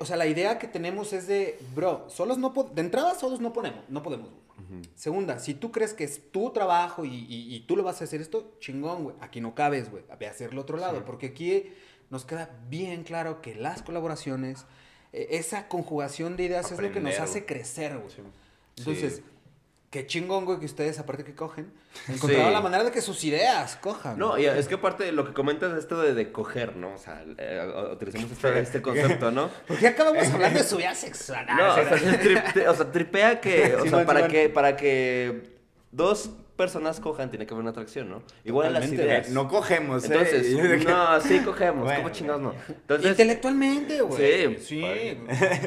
o 0.00 0.04
sea, 0.04 0.16
la 0.16 0.26
idea 0.26 0.58
que 0.58 0.66
tenemos 0.66 1.12
es 1.12 1.26
de, 1.26 1.58
bro, 1.74 2.06
solos 2.08 2.38
no 2.38 2.50
de 2.74 2.80
entrada 2.80 3.14
solos 3.14 3.40
no 3.40 3.52
ponemos, 3.52 3.84
no 3.88 4.02
podemos. 4.02 4.28
Ujú. 4.28 4.82
Segunda, 4.94 5.38
si 5.38 5.54
tú 5.54 5.70
crees 5.72 5.94
que 5.94 6.04
es 6.04 6.30
tu 6.30 6.50
trabajo 6.50 7.04
y, 7.04 7.08
y- 7.14 7.54
y 7.54 7.60
tú 7.60 7.76
lo 7.76 7.82
vas 7.82 8.00
a 8.00 8.04
hacer 8.04 8.20
esto, 8.20 8.52
chingón, 8.60 9.04
güey. 9.04 9.16
Aquí 9.20 9.40
no 9.40 9.54
cabes, 9.54 9.90
güey. 9.90 10.02
Ve 10.18 10.26
a 10.26 10.30
hacerlo 10.30 10.60
otro 10.62 10.76
lado. 10.76 10.98
Sí. 10.98 11.02
Porque 11.06 11.26
aquí 11.28 11.72
nos 12.10 12.24
queda 12.24 12.50
bien 12.68 13.02
claro 13.04 13.40
que 13.40 13.54
las 13.54 13.82
colaboraciones, 13.82 14.66
eh, 15.12 15.28
esa 15.30 15.68
conjugación 15.68 16.36
de 16.36 16.44
ideas 16.44 16.70
es 16.72 16.78
lo 16.80 16.92
que 16.92 17.00
nos 17.00 17.18
hace 17.20 17.46
crecer, 17.46 17.96
güey. 17.98 18.10
Sí. 18.10 18.22
Entonces, 18.78 19.16
Sí. 19.16 19.22
Qué 19.90 20.06
chingón, 20.06 20.44
güey, 20.44 20.60
que 20.60 20.66
ustedes, 20.66 20.98
aparte 21.00 21.24
que 21.24 21.34
cogen, 21.34 21.72
encontraron 22.08 22.46
Sí. 22.48 22.52
la 22.52 22.60
manera 22.60 22.84
de 22.84 22.92
que 22.92 23.00
sus 23.02 23.24
ideas 23.24 23.76
cojan. 23.76 24.16
No, 24.18 24.30
güey. 24.30 24.44
y 24.44 24.46
es 24.46 24.68
que 24.68 24.74
aparte 24.76 25.02
de 25.04 25.10
lo 25.12 25.26
que 25.26 25.32
comentas 25.32 25.72
es 25.72 25.78
esto 25.80 26.00
de, 26.00 26.14
de 26.14 26.30
coger, 26.30 26.76
¿no? 26.76 26.94
O 26.94 26.98
sea, 26.98 27.24
eh, 27.38 27.88
utilizamos 27.92 28.30
este, 28.30 28.60
este 28.60 28.82
concepto, 28.82 29.30
¿no? 29.32 29.50
Porque 29.66 29.88
acabamos 29.88 30.26
hablando 30.32 30.60
de 30.60 30.64
su 30.64 30.76
vida 30.76 30.94
sexual. 30.94 31.44
No, 31.56 31.72
o 31.72 31.74
sea, 31.74 31.90
tri- 32.54 32.68
o 32.68 32.74
sea, 32.74 32.92
tripea 32.92 33.40
que, 33.40 33.74
o 33.74 33.82
Sí, 33.82 33.88
sea, 33.88 33.98
man, 33.98 34.06
para 34.06 34.20
man. 34.20 34.30
que, 34.30 34.48
para 34.48 34.76
que 34.76 35.42
dos 35.90 36.30
personas 36.56 37.00
cojan 37.00 37.30
tiene 37.30 37.46
que 37.46 37.54
haber 37.54 37.62
una 37.62 37.70
atracción, 37.70 38.10
¿no? 38.10 38.22
Igual 38.44 38.68
en 38.68 38.72
las 38.74 38.92
ideas. 38.92 39.30
No 39.30 39.48
cogemos, 39.48 40.04
¿eh? 40.04 40.08
Entonces, 40.12 40.46
Y 40.50 40.60
de 40.60 40.78
que- 40.78 40.84
no, 40.84 41.20
sí 41.20 41.40
cogemos, 41.40 41.84
Bueno, 41.84 42.02
¿cómo 42.02 42.14
chingados 42.14 42.42
no? 42.42 42.54
Entonces, 42.68 43.10
Intelectualmente, 43.12 44.02
güey. 44.02 44.56
Sí. 44.58 44.82
Sí. 44.84 44.84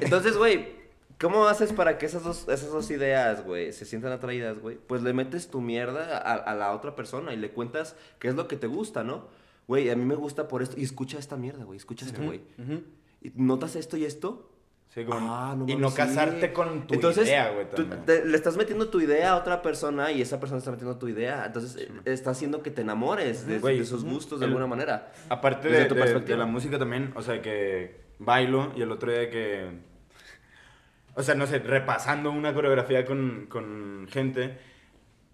entonces, 0.02 0.38
güey, 0.38 0.83
¿cómo 1.24 1.48
haces 1.48 1.74
para 1.74 1.98
que 1.98 2.06
esas 2.06 2.24
dos, 2.24 2.48
esas 2.50 2.70
dos 2.72 2.92
ideas, 2.92 3.44
güey, 3.44 3.74
se 3.74 3.86
sientan 3.86 4.12
atraídas, 4.12 4.60
güey? 4.60 4.78
Pues 4.78 5.02
le 5.02 5.14
metes 5.14 5.50
tu 5.50 5.60
mierda 5.62 6.18
a, 6.20 6.34
a 6.36 6.54
la 6.54 6.74
otra 6.74 6.96
persona 6.96 7.34
y 7.34 7.38
le 7.38 7.50
cuentas 7.50 7.96
qué 8.20 8.28
es 8.28 8.36
lo 8.36 8.48
que 8.48 8.58
te 8.58 8.68
gusta, 8.68 9.04
¿no? 9.04 9.28
Güey, 9.68 9.90
a 9.90 9.96
mí 9.96 10.06
me 10.06 10.16
gusta 10.16 10.48
por 10.48 10.62
esto. 10.62 10.76
Y 10.80 10.84
escucha 10.84 11.18
esta 11.18 11.38
mierda, 11.38 11.64
güey, 11.64 11.78
escucha 11.78 12.06
esto, 12.06 12.22
güey. 12.22 12.42
Ujú. 12.60 12.84
¿Y 13.22 13.32
¿Notas 13.36 13.76
esto 13.76 13.98
y 13.98 14.06
esto? 14.06 14.50
Sí, 14.90 15.06
como- 15.06 15.34
Ah, 15.34 15.56
no 15.58 15.66
y 15.68 15.76
no 15.76 15.90
sí. 15.90 15.96
casarte 15.98 16.54
con 16.54 16.86
tu 16.86 16.94
Entonces, 16.94 17.28
idea, 17.28 17.50
güey. 17.52 17.68
tú 17.74 17.84
te- 18.06 18.26
le 18.26 18.36
estás 18.38 18.58
metiendo 18.58 18.90
tu 18.90 19.02
idea 19.02 19.32
a 19.32 19.38
otra 19.38 19.64
persona 19.64 20.12
y 20.12 20.22
esa 20.22 20.40
persona 20.40 20.60
está 20.60 20.70
metiendo 20.70 20.98
tu 21.00 21.08
idea. 21.08 21.46
Entonces, 21.48 21.78
eh, 21.82 21.90
está 22.06 22.30
haciendo 22.30 22.62
que 22.62 22.70
te 22.70 22.82
enamores 22.82 23.48
de, 23.48 23.58
Güey, 23.58 23.78
de 23.78 23.84
esos 23.84 24.04
gustos 24.04 24.40
de 24.40 24.46
el- 24.46 24.52
alguna 24.52 24.68
manera. 24.68 25.12
Aparte 25.30 25.70
de, 25.70 25.86
tu 25.86 25.96
de- 25.96 26.20
de 26.20 26.38
la 26.38 26.46
música 26.46 26.78
también, 26.78 27.12
o 27.16 27.24
sea, 27.24 27.42
que 27.42 28.02
bailo 28.20 28.72
y 28.76 28.82
el 28.84 28.92
otro 28.92 29.12
día 29.12 29.30
que... 29.32 29.93
O 31.16 31.24
sea, 31.24 31.36
no 31.36 31.46
sé, 31.48 31.60
repasando 31.60 32.32
una 32.32 32.54
coreografía 32.54 33.06
con, 33.06 33.46
con 33.48 34.08
gente, 34.10 34.58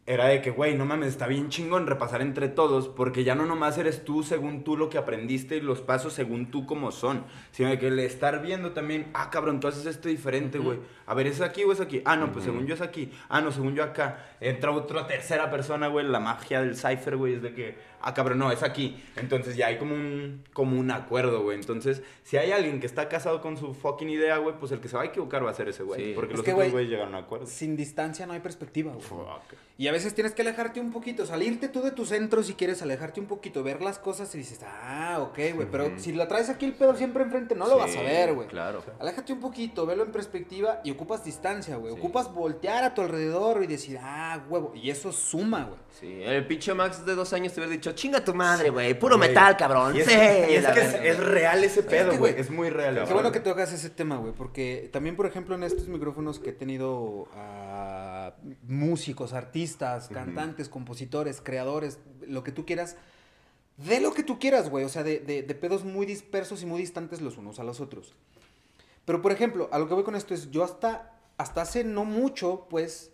era 0.10 0.26
de 0.26 0.42
que, 0.42 0.50
güey, 0.50 0.76
no 0.76 0.88
mames, 0.88 1.10
está 1.10 1.28
bien 1.28 1.50
chingón 1.50 1.86
repasar 1.86 2.24
entre 2.24 2.48
todos, 2.48 2.88
porque 2.88 3.24
ya 3.24 3.36
no 3.36 3.46
nomás 3.46 3.78
eres 3.78 4.04
tú 4.04 4.24
según 4.24 4.64
tú 4.64 4.76
lo 4.76 4.90
que 4.90 4.98
aprendiste 4.98 5.58
y 5.58 5.62
los 5.62 5.82
pasos 5.82 6.14
según 6.14 6.50
tú 6.50 6.66
como 6.66 6.92
son, 6.92 7.26
sino 7.52 7.70
de 7.70 7.78
que 7.78 7.90
el 7.90 8.00
estar 8.00 8.42
viendo 8.42 8.72
también, 8.72 9.12
ah, 9.14 9.30
cabrón, 9.30 9.60
tú 9.60 9.68
haces 9.68 9.86
esto 9.86 10.10
diferente, 10.10 10.58
güey. 10.58 10.80
A 11.06 11.14
ver, 11.14 11.28
¿es 11.28 11.42
aquí 11.42 11.64
o 11.64 11.72
es 11.72 11.80
aquí? 11.80 12.02
Ah, 12.06 12.16
no, 12.16 12.32
pues 12.32 12.46
según 12.46 12.66
yo 12.66 12.74
es 12.74 12.82
aquí. 12.82 13.12
Ah, 13.30 13.40
no, 13.40 13.52
según 13.52 13.76
yo 13.76 13.84
acá. 13.84 14.36
Entra 14.42 14.72
otra 14.72 15.06
tercera 15.06 15.52
persona, 15.52 15.86
güey, 15.90 16.08
la 16.08 16.20
magia 16.20 16.62
del 16.62 16.76
cipher, 16.76 17.16
güey, 17.16 17.36
es 17.36 17.44
de 17.44 17.54
que, 17.54 17.78
ah, 18.02 18.14
cabrón, 18.14 18.40
no, 18.40 18.52
es 18.52 18.64
aquí. 18.64 19.02
Entonces 19.16 19.56
ya 19.56 19.68
hay 19.68 19.78
como 19.78 19.96
un, 19.96 20.44
como 20.54 20.80
un 20.80 20.92
acuerdo, 20.92 21.44
güey. 21.44 21.58
Entonces, 21.58 22.02
si 22.24 22.38
hay 22.38 22.52
alguien 22.52 22.80
que 22.80 22.86
está 22.86 23.10
casado 23.10 23.42
con 23.42 23.58
su 23.58 23.74
fucking 23.74 24.10
idea, 24.10 24.38
güey, 24.38 24.56
pues 24.60 24.72
el 24.72 24.80
que 24.80 24.88
se 24.88 24.98
va 24.98 25.04
a 25.04 25.06
equivocar 25.06 25.46
va 25.46 25.52
a 25.52 25.54
ser 25.54 25.70
ese 25.70 25.84
güey. 25.84 26.04
Sí. 26.04 26.12
Porque 26.16 26.34
Es 26.34 26.38
los 26.38 26.46
que, 26.46 26.52
otros 26.52 26.64
güey, 26.64 26.72
güeyes 26.72 26.92
llegaron 26.92 27.16
a 27.16 27.20
acuerdo. 27.20 27.46
Sin 27.46 27.76
distancia 27.76 28.26
no 28.26 28.34
hay 28.34 28.40
perspectiva, 28.40 28.92
güey. 28.94 29.06
Fuck. 29.06 29.58
Y 29.78 29.88
a 29.88 29.94
veces 29.94 30.14
tienes 30.14 30.34
que 30.34 30.42
alejarte 30.42 30.82
un 30.82 30.92
poquito, 30.92 31.26
salirte 31.26 31.70
tú 31.70 31.82
de 31.82 31.92
tu 31.92 32.06
centro 32.06 32.44
si 32.44 32.54
quieres 32.54 32.82
alejarte 32.82 33.22
un 33.22 33.28
poquito, 33.28 33.64
ver 33.64 33.82
las 33.82 33.98
cosas 33.98 34.36
y 34.36 34.40
dices, 34.40 34.60
ah, 34.66 35.20
ok, 35.22 35.56
güey, 35.56 35.68
pero 35.72 35.98
si 35.98 36.12
la 36.12 36.28
traes 36.28 36.50
aquí 36.50 36.66
el 36.66 36.74
pedo 36.74 36.98
siempre 36.98 37.24
enfrente, 37.24 37.56
no 37.56 37.66
lo 37.66 37.78
vas 37.78 37.96
a 37.96 38.02
ver, 38.02 38.34
güey. 38.34 38.50
Claro. 38.50 38.84
Aléjate 39.00 39.32
un 39.32 39.40
poquito, 39.40 39.86
velo 39.86 40.04
en 40.04 40.12
perspectiva 40.12 40.82
y 40.84 40.92
ocupas 40.92 41.24
distancia, 41.24 41.78
güey. 41.78 41.94
Sí. 41.94 42.00
Ocupas 42.00 42.34
voltear 42.34 42.84
a 42.84 42.94
tu 42.94 43.02
alrededor 43.02 43.64
y 43.64 43.68
decir, 43.68 43.98
ah, 44.02 44.44
huevo. 44.50 44.74
Y 44.76 44.90
eso 44.90 45.14
suma, 45.14 45.64
güey. 45.64 45.80
Sí, 45.98 46.24
el 46.24 46.46
pinche 46.46 46.74
Max 46.74 47.06
de 47.06 47.16
dos 47.16 47.32
años 47.32 47.54
te 47.54 47.62
hubiera 47.62 47.72
dicho, 47.72 47.89
chinga 47.94 48.24
tu 48.24 48.34
madre, 48.34 48.70
güey, 48.70 48.98
puro 48.98 49.18
metal, 49.18 49.56
cabrón. 49.58 49.96
Y 49.96 50.00
es, 50.02 50.06
sí, 50.10 50.14
y 50.14 50.54
es 50.56 50.66
que 50.68 50.82
es, 50.82 50.94
es 50.96 51.20
real 51.20 51.64
ese 51.64 51.84
pedo, 51.84 52.12
que, 52.12 52.18
güey. 52.18 52.32
güey, 52.34 52.42
Es 52.42 52.50
muy 52.50 52.70
real. 52.70 52.94
Qué 52.94 53.00
cabrón. 53.02 53.14
bueno 53.18 53.32
que 53.32 53.40
tocas 53.40 53.72
ese 53.74 53.90
tema, 53.90 54.18
güey, 54.18 54.34
porque 54.34 54.90
también, 54.94 55.16
por 55.16 55.26
ejemplo, 55.26 55.56
en 55.56 55.64
estos 55.64 55.88
micrófonos 55.88 56.40
que 56.40 56.50
he 56.52 56.54
tenido 56.54 57.28
a 57.36 58.34
músicos, 58.68 59.34
artistas, 59.34 60.08
cantantes, 60.10 60.70
compositores, 60.70 61.42
creadores, 61.42 62.00
lo 62.28 62.44
que 62.44 62.52
tú 62.52 62.66
quieras, 62.66 62.96
de 63.78 64.00
lo 64.02 64.14
que 64.14 64.24
tú 64.24 64.40
quieras, 64.40 64.70
güey, 64.70 64.84
o 64.86 64.90
sea, 64.90 65.04
de, 65.04 65.20
de- 65.20 65.42
de 65.44 65.56
pedos 65.56 65.84
muy 65.86 66.06
dispersos 66.06 66.62
y 66.64 66.66
muy 66.66 66.80
distantes 66.82 67.22
los 67.22 67.38
unos 67.38 67.60
a 67.60 67.64
los 67.64 67.80
otros. 67.80 68.14
Pero, 69.06 69.22
por 69.22 69.32
ejemplo, 69.32 69.70
a 69.72 69.80
lo 69.80 69.88
que 69.88 69.94
voy 69.94 70.04
con 70.04 70.16
esto 70.16 70.34
es, 70.34 70.52
yo 70.52 70.64
hasta, 70.64 71.14
hasta 71.38 71.62
hace 71.62 71.84
no 71.84 72.06
mucho, 72.06 72.68
pues, 72.70 73.12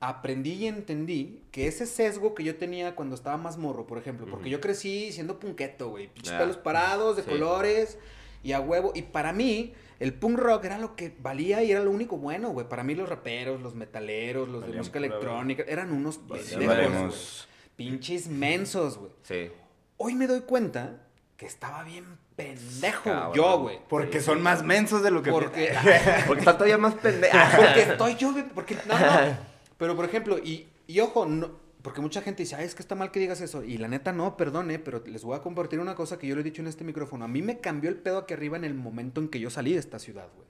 aprendí 0.00 0.52
y 0.52 0.66
entendí 0.66 1.42
que 1.50 1.66
ese 1.66 1.86
sesgo 1.86 2.34
que 2.34 2.44
yo 2.44 2.56
tenía 2.56 2.94
cuando 2.94 3.14
estaba 3.14 3.36
más 3.36 3.56
morro, 3.56 3.86
por 3.86 3.98
ejemplo, 3.98 4.26
porque 4.26 4.44
Ujú. 4.44 4.52
yo 4.52 4.60
crecí 4.60 5.10
siendo 5.12 5.38
punqueto, 5.40 5.88
güey, 5.90 6.08
pinches 6.08 6.32
Ya. 6.32 6.38
pelos 6.38 6.56
parados, 6.58 7.16
de 7.16 7.22
Sí. 7.22 7.30
colores 7.30 7.98
y 8.42 8.52
a 8.52 8.60
huevo. 8.60 8.92
Y 8.94 9.02
para 9.02 9.32
mí, 9.32 9.72
el 9.98 10.12
punk 10.12 10.38
rock 10.38 10.66
era 10.66 10.78
lo 10.78 10.94
que 10.96 11.14
valía 11.20 11.62
y 11.62 11.70
era 11.72 11.80
lo 11.82 11.90
único 11.90 12.18
bueno, 12.18 12.50
güey. 12.50 12.68
Para 12.68 12.82
mí 12.84 12.94
los 12.94 13.08
raperos, 13.08 13.60
los 13.62 13.74
metaleros, 13.74 14.48
los 14.48 14.66
de 14.66 14.76
música 14.76 14.98
electrónica, 14.98 15.64
eran 15.66 15.90
unos 15.92 16.18
pendejos. 16.18 17.48
Pinches 17.76 18.28
mensos, 18.28 18.98
güey. 18.98 19.10
Sí. 19.22 19.50
Hoy 19.96 20.14
me 20.14 20.26
doy 20.26 20.40
cuenta 20.42 21.00
que 21.36 21.46
estaba 21.46 21.82
bien 21.84 22.04
pendejo, 22.36 23.04
Cabrón. 23.04 23.32
yo, 23.34 23.58
güey. 23.60 23.78
Porque 23.88 24.20
son 24.20 24.42
más 24.42 24.62
mensos 24.62 25.02
de 25.02 25.10
lo 25.10 25.22
que... 25.22 25.30
Porque, 25.30 25.72
Porque 26.26 26.40
está 26.40 26.54
todavía 26.54 26.78
más 26.78 26.94
pendejo. 26.94 27.36
porque 27.56 27.82
estoy 27.82 28.14
yo, 28.16 28.32
güey, 28.32 28.44
porque 28.54 28.76
no, 28.86 28.98
no. 28.98 29.55
Pero 29.78 29.94
por 29.96 30.04
ejemplo, 30.04 30.38
y, 30.38 30.66
y 30.86 31.00
ojo, 31.00 31.26
no, 31.26 31.50
porque 31.82 32.00
mucha 32.00 32.20
gente 32.20 32.42
dice, 32.42 32.56
ay, 32.56 32.64
es 32.64 32.74
que 32.74 32.82
está 32.82 32.94
mal 32.96 33.12
que 33.12 33.20
digas 33.20 33.40
eso. 33.40 33.62
Y 33.62 33.78
la 33.78 33.86
neta, 33.86 34.12
no, 34.12 34.36
perdone, 34.36 34.78
pero 34.80 35.04
les 35.06 35.22
voy 35.22 35.36
a 35.36 35.40
compartir 35.40 35.78
una 35.78 35.94
cosa 35.94 36.18
que 36.18 36.26
yo 36.26 36.34
le 36.34 36.40
he 36.40 36.44
dicho 36.44 36.60
en 36.60 36.66
este 36.66 36.82
micrófono. 36.82 37.24
A 37.24 37.28
mí 37.28 37.42
me 37.42 37.60
cambió 37.60 37.88
el 37.90 37.96
pedo 37.96 38.18
aquí 38.18 38.34
arriba 38.34 38.56
en 38.56 38.64
el 38.64 38.74
momento 38.74 39.20
en 39.20 39.28
que 39.28 39.38
yo 39.38 39.50
salí 39.50 39.72
de 39.72 39.78
esta 39.78 39.98
ciudad, 40.00 40.28
güey. 40.34 40.46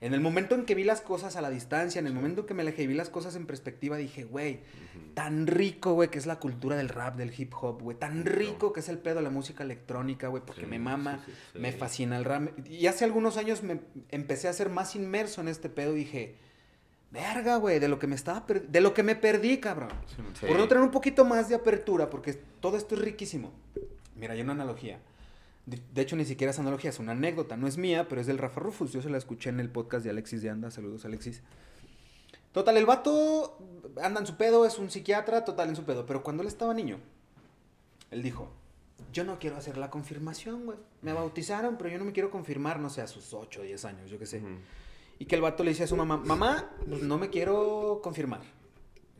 En 0.00 0.14
el 0.14 0.20
momento 0.20 0.56
en 0.56 0.64
que 0.64 0.74
vi 0.74 0.82
las 0.82 1.00
cosas 1.00 1.36
a 1.36 1.40
la 1.40 1.50
distancia, 1.50 2.00
en 2.00 2.08
el 2.08 2.12
momento 2.12 2.40
en 2.40 2.46
que 2.48 2.54
me 2.54 2.62
alejé 2.62 2.82
y 2.82 2.86
vi 2.88 2.94
las 2.94 3.08
cosas 3.10 3.36
en 3.36 3.46
perspectiva, 3.46 3.96
dije, 3.96 4.24
güey, 4.24 4.58
tan 5.14 5.46
rico, 5.46 5.92
güey, 5.92 6.10
que 6.10 6.18
es 6.18 6.26
la 6.26 6.40
cultura 6.40 6.74
del 6.74 6.88
rap, 6.88 7.14
del 7.14 7.32
hip 7.38 7.52
hop, 7.60 7.80
güey. 7.80 7.96
Tan 7.96 8.24
rico 8.24 8.72
que 8.72 8.80
es 8.80 8.88
el 8.88 8.98
pedo 8.98 9.14
de 9.16 9.22
la 9.22 9.30
música 9.30 9.62
electrónica, 9.62 10.26
güey, 10.26 10.42
porque 10.44 10.62
Sí, 10.62 10.66
me 10.66 10.80
mama, 10.80 11.22
sí, 11.24 11.30
sí, 11.30 11.38
sí. 11.52 11.58
me 11.60 11.70
fascina 11.70 12.18
el 12.18 12.24
rap. 12.24 12.48
Y 12.68 12.88
hace 12.88 13.04
algunos 13.04 13.36
años 13.36 13.62
me 13.62 13.78
empecé 14.08 14.48
a 14.48 14.52
ser 14.52 14.68
más 14.70 14.96
inmerso 14.96 15.40
en 15.40 15.46
este 15.46 15.68
pedo 15.68 15.94
y 15.94 15.98
dije, 16.00 16.34
verga, 17.12 17.56
güey, 17.56 17.78
de 17.78 17.88
lo 17.88 17.98
que 17.98 18.06
me 18.06 18.14
estaba 18.14 18.44
de 18.46 18.80
lo 18.80 18.94
que 18.94 19.02
me 19.02 19.14
perdí, 19.14 19.58
cabrón. 19.58 19.90
Sí. 20.40 20.46
Por 20.46 20.56
no 20.56 20.66
tener 20.66 20.82
un 20.82 20.90
poquito 20.90 21.24
más 21.24 21.48
de 21.48 21.54
apertura, 21.54 22.10
porque 22.10 22.32
todo 22.32 22.76
esto 22.76 22.94
es 22.94 23.02
riquísimo. 23.02 23.52
Mira, 24.16 24.32
hay 24.32 24.40
una 24.40 24.52
analogía. 24.52 25.00
De, 25.66 25.80
de 25.92 26.02
hecho, 26.02 26.16
ni 26.16 26.24
siquiera 26.24 26.50
es 26.50 26.58
analogía, 26.58 26.90
es 26.90 26.98
una 26.98 27.12
anécdota. 27.12 27.56
No 27.56 27.68
es 27.68 27.76
mía, 27.76 28.08
pero 28.08 28.20
es 28.20 28.26
del 28.26 28.38
Rafa 28.38 28.60
Rufus. 28.60 28.92
Yo 28.92 29.02
se 29.02 29.10
la 29.10 29.18
escuché 29.18 29.50
en 29.50 29.60
el 29.60 29.70
podcast 29.70 30.04
de 30.04 30.10
Alexis 30.10 30.42
de 30.42 30.50
Anda. 30.50 30.70
Saludos, 30.70 31.04
Alexis. 31.04 31.42
Total, 32.52 32.76
el 32.76 32.86
vato 32.86 33.58
anda 34.02 34.20
en 34.20 34.26
su 34.26 34.36
pedo, 34.36 34.66
es 34.66 34.78
un 34.78 34.90
psiquiatra, 34.90 35.44
total 35.44 35.70
en 35.70 35.76
su 35.76 35.84
pedo. 35.84 36.04
Pero 36.06 36.22
cuando 36.22 36.42
él 36.42 36.48
estaba 36.48 36.74
niño, 36.74 36.98
él 38.10 38.22
dijo, 38.22 38.50
yo 39.12 39.24
no 39.24 39.38
quiero 39.38 39.56
hacer 39.56 39.78
la 39.78 39.90
confirmación, 39.90 40.66
güey. 40.66 40.78
Me 41.00 41.12
bautizaron, 41.12 41.76
pero 41.76 41.90
yo 41.90 41.98
no 41.98 42.04
me 42.04 42.12
quiero 42.12 42.30
confirmar, 42.30 42.78
no 42.78 42.90
sé, 42.90 43.00
a 43.00 43.06
sus 43.06 43.32
8 43.32 43.60
o 43.60 43.64
10 43.64 43.84
años, 43.86 44.10
yo 44.10 44.18
qué 44.18 44.26
sé. 44.26 44.42
Y 45.22 45.24
que 45.24 45.36
el 45.36 45.40
vato 45.40 45.62
le 45.62 45.70
dice 45.70 45.84
a 45.84 45.86
su 45.86 45.94
mamá, 45.94 46.16
mamá, 46.16 46.68
pues 46.84 47.00
no 47.00 47.16
me 47.16 47.30
quiero 47.30 48.00
confirmar 48.02 48.40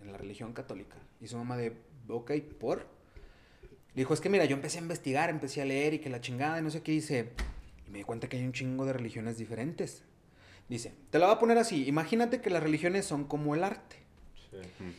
en 0.02 0.10
la 0.10 0.18
religión 0.18 0.52
católica. 0.52 0.96
Y 1.20 1.28
su 1.28 1.36
mamá 1.36 1.56
de, 1.56 1.76
ok, 2.08 2.32
¿por? 2.58 2.78
Le 3.94 4.00
dijo, 4.00 4.12
es 4.12 4.20
que 4.20 4.28
mira, 4.28 4.44
yo 4.44 4.56
empecé 4.56 4.78
a 4.78 4.82
investigar, 4.82 5.30
empecé 5.30 5.62
a 5.62 5.64
leer 5.64 5.94
y 5.94 6.00
que 6.00 6.10
la 6.10 6.20
chingada 6.20 6.58
y 6.58 6.62
no 6.64 6.70
sé 6.70 6.82
qué 6.82 6.90
dice. 6.90 7.34
Y 7.86 7.90
me 7.92 7.98
di 7.98 8.04
cuenta 8.04 8.28
que 8.28 8.36
hay 8.36 8.44
un 8.44 8.52
chingo 8.52 8.84
de 8.84 8.94
religiones 8.94 9.38
diferentes. 9.38 10.02
Dice, 10.68 10.92
te 11.10 11.20
la 11.20 11.26
voy 11.26 11.36
a 11.36 11.38
poner 11.38 11.56
así, 11.58 11.86
imagínate 11.86 12.40
que 12.40 12.50
las 12.50 12.64
religiones 12.64 13.06
son 13.06 13.22
como 13.22 13.54
el 13.54 13.62
arte. 13.62 14.01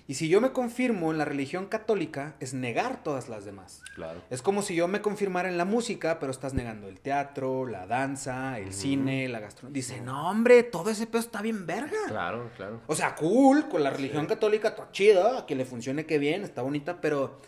Y 0.07 0.15
si 0.15 0.29
yo 0.29 0.41
me 0.41 0.51
confirmo 0.51 1.11
en 1.11 1.17
la 1.17 1.25
religión 1.25 1.67
católica, 1.67 2.35
es 2.39 2.53
negar 2.53 3.03
todas 3.03 3.29
las 3.29 3.45
demás. 3.45 3.81
Claro. 3.95 4.21
Es 4.29 4.41
como 4.41 4.61
si 4.61 4.75
yo 4.75 4.87
me 4.87 5.01
confirmara 5.01 5.49
en 5.49 5.57
la 5.57 5.65
música, 5.65 6.19
pero 6.19 6.31
estás 6.31 6.53
negando 6.53 6.87
el 6.87 6.99
teatro, 6.99 7.65
la 7.65 7.85
danza, 7.85 8.59
el 8.59 8.73
cine, 8.73 9.27
la 9.29 9.39
gastronomía. 9.39 9.75
Dice, 9.75 10.01
no, 10.01 10.29
hombre, 10.29 10.63
todo 10.63 10.89
ese 10.89 11.07
pedo 11.07 11.21
está 11.21 11.41
bien 11.41 11.65
verga. 11.65 11.97
Claro, 12.07 12.49
claro. 12.57 12.81
O 12.87 12.95
sea, 12.95 13.15
cool, 13.15 13.67
con 13.69 13.83
la 13.83 13.89
religión 13.89 14.25
católica, 14.25 14.69
está 14.69 14.91
chido, 14.91 15.37
a 15.37 15.45
que 15.45 15.55
le 15.55 15.65
funcione 15.65 16.05
que 16.05 16.17
bien, 16.17 16.43
está 16.43 16.61
bonita, 16.61 16.99
pero, 17.01 17.39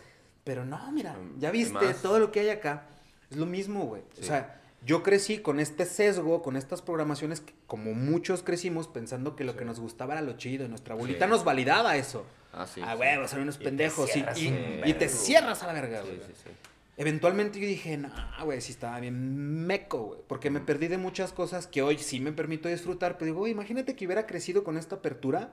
pero 0.44 0.64
no, 0.64 0.92
mira, 0.92 1.16
ya 1.38 1.50
viste 1.50 1.94
todo 2.02 2.18
lo 2.18 2.30
que 2.30 2.40
hay 2.40 2.50
acá. 2.50 2.86
Es 3.30 3.36
lo 3.36 3.46
mismo, 3.46 3.86
güey. 3.86 4.02
O 4.20 4.22
sea, 4.22 4.60
yo 4.84 5.02
crecí 5.02 5.38
con 5.38 5.58
este 5.60 5.84
sesgo, 5.84 6.42
con 6.42 6.56
estas 6.56 6.82
programaciones, 6.82 7.40
que, 7.40 7.54
como 7.66 7.92
muchos 7.94 8.42
crecimos 8.42 8.88
pensando 8.88 9.34
que 9.36 9.44
lo 9.44 9.56
que 9.56 9.64
nos 9.64 9.80
gustaba 9.80 10.14
era 10.14 10.22
lo 10.22 10.34
chido. 10.34 10.64
y 10.64 10.68
Nuestra 10.68 10.94
abuelita 10.94 11.24
Sí. 11.26 11.30
nos 11.30 11.44
validaba 11.44 11.96
eso. 11.96 12.24
Ah, 12.52 12.66
sí. 12.66 12.80
ah, 12.84 12.96
huevo, 12.96 13.28
son 13.28 13.40
unos 13.42 13.58
pendejos. 13.58 14.10
Y, 14.16 14.92
te 14.94 15.08
cierras 15.08 15.62
a 15.62 15.66
la 15.66 15.72
verga, 15.72 16.00
güey. 16.02 16.16
sí, 16.26 16.32
sí. 16.44 16.50
Eventualmente 16.98 17.60
yo 17.60 17.66
dije, 17.66 17.98
no, 17.98 18.10
güey, 18.44 18.60
sí 18.62 18.72
estaba 18.72 18.98
bien 19.00 19.66
meco, 19.66 19.98
güey. 20.04 20.20
Porque 20.26 20.48
me 20.48 20.60
perdí 20.60 20.88
de 20.88 20.96
muchas 20.96 21.32
cosas 21.32 21.66
que 21.66 21.82
hoy 21.82 21.98
sí 21.98 22.20
me 22.20 22.32
permito 22.32 22.68
disfrutar. 22.70 23.18
Pero 23.18 23.26
digo, 23.26 23.38
güey, 23.40 23.52
imagínate 23.52 23.94
que 23.94 24.06
hubiera 24.06 24.26
crecido 24.26 24.64
con 24.64 24.78
esta 24.78 24.96
apertura. 24.96 25.50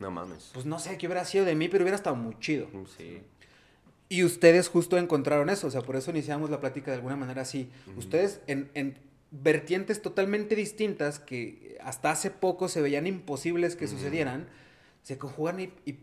No 0.00 0.10
mames. 0.10 0.50
Pues 0.52 0.66
no 0.66 0.78
sé 0.80 0.98
qué 0.98 1.06
hubiera 1.06 1.24
sido 1.24 1.44
de 1.44 1.54
mí, 1.54 1.68
pero 1.68 1.84
hubiera 1.84 1.96
estado 1.96 2.16
muy 2.16 2.36
chido. 2.40 2.66
Sí. 2.96 3.22
Y 4.10 4.24
ustedes 4.24 4.68
justo 4.68 4.98
encontraron 4.98 5.48
eso. 5.48 5.68
O 5.68 5.70
sea, 5.70 5.80
por 5.80 5.96
eso 5.96 6.10
iniciamos 6.10 6.50
la 6.50 6.60
plática 6.60 6.90
de 6.90 6.96
alguna 6.98 7.16
manera 7.16 7.40
así. 7.42 7.70
Ustedes 7.96 8.40
en, 8.48 8.70
en 8.74 8.98
vertientes 9.30 10.02
totalmente 10.02 10.54
distintas 10.56 11.18
que 11.20 11.78
hasta 11.82 12.10
hace 12.10 12.30
poco 12.30 12.68
se 12.68 12.82
veían 12.82 13.06
imposibles 13.06 13.76
que 13.76 13.86
sucedieran, 13.86 14.48
se 15.02 15.16
conjugan 15.16 15.60
y, 15.60 15.72
y- 15.86 15.98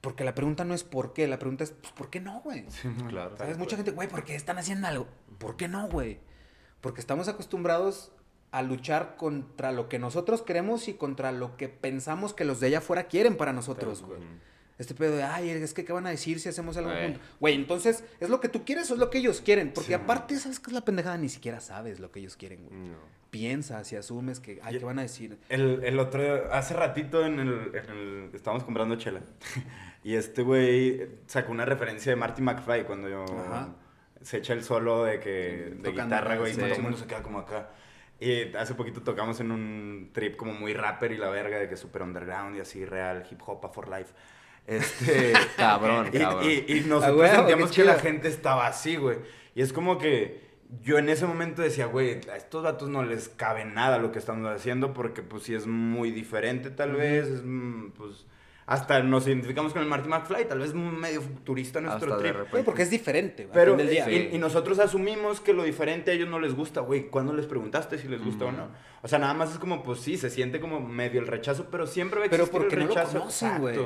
Porque 0.00 0.22
la 0.24 0.34
pregunta 0.34 0.64
no 0.64 0.74
es 0.74 0.84
por 0.84 1.12
qué, 1.12 1.26
la 1.26 1.38
pregunta 1.40 1.64
es, 1.64 1.72
pues, 1.72 1.92
¿por 1.92 2.08
qué 2.08 2.20
no, 2.20 2.40
güey? 2.42 2.64
Claro. 3.08 3.36
¿Sabes? 3.36 3.58
Mucha 3.58 3.76
gente, 3.76 3.90
güey, 3.90 4.08
¿por 4.08 4.22
qué 4.24 4.34
están 4.36 4.58
haciendo 4.58 4.86
algo? 4.86 5.08
¿Por 5.38 5.56
qué 5.56 5.66
no, 5.66 5.88
güey? 5.88 6.20
Porque 6.80 7.00
estamos 7.00 7.26
acostumbrados 7.28 8.12
a 8.52 8.62
luchar 8.62 9.16
contra 9.16 9.72
lo 9.72 9.88
que 9.88 9.98
nosotros 9.98 10.42
queremos 10.42 10.86
y 10.86 10.94
contra 10.94 11.32
lo 11.32 11.56
que 11.56 11.68
pensamos 11.68 12.32
que 12.34 12.44
los 12.44 12.60
de 12.60 12.68
allá 12.68 12.78
afuera 12.78 13.08
quieren 13.08 13.36
para 13.36 13.52
nosotros, 13.52 14.02
güey. 14.02 14.20
Este 14.84 14.94
pedo 14.94 15.16
de, 15.16 15.22
ay, 15.22 15.48
es 15.48 15.72
que, 15.72 15.84
¿qué 15.84 15.92
van 15.94 16.06
a 16.06 16.10
decir 16.10 16.38
si 16.40 16.48
hacemos 16.50 16.76
algo 16.76 16.90
Güey. 16.90 17.04
juntos? 17.04 17.22
Güey, 17.40 17.54
entonces, 17.54 18.04
¿es 18.20 18.28
lo 18.28 18.40
que 18.40 18.48
tú 18.50 18.64
quieres 18.64 18.90
o 18.90 18.94
es 18.94 19.00
lo 19.00 19.08
que 19.08 19.18
ellos 19.18 19.40
quieren? 19.40 19.72
Porque 19.72 19.88
Sí. 19.88 19.94
aparte, 19.94 20.36
¿sabes 20.38 20.60
qué 20.60 20.68
es 20.70 20.74
la 20.74 20.84
pendejada? 20.84 21.16
Ni 21.16 21.28
siquiera 21.30 21.60
sabes 21.60 22.00
lo 22.00 22.10
que 22.10 22.20
ellos 22.20 22.36
quieren, 22.36 22.66
güey. 22.66 22.78
No. 22.90 22.96
Piensas 23.30 23.90
y 23.92 23.96
asumes 23.96 24.38
que, 24.40 24.60
ay, 24.62 24.76
Y- 24.76 24.78
¿qué 24.78 24.84
van 24.84 24.98
a 24.98 25.02
decir? 25.02 25.38
El, 25.48 25.82
el 25.84 25.98
otro, 25.98 26.52
hace 26.52 26.74
ratito 26.74 27.24
en 27.24 27.40
el, 27.40 27.72
en 27.74 27.90
el- 27.90 28.30
estábamos 28.34 28.62
comprando 28.64 28.94
chela. 28.96 29.20
y 30.04 30.14
este 30.14 30.42
güey 30.42 31.08
sacó 31.26 31.50
una 31.50 31.64
referencia 31.64 32.12
de 32.12 32.16
Marty 32.16 32.42
McFly 32.42 32.84
cuando 32.84 33.08
yo 33.08 33.24
Ajá. 33.24 33.70
se 34.22 34.36
echa 34.38 34.52
el 34.52 34.62
solo 34.62 35.04
de 35.04 35.18
que 35.18 35.30
de 35.30 35.70
Tocando, 35.82 36.04
guitarra, 36.04 36.36
güey, 36.36 36.52
y 36.52 36.54
sí. 36.54 36.60
todo 36.60 36.72
el 36.74 36.82
mundo 36.82 36.96
se 36.98 37.06
queda 37.06 37.22
como 37.22 37.38
acá. 37.40 37.70
Y 38.20 38.54
hace 38.56 38.74
poquito 38.74 39.02
tocamos 39.02 39.40
en 39.40 39.50
un 39.50 40.10
trip 40.12 40.36
como 40.36 40.52
muy 40.52 40.72
rapper 40.72 41.10
y 41.10 41.16
la 41.16 41.28
verga 41.30 41.58
de 41.58 41.68
que 41.68 41.76
super 41.76 42.02
underground 42.02 42.56
y 42.56 42.60
así 42.60 42.84
real, 42.84 43.26
hip 43.28 43.40
hop 43.44 43.68
for 43.74 43.88
life. 43.88 44.14
Este, 44.66 45.32
Cabrón, 45.56 46.08
y, 46.12 46.18
cabrón. 46.18 46.44
y- 46.44 46.72
y 46.72 46.80
nosotros 46.80 47.18
huevo, 47.20 47.34
sentíamos 47.36 47.70
que 47.72 47.84
la 47.84 47.94
gente 47.98 48.28
estaba 48.28 48.66
así, 48.66 48.96
güey. 48.96 49.18
Y 49.54 49.62
es 49.62 49.72
como 49.72 49.98
que 49.98 50.42
yo 50.82 50.98
en 50.98 51.08
ese 51.08 51.26
momento 51.26 51.62
decía, 51.62 51.86
güey, 51.86 52.20
a 52.32 52.36
estos 52.36 52.62
vatos 52.62 52.88
no 52.88 53.02
les 53.04 53.28
cabe 53.28 53.64
nada 53.64 53.98
lo 53.98 54.10
que 54.10 54.18
estamos 54.18 54.48
haciendo 54.48 54.92
porque 54.94 55.22
pues 55.22 55.42
sí 55.44 55.54
es 55.54 55.66
muy 55.66 56.10
diferente 56.10 56.70
tal 56.70 56.92
vez, 56.96 57.26
es, 57.28 57.42
mm, 57.44 57.90
pues 57.90 58.26
hasta 58.66 59.02
nos 59.02 59.26
identificamos 59.26 59.72
con 59.72 59.82
el 59.82 59.88
Marty 59.88 60.08
McFly, 60.08 60.48
tal 60.48 60.58
vez 60.60 60.72
medio 60.74 61.20
futurista 61.20 61.80
nuestro 61.80 62.16
trip. 62.16 62.34
porque 62.64 62.82
es 62.82 62.90
diferente, 62.90 63.48
Pero, 63.52 63.72
fin 63.76 63.78
del 63.86 63.90
día. 63.90 64.10
y, 64.10 64.30
y 64.34 64.38
nosotros 64.38 64.78
asumimos 64.78 65.40
que 65.40 65.52
lo 65.52 65.64
diferente 65.64 66.10
a 66.10 66.14
ellos 66.14 66.28
no 66.28 66.38
les 66.40 66.54
gusta, 66.54 66.80
güey. 66.80 67.08
¿Cuándo 67.08 67.32
les 67.34 67.46
preguntaste 67.46 67.98
si 67.98 68.08
les 68.08 68.24
gusta 68.24 68.46
o 68.46 68.52
no? 68.52 68.68
O 69.02 69.08
sea, 69.08 69.18
nada 69.18 69.34
más 69.34 69.52
es 69.52 69.58
como, 69.58 69.82
pues 69.82 70.00
sí, 70.00 70.16
se 70.16 70.30
siente 70.30 70.60
como 70.60 70.80
medio 70.80 71.20
el 71.20 71.26
rechazo, 71.26 71.66
pero 71.70 71.86
siempre 71.86 72.20
va 72.20 72.26
a 72.26 72.28
Pero 72.30 72.44
existir 72.44 72.60
porque 72.60 72.74
el 72.76 72.80
no 72.82 72.88
lo 72.88 72.94
rechazo. 72.94 73.18
conocen, 73.18 73.58
güey. 73.60 73.76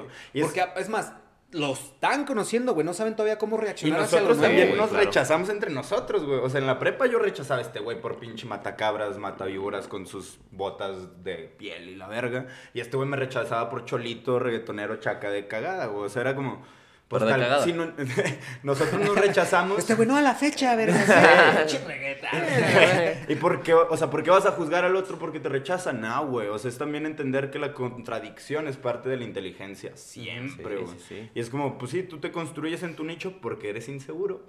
Porque, 0.42 0.64
es 0.76 0.88
más, 0.88 1.12
lo 1.50 1.72
están 1.72 2.24
conociendo, 2.24 2.74
güey. 2.74 2.84
No 2.84 2.92
saben 2.92 3.16
todavía 3.16 3.38
cómo 3.38 3.56
Y 3.56 3.62
reaccionar 3.62 4.00
hacia 4.00 4.20
lo 4.20 4.28
nosotros 4.28 4.38
nuevo, 4.38 4.54
también 4.54 4.76
nos 4.76 4.90
claro. 4.90 5.04
rechazamos 5.04 5.48
entre 5.48 5.70
nosotros, 5.70 6.24
güey. 6.24 6.40
O 6.40 6.50
sea, 6.50 6.60
en 6.60 6.66
la 6.66 6.78
prepa 6.78 7.06
yo 7.06 7.18
rechazaba 7.18 7.60
a 7.60 7.62
este 7.62 7.80
güey 7.80 8.00
por 8.00 8.18
pinche 8.18 8.46
matacabras, 8.46 9.16
matavíboras 9.18 9.88
con 9.88 10.06
sus 10.06 10.38
botas 10.50 11.24
de 11.24 11.36
piel 11.36 11.88
y 11.88 11.96
la 11.96 12.08
verga. 12.08 12.46
Y 12.74 12.80
este 12.80 12.96
güey 12.96 13.08
me 13.08 13.16
rechazaba 13.16 13.70
por 13.70 13.84
cholito, 13.84 14.38
reggaetonero, 14.38 14.96
chaca 14.96 15.30
de 15.30 15.46
cagada, 15.46 15.86
güey. 15.86 16.04
O 16.04 16.08
sea, 16.08 16.22
era 16.22 16.34
como... 16.34 16.62
Pues 17.08 17.22
tal, 17.22 17.30
cagada. 17.40 17.64
si 17.64 17.72
no- 17.72 17.90
nosotros 18.62 19.00
nos 19.00 19.16
rechazamos. 19.16 19.78
Este 19.78 19.94
güey, 19.94 20.06
no 20.06 20.16
a 20.16 20.22
la 20.22 20.34
fecha, 20.34 20.76
verga. 20.76 21.64
Reggaetón. 21.86 23.30
¿Y 23.30 23.34
por 23.36 23.62
qué, 23.62 23.74
o 23.74 23.96
sea, 23.96 24.10
por 24.10 24.22
qué 24.22 24.30
vas 24.30 24.46
a 24.46 24.52
juzgar 24.52 24.84
al 24.84 24.94
otro 24.96 25.18
porque 25.18 25.40
te 25.40 25.48
rechaza? 25.48 25.92
No, 25.92 26.26
güey. 26.26 26.48
O 26.48 26.58
sea, 26.58 26.68
es 26.70 26.78
también 26.78 27.06
entender 27.06 27.50
que 27.50 27.58
la 27.58 27.72
contradicción 27.72 28.68
es 28.68 28.76
parte 28.76 29.08
de 29.08 29.16
la 29.16 29.24
inteligencia. 29.24 29.96
Siempre, 29.96 30.76
güey. 30.76 30.98
sí, 30.98 31.04
sí. 31.08 31.30
Y 31.34 31.40
es 31.40 31.48
como, 31.50 31.78
pues 31.78 31.92
sí, 31.92 32.02
tú 32.02 32.18
te 32.18 32.30
construyes 32.30 32.82
en 32.82 32.94
tu 32.94 33.04
nicho 33.04 33.40
porque 33.40 33.70
eres 33.70 33.88
inseguro. 33.88 34.44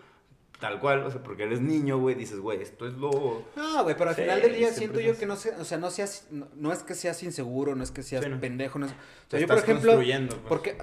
Tal 0.60 0.82
cual, 0.82 1.04
o 1.06 1.12
sea, 1.12 1.24
porque 1.24 1.44
eres 1.44 1.62
niño, 1.62 1.98
güey. 2.00 2.16
Dices, 2.16 2.40
güey, 2.40 2.62
esto 2.62 2.86
es 2.86 2.94
lo. 2.96 3.46
No, 3.56 3.84
güey, 3.84 3.96
pero 3.98 4.10
al 4.10 4.16
Sí, 4.18 4.24
final 4.24 4.42
del 4.42 4.56
día 4.58 4.74
siento 4.74 5.00
yo 5.00 5.18
que 5.18 5.26
no 5.26 5.38
sé, 5.38 5.54
o 5.58 5.64
sea, 5.64 5.78
no 5.78 5.90
seas, 5.90 6.28
no, 6.32 6.50
no 6.56 6.74
es 6.74 6.84
que 6.84 6.96
seas 6.96 7.24
inseguro, 7.24 7.76
no 7.76 7.84
es 7.86 7.92
que 7.92 8.04
seas 8.04 8.26
Sí, 8.26 8.30
no. 8.30 8.42
pendejo, 8.42 8.78
no 8.78 8.88
es, 8.88 8.92
o 8.92 8.96
Te 9.30 9.38
sea, 9.38 9.40
yo 9.40 9.48
por 9.48 9.56
estás 9.56 9.70
ejemplo, 9.70 9.92
construyendo, 9.94 10.36
pues. 10.36 10.50
porque, 10.50 10.78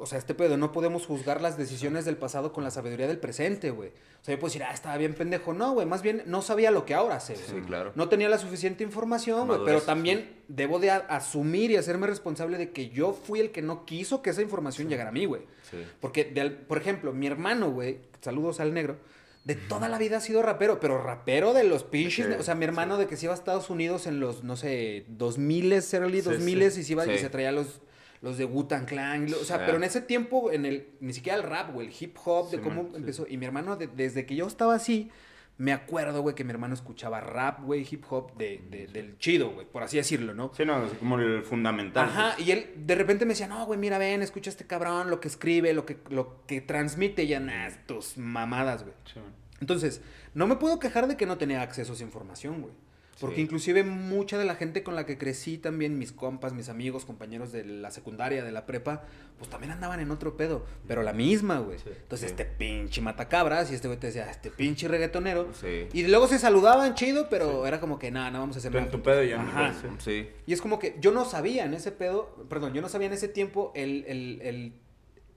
o 0.00 0.06
sea, 0.06 0.18
este 0.18 0.34
pedo, 0.34 0.56
no 0.56 0.72
podemos 0.72 1.06
juzgar 1.06 1.40
las 1.40 1.58
decisiones 1.58 2.04
del 2.04 2.16
pasado 2.16 2.52
con 2.52 2.64
la 2.64 2.70
sabiduría 2.70 3.06
del 3.06 3.18
presente, 3.18 3.70
güey. 3.70 3.90
O 3.90 4.24
sea, 4.24 4.34
yo 4.34 4.40
puedo 4.40 4.50
decir, 4.50 4.64
ah, 4.64 4.72
estaba 4.72 4.96
bien 4.96 5.14
pendejo, 5.14 5.52
no, 5.52 5.72
güey, 5.72 5.86
más 5.86 6.02
bien 6.02 6.22
no 6.26 6.42
sabía 6.42 6.70
lo 6.70 6.86
que 6.86 6.94
ahora 6.94 7.20
sé, 7.20 7.34
güey. 7.34 7.46
Sí, 7.46 7.66
claro. 7.66 7.92
No 7.94 8.08
tenía 8.08 8.28
la 8.28 8.38
suficiente 8.38 8.82
información, 8.82 9.46
güey, 9.46 9.60
pero 9.64 9.82
también 9.82 10.30
debo 10.48 10.78
de 10.78 10.90
asumir 10.90 11.70
y 11.70 11.76
hacerme 11.76 12.06
responsable 12.06 12.58
de 12.58 12.70
que 12.70 12.88
yo 12.88 13.12
fui 13.12 13.40
el 13.40 13.50
que 13.50 13.62
no 13.62 13.84
quiso 13.84 14.22
que 14.22 14.30
esa 14.30 14.42
información 14.42 14.88
llegara 14.88 15.10
a 15.10 15.12
mí, 15.12 15.26
güey. 15.26 15.42
Sí. 15.70 15.76
Porque, 16.00 16.24
de 16.24 16.50
por 16.50 16.78
ejemplo, 16.78 17.12
mi 17.12 17.26
hermano, 17.26 17.70
güey, 17.70 17.98
saludos 18.20 18.60
al 18.60 18.72
negro, 18.72 18.96
de 19.44 19.54
toda 19.54 19.88
la 19.88 19.98
vida 19.98 20.18
ha 20.18 20.20
sido 20.20 20.42
rapero, 20.42 20.80
pero 20.80 21.02
rapero 21.02 21.54
de 21.54 21.64
los 21.64 21.82
pinches. 21.84 22.38
O 22.38 22.42
sea, 22.42 22.54
mi 22.54 22.64
hermano 22.64 22.98
de 22.98 23.06
que 23.06 23.16
se 23.16 23.26
iba 23.26 23.32
a 23.32 23.36
Estados 23.36 23.70
Unidos 23.70 24.06
en 24.06 24.20
los, 24.20 24.44
no 24.44 24.56
sé, 24.56 25.04
2000, 25.08 25.72
early 25.72 26.20
Sí, 26.20 26.28
2000 26.28 26.62
y 26.62 26.70
se 26.70 26.92
iba 26.92 27.06
y 27.06 27.18
se 27.18 27.30
traía 27.30 27.50
los, 27.50 27.80
los 28.22 28.36
de 28.38 28.44
Wu-Tang 28.44 28.84
Clan. 28.86 29.26
O 29.34 29.44
sea, 29.44 29.64
pero 29.64 29.76
en 29.78 29.84
ese 29.84 30.00
tiempo, 30.00 30.50
en 30.52 30.66
el, 30.66 30.88
ni 31.00 31.12
siquiera 31.12 31.38
el 31.38 31.44
rap, 31.44 31.72
güey, 31.72 31.88
el 31.88 31.94
hip 31.98 32.16
hop, 32.24 32.50
de 32.50 32.58
Sí, 32.58 32.62
cómo 32.62 32.82
man, 32.82 32.92
sí. 32.92 32.98
empezó. 32.98 33.26
Y 33.28 33.36
mi 33.36 33.46
hermano, 33.46 33.76
de- 33.76 33.86
desde 33.88 34.26
que 34.26 34.36
yo 34.36 34.46
estaba 34.46 34.74
así, 34.74 35.10
me 35.58 35.72
acuerdo, 35.74 36.22
güey, 36.22 36.34
que 36.34 36.42
mi 36.42 36.50
hermano 36.52 36.72
escuchaba 36.72 37.20
rap, 37.20 37.62
güey, 37.62 37.86
hip 37.90 38.04
hop 38.10 38.34
de, 38.38 38.62
de- 38.70 38.86
del 38.86 39.18
chido, 39.18 39.50
güey, 39.50 39.66
por 39.66 39.82
así 39.82 39.98
decirlo, 39.98 40.32
¿no? 40.32 40.52
Sí, 40.56 40.64
no, 40.64 40.84
es 40.86 40.92
como 40.94 41.18
el 41.18 41.42
fundamental. 41.42 42.08
Ajá, 42.08 42.34
y 42.40 42.50
él 42.50 42.70
de 42.76 42.94
repente 42.94 43.26
me 43.26 43.30
decía, 43.34 43.46
no, 43.46 43.66
güey, 43.66 43.78
mira, 43.78 43.98
ven, 43.98 44.22
escucha 44.22 44.48
a 44.50 44.52
este 44.52 44.66
cabrón, 44.66 45.10
lo 45.10 45.20
que 45.20 45.28
escribe, 45.28 45.72
lo 45.74 45.84
que, 45.84 45.98
lo 46.08 46.46
que 46.46 46.60
transmite, 46.62 47.26
ya, 47.26 47.40
nah, 47.40 47.68
tus 47.86 48.16
mamadas, 48.16 48.84
güey. 48.84 48.94
Sí. 49.12 49.20
Entonces, 49.60 50.00
no 50.32 50.46
me 50.46 50.56
puedo 50.56 50.78
quejar 50.78 51.06
de 51.08 51.18
que 51.18 51.26
no 51.26 51.36
tenía 51.36 51.60
acceso 51.60 51.92
a 51.92 51.94
esa 51.94 52.04
información, 52.04 52.62
güey. 52.62 52.72
Porque 53.20 53.36
Sí. 53.36 53.42
inclusive 53.42 53.84
mucha 53.84 54.38
de 54.38 54.44
la 54.46 54.54
gente 54.54 54.82
con 54.82 54.96
la 54.96 55.04
que 55.04 55.18
crecí 55.18 55.58
también, 55.58 55.98
mis 55.98 56.10
compas, 56.10 56.54
mis 56.54 56.68
amigos, 56.70 57.04
compañeros 57.04 57.52
de 57.52 57.64
la 57.64 57.90
secundaria, 57.90 58.42
de 58.42 58.50
la 58.50 58.64
prepa, 58.64 59.02
pues 59.36 59.50
también 59.50 59.72
andaban 59.72 60.00
en 60.00 60.10
otro 60.10 60.36
pedo, 60.38 60.64
pero 60.88 61.02
la 61.02 61.12
misma, 61.12 61.58
güey. 61.58 61.78
Sí, 61.78 61.84
Entonces, 61.88 62.20
sí. 62.30 62.32
este 62.32 62.44
pinche 62.46 63.00
matacabras 63.02 63.70
y 63.70 63.74
este 63.74 63.88
güey 63.88 64.00
te 64.00 64.06
decía, 64.06 64.30
este 64.30 64.50
pinche 64.50 64.88
reggaetonero. 64.88 65.48
Sí. 65.52 65.86
Y 65.92 66.06
luego 66.06 66.28
se 66.28 66.38
saludaban 66.38 66.94
chido, 66.94 67.28
pero 67.28 67.66
era 67.66 67.78
como 67.78 67.98
que, 67.98 68.10
nada, 68.10 68.30
no 68.30 68.40
vamos 68.40 68.56
a 68.56 68.58
hacer 68.60 68.72
Tú 68.72 68.78
en 68.78 68.90
tu 68.90 69.02
pedo 69.02 69.22
y 69.22 69.28
yo 69.28 69.36
en 69.36 69.44
mi 69.44 69.50
Ajá. 69.50 69.74
Sí. 69.98 70.28
y 70.46 70.52
es 70.54 70.62
como 70.62 70.78
que 70.78 70.96
yo 71.00 71.12
no 71.12 71.24
sabía 71.26 71.64
en 71.66 71.74
ese 71.74 71.92
pedo, 71.92 72.34
perdón, 72.48 72.72
yo 72.72 72.80
no 72.80 72.88
sabía 72.88 73.08
en 73.08 73.12
ese 73.12 73.28
tiempo 73.28 73.70
el, 73.74 74.04
el, 74.08 74.40
el, 74.42 74.72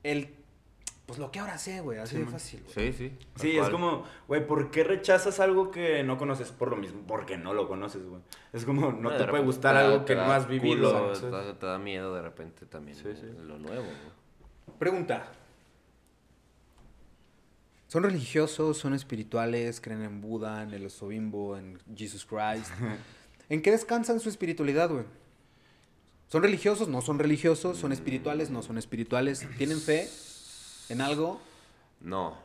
el 0.03 0.35
pues 1.05 1.19
lo 1.19 1.31
que 1.31 1.39
ahora 1.39 1.57
sé, 1.57 1.81
güey, 1.81 1.99
así 1.99 2.15
Sí, 2.15 2.21
de 2.23 2.27
fácil, 2.27 2.63
güey. 2.73 2.91
Sí, 2.93 2.97
sí. 3.09 3.17
Sí, 3.35 3.51
es 3.51 3.59
cual. 3.59 3.71
como, 3.71 4.03
güey, 4.27 4.47
¿por 4.47 4.71
qué 4.71 4.83
rechazas 4.83 5.39
algo 5.41 5.69
que 5.69 6.01
no 6.03 6.17
conoces? 6.17 6.51
Por 6.51 6.69
lo 6.69 6.77
mismo, 6.77 7.01
porque 7.07 7.37
no 7.37 7.53
lo 7.53 7.67
conoces, 7.67 8.05
güey. 8.05 8.21
Es 8.53 8.63
como, 8.65 8.91
no 8.93 9.09
de 9.11 9.17
te 9.17 9.25
puede 9.25 9.43
gustar 9.43 9.75
da- 9.75 9.81
algo 9.81 10.05
que 10.05 10.15
no 10.15 10.21
has 10.31 10.47
vivido. 10.47 11.11
te, 11.11 11.29
da- 11.29 11.59
te 11.59 11.65
da 11.65 11.77
miedo 11.77 12.15
de 12.15 12.21
repente 12.21 12.65
también. 12.65 12.97
Sí, 12.97 13.09
sí. 13.19 13.27
Lo 13.45 13.57
nuevo. 13.59 13.83
güey. 13.83 14.77
Pregunta. 14.79 15.27
¿Son 17.87 18.01
religiosos? 18.03 18.77
¿Son 18.77 18.93
espirituales? 18.93 19.79
¿Creen 19.79 20.01
en 20.03 20.21
Buda, 20.21 20.63
en 20.63 20.73
el 20.73 20.85
Osobimbo, 20.87 21.57
en 21.57 21.79
Jesus 21.95 22.25
Christ? 22.25 22.71
¿En 23.49 23.61
qué 23.61 23.71
descansan 23.71 24.19
su 24.19 24.29
espiritualidad, 24.29 24.89
güey? 24.89 25.03
¿Son 26.27 26.41
religiosos? 26.41 26.87
No 26.87 27.01
son 27.01 27.19
religiosos. 27.19 27.77
¿Son 27.77 27.91
espirituales? 27.91 28.49
No 28.49 28.63
son 28.63 28.77
espirituales. 28.79 29.47
¿Tienen 29.57 29.79
fe 29.79 30.09
en 30.93 31.01
algo? 31.01 31.39
No. 32.01 32.37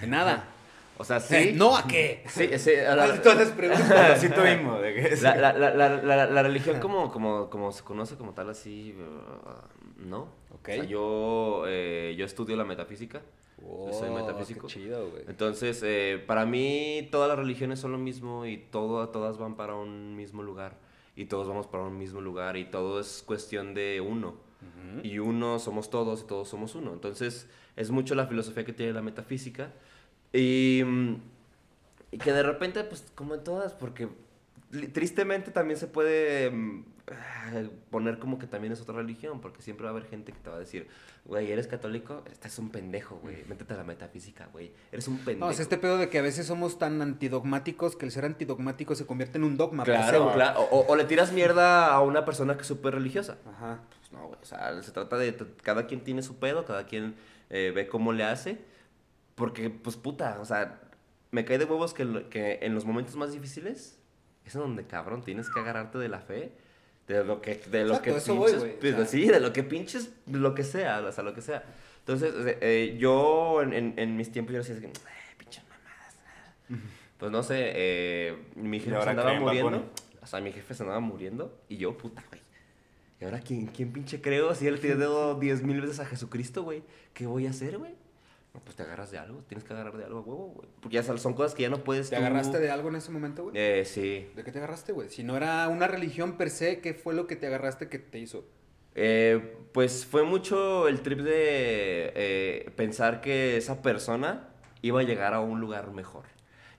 En 0.00 0.10
nada. 0.10 0.48
O 0.98 1.04
sea, 1.04 1.18
sí. 1.20 1.34
Eh, 1.34 1.52
¿No 1.56 1.74
a 1.76 1.86
qué? 1.86 2.22
Sí, 2.28 2.46
sí. 2.58 2.74
a 2.76 2.94
la- 2.94 3.06
¿Cuál 3.06 3.16
de 3.16 3.22
todas 3.24 3.48
preguntas? 3.52 4.20
Sí 4.20 4.28
tuvimos, 4.28 4.80
de 4.82 4.94
que 4.94 5.16
La, 5.22 5.34
la, 5.36 5.52
la, 5.54 5.70
la, 5.74 5.88
la, 6.02 6.26
la 6.26 6.42
religión 6.42 6.78
como, 6.80 7.10
como, 7.10 7.48
como 7.50 7.72
se 7.72 7.82
conoce 7.82 8.16
como 8.16 8.32
tal 8.34 8.50
así, 8.50 8.94
uh, 8.96 10.04
¿no? 10.06 10.28
Ok. 10.54 10.68
O 10.68 10.72
sea, 10.72 10.84
yo, 10.84 11.64
eh, 11.66 12.14
yo 12.16 12.24
estudio 12.26 12.56
la 12.56 12.64
metafísica. 12.64 13.20
Yo 13.60 13.92
soy 13.92 14.10
metafísico. 14.10 14.66
Qué 14.66 14.74
chido, 14.74 15.10
güey. 15.10 15.24
Entonces, 15.28 15.80
eh, 15.84 16.22
para 16.24 16.44
mí 16.44 17.08
todas 17.10 17.28
las 17.28 17.38
religiones 17.38 17.80
son 17.80 17.92
lo 17.92 17.98
mismo 17.98 18.44
y 18.44 18.58
todo, 18.58 19.08
todas 19.08 19.38
van 19.38 19.56
para 19.56 19.74
un 19.74 20.14
mismo 20.14 20.42
lugar. 20.42 20.76
Y 21.16 21.24
todos 21.24 21.48
vamos 21.48 21.66
para 21.66 21.84
un 21.84 21.96
mismo 21.98 22.20
lugar 22.20 22.56
y 22.56 22.66
todo 22.66 23.00
es 23.00 23.24
cuestión 23.26 23.72
de 23.74 24.00
uno. 24.00 24.34
Y 25.02 25.18
uno 25.18 25.58
somos 25.58 25.90
todos 25.90 26.22
y 26.22 26.26
todos 26.26 26.48
somos 26.48 26.74
uno. 26.74 26.92
Entonces, 26.92 27.48
es 27.76 27.90
mucho 27.90 28.14
la 28.14 28.26
filosofía 28.26 28.64
que 28.64 28.72
tiene 28.72 28.92
la 28.92 29.02
metafísica. 29.02 29.72
Y, 30.32 30.82
y 32.10 32.18
que 32.18 32.32
de 32.32 32.42
repente, 32.42 32.84
pues 32.84 33.10
como 33.14 33.34
en 33.34 33.44
todas, 33.44 33.72
porque 33.72 34.08
tristemente 34.92 35.50
también 35.50 35.78
se 35.78 35.86
puede 35.86 36.50
mm, 36.50 36.84
poner 37.90 38.18
como 38.18 38.38
que 38.38 38.46
también 38.46 38.72
es 38.72 38.80
otra 38.80 38.94
religión, 38.94 39.40
porque 39.40 39.62
siempre 39.62 39.84
va 39.84 39.90
a 39.90 39.92
haber 39.92 40.08
gente 40.08 40.32
que 40.32 40.38
te 40.38 40.50
va 40.50 40.56
a 40.56 40.58
decir, 40.58 40.88
güey, 41.24 41.50
¿eres 41.50 41.66
católico? 41.66 42.22
Estás 42.30 42.58
un 42.58 42.70
pendejo, 42.70 43.16
güey. 43.16 43.44
Métete 43.46 43.74
a 43.74 43.78
la 43.78 43.84
metafísica, 43.84 44.48
güey. 44.52 44.72
Eres 44.90 45.08
un 45.08 45.18
pendejo. 45.18 45.46
No, 45.46 45.50
es 45.50 45.60
este 45.60 45.78
pedo 45.78 45.98
de 45.98 46.08
que 46.08 46.18
a 46.18 46.22
veces 46.22 46.46
somos 46.46 46.78
tan 46.78 47.00
antidogmáticos 47.02 47.96
que 47.96 48.06
el 48.06 48.12
ser 48.12 48.24
antidogmático 48.24 48.94
se 48.94 49.06
convierte 49.06 49.38
en 49.38 49.44
un 49.44 49.56
dogma. 49.56 49.84
Claro, 49.84 50.24
güey. 50.24 50.34
claro. 50.34 50.62
O, 50.70 50.86
o 50.86 50.96
le 50.96 51.04
tiras 51.04 51.32
mierda 51.32 51.92
a 51.92 52.00
una 52.00 52.24
persona 52.24 52.56
que 52.56 52.62
es 52.62 52.68
súper 52.68 52.94
religiosa. 52.94 53.38
Ajá. 53.46 53.80
Pues 53.98 54.12
no, 54.12 54.26
güey. 54.28 54.38
O 54.40 54.44
sea, 54.44 54.82
se 54.82 54.92
trata 54.92 55.16
de. 55.16 55.36
Cada 55.62 55.86
quien 55.86 56.02
tiene 56.02 56.22
su 56.22 56.38
pedo, 56.38 56.64
cada 56.64 56.86
quien 56.86 57.14
eh, 57.50 57.72
ve 57.74 57.88
cómo 57.88 58.12
le 58.12 58.24
hace. 58.24 58.58
Porque, 59.34 59.70
pues 59.70 59.96
puta, 59.96 60.38
o 60.40 60.44
sea, 60.44 60.80
me 61.30 61.44
cae 61.44 61.58
de 61.58 61.64
huevos 61.64 61.94
que, 61.94 62.26
que 62.28 62.58
en 62.62 62.74
los 62.74 62.84
momentos 62.84 63.16
más 63.16 63.32
difíciles 63.32 63.98
es 64.44 64.54
en 64.54 64.60
donde, 64.60 64.86
cabrón, 64.86 65.22
tienes 65.22 65.48
que 65.50 65.60
agarrarte 65.60 65.98
de 65.98 66.08
la 66.08 66.20
fe. 66.20 66.52
De 67.08 67.24
lo 67.24 67.40
que, 67.42 67.56
de 67.56 67.84
lo 67.84 67.94
Exacto, 67.96 68.24
que 68.24 68.32
voy, 68.32 68.52
pinches. 68.52 68.72
o 68.74 68.80
pues, 68.80 68.94
sea. 68.94 69.06
sí, 69.06 69.26
de 69.28 69.40
lo 69.40 69.52
que 69.52 69.62
pinches, 69.64 70.10
lo 70.30 70.54
que 70.54 70.62
sea, 70.64 71.00
o 71.00 71.12
sea, 71.12 71.24
lo 71.24 71.34
que 71.34 71.42
sea. 71.42 71.64
Entonces, 72.00 72.32
eh, 72.46 72.58
eh, 72.60 72.96
yo 72.98 73.60
en, 73.62 73.72
en- 73.72 73.94
en 73.96 74.16
mis 74.16 74.30
tiempos 74.32 74.52
yo 74.54 74.58
decía, 74.60 74.74
así 74.74 74.82
que, 74.82 74.88
"Ay, 74.88 75.34
pinches 75.38 75.62
mamadas. 75.64 76.84
Pues 77.18 77.30
no 77.32 77.42
sé, 77.42 77.72
eh, 77.74 78.36
mi 78.56 78.80
jefe 78.80 79.00
se 79.02 79.08
andaba 79.10 79.34
muriendo. 79.38 79.90
O 80.22 80.26
sea, 80.26 80.40
mi 80.40 80.52
jefe 80.52 80.74
se 80.74 80.82
andaba 80.84 81.00
muriendo 81.00 81.60
y 81.68 81.76
yo, 81.76 81.96
puta, 81.98 82.24
güey. 82.28 82.40
¿Y 83.20 83.24
ahora 83.24 83.40
quién, 83.40 83.66
quién 83.66 83.92
pinche 83.92 84.20
creo? 84.20 84.54
Si 84.54 84.66
él 84.66 84.80
te 84.80 84.96
dio 84.96 85.34
diez 85.40 85.62
mil 85.62 85.80
veces 85.80 86.00
a 86.00 86.06
Jesucristo, 86.06 86.62
güey. 86.62 86.82
¿Qué 87.14 87.26
voy 87.26 87.46
a 87.46 87.50
hacer, 87.50 87.78
güey? 87.78 87.94
Pues 88.64 88.76
te 88.76 88.82
agarras 88.82 89.10
de 89.10 89.18
algo. 89.18 89.42
Tienes 89.48 89.64
que 89.64 89.72
agarrar 89.72 89.96
de 89.96 90.04
algo 90.04 90.18
a 90.18 90.22
huevo, 90.22 90.46
güey. 90.56 90.68
Porque 90.80 90.96
ya 90.96 91.02
son 91.02 91.34
cosas 91.34 91.54
que 91.54 91.62
ya 91.62 91.70
no 91.70 91.82
puedes 91.84 92.10
¿Te 92.10 92.16
tú- 92.16 92.20
agarraste 92.22 92.58
de 92.60 92.70
algo 92.70 92.88
en 92.90 92.96
ese 92.96 93.10
momento, 93.10 93.44
güey? 93.44 93.56
Eh, 93.56 93.84
sí. 93.86 94.30
¿De 94.36 94.44
qué 94.44 94.52
te 94.52 94.58
agarraste, 94.58 94.92
güey? 94.92 95.08
Si 95.08 95.24
no 95.24 95.36
era 95.36 95.68
una 95.68 95.86
religión 95.88 96.36
per 96.36 96.50
se, 96.50 96.80
¿qué 96.80 96.92
fue 96.94 97.14
lo 97.14 97.26
que 97.26 97.36
te 97.36 97.46
agarraste 97.46 97.88
que 97.88 97.98
te 97.98 98.18
hizo? 98.18 98.44
Eh, 98.94 99.56
pues 99.72 100.04
fue 100.04 100.22
mucho 100.22 100.86
el 100.86 101.00
trip 101.00 101.20
de 101.20 102.12
eh, 102.14 102.70
pensar 102.76 103.22
que 103.22 103.56
esa 103.56 103.80
persona 103.80 104.50
iba 104.82 105.00
a 105.00 105.04
llegar 105.04 105.32
a 105.32 105.40
un 105.40 105.60
lugar 105.60 105.90
mejor. 105.92 106.24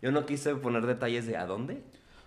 Yo 0.02 0.12
no 0.12 0.26
quise 0.28 0.56
poner 0.56 0.86
detalles 0.86 1.26
de 1.26 1.38
a 1.38 1.46
dónde. 1.48 1.82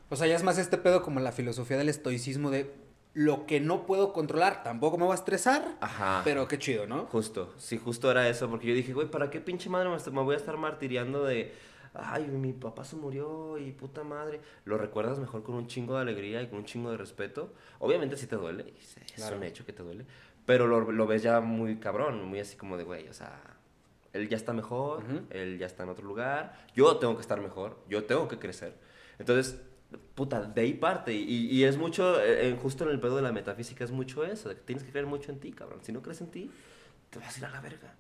O 0.09 0.17
sea, 0.17 0.27
ya 0.27 0.35
es 0.35 0.43
más 0.43 0.59
este 0.59 0.77
pedo 0.79 1.03
como 1.03 1.21
la 1.21 1.31
filosofía 1.33 1.77
del 1.77 1.89
estoicismo 1.89 2.51
de 2.51 2.73
lo 3.17 3.47
que 3.47 3.61
no 3.61 3.87
puedo 3.87 4.13
controlar, 4.13 4.63
tampoco 4.63 4.99
me 4.99 5.07
va 5.07 5.13
a 5.13 5.15
estresar, 5.15 5.79
Ajá. 5.81 6.21
pero 6.23 6.47
qué 6.47 6.59
chido, 6.59 6.87
¿no? 6.87 7.07
Justo, 7.07 7.55
sí, 7.57 7.79
justo 7.79 8.11
era 8.11 8.29
eso, 8.29 8.51
porque 8.51 8.67
yo 8.67 8.75
dije, 8.75 8.93
güey, 8.93 9.11
¿para 9.11 9.31
qué 9.31 9.41
pinche 9.41 9.71
madre 9.71 9.89
me, 9.89 10.21
voy 10.23 10.35
a 10.35 10.37
estar 10.37 10.59
martiriando 10.59 11.25
de, 11.25 11.55
ay, 11.95 12.27
mi 12.27 12.53
papá 12.53 12.85
se 12.85 12.95
murió 12.95 13.57
y 13.57 13.73
puta 13.73 14.05
madre? 14.05 14.43
Lo 14.67 14.77
recuerdas 14.77 15.19
mejor 15.19 15.43
con 15.43 15.55
un 15.55 15.67
chingo 15.67 15.95
de 15.95 16.03
alegría 16.03 16.43
y 16.43 16.49
con 16.49 16.59
un 16.59 16.67
chingo 16.67 16.91
de 16.91 16.99
respeto. 16.99 17.55
Obviamente 17.79 18.19
sí 18.19 18.27
te 18.27 18.37
duele, 18.37 18.75
es, 18.79 18.97
Claro. 19.15 19.39
un 19.39 19.45
hecho 19.45 19.65
que 19.65 19.73
te 19.73 19.83
duele, 19.83 20.05
pero 20.45 20.67
lo, 20.67 20.93
lo 20.93 21.07
ves 21.07 21.23
ya 21.23 21.41
muy 21.41 21.77
cabrón, 21.77 22.23
muy 22.23 22.41
así 22.41 22.55
como 22.59 22.77
de, 22.77 22.85
güey, 22.85 23.09
o 23.09 23.15
sea, 23.15 23.41
él 24.13 24.29
ya 24.29 24.37
está 24.37 24.53
mejor, 24.53 25.03
él 25.31 25.57
ya 25.59 25.65
está 25.65 25.85
en 25.85 25.89
otro 25.89 26.05
lugar, 26.05 26.67
yo 26.75 26.99
tengo 26.99 27.15
que 27.17 27.23
estar 27.23 27.41
mejor, 27.41 27.79
yo 27.89 28.05
tengo 28.05 28.29
que 28.29 28.39
crecer. 28.39 28.75
Entonces, 29.19 29.59
puta, 30.15 30.43
de 30.43 30.61
ahí 30.61 30.75
parte. 30.75 31.13
Y, 31.15 31.47
y 31.51 31.65
es 31.65 31.77
mucho, 31.77 32.21
eh, 32.23 32.57
justo 32.61 32.85
en 32.85 32.91
el 32.91 33.01
pedo 33.01 33.17
de 33.17 33.23
la 33.23 33.33
metafísica, 33.33 33.85
es 33.85 33.91
mucho 33.91 34.25
eso, 34.25 34.49
de 34.49 34.57
que 34.57 34.63
tienes 34.63 34.85
que 34.85 34.91
creer 34.91 35.07
mucho 35.07 35.31
en 35.33 35.39
ti, 35.39 35.53
cabrón. 35.53 35.81
Si 35.83 35.93
no 35.93 36.03
crees 36.03 36.21
en 36.21 36.31
ti, 36.31 36.51
te 37.11 37.19
vas 37.19 37.35
a 37.35 37.39
ir 37.39 37.45
a 37.47 37.51
la 37.51 37.61
verga. 37.61 37.95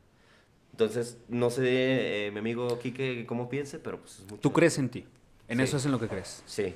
Entonces, 0.72 1.18
no 1.28 1.48
sé, 1.50 2.26
eh, 2.26 2.30
mi 2.32 2.38
amigo 2.40 2.78
Quique, 2.78 3.24
cómo 3.26 3.48
piense, 3.48 3.78
pero 3.78 3.98
pues 4.00 4.18
es 4.18 4.24
mucho. 4.24 4.40
Tú 4.40 4.52
crees 4.52 4.78
en 4.78 4.88
ti. 4.90 5.06
En 5.48 5.58
Sí. 5.58 5.64
eso 5.64 5.76
es 5.78 5.86
en 5.86 5.92
lo 5.92 5.98
que 6.00 6.08
crees. 6.08 6.42
Sí. 6.46 6.74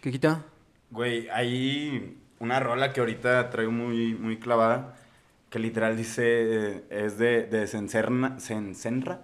¿Qué 0.00 0.10
quita? 0.12 0.44
Güey, 0.90 1.28
hay 1.30 2.16
una 2.38 2.60
rola 2.60 2.92
que 2.92 3.00
ahorita 3.00 3.50
traigo 3.50 3.72
muy, 3.72 4.14
muy 4.14 4.38
clavada, 4.38 4.96
que 5.50 5.58
literal 5.58 5.96
dice, 5.96 6.22
eh, 6.26 6.82
es 6.90 7.18
de, 7.18 7.44
de 7.44 7.66
Sencerna- 7.66 8.38
Sensenra, 8.38 9.22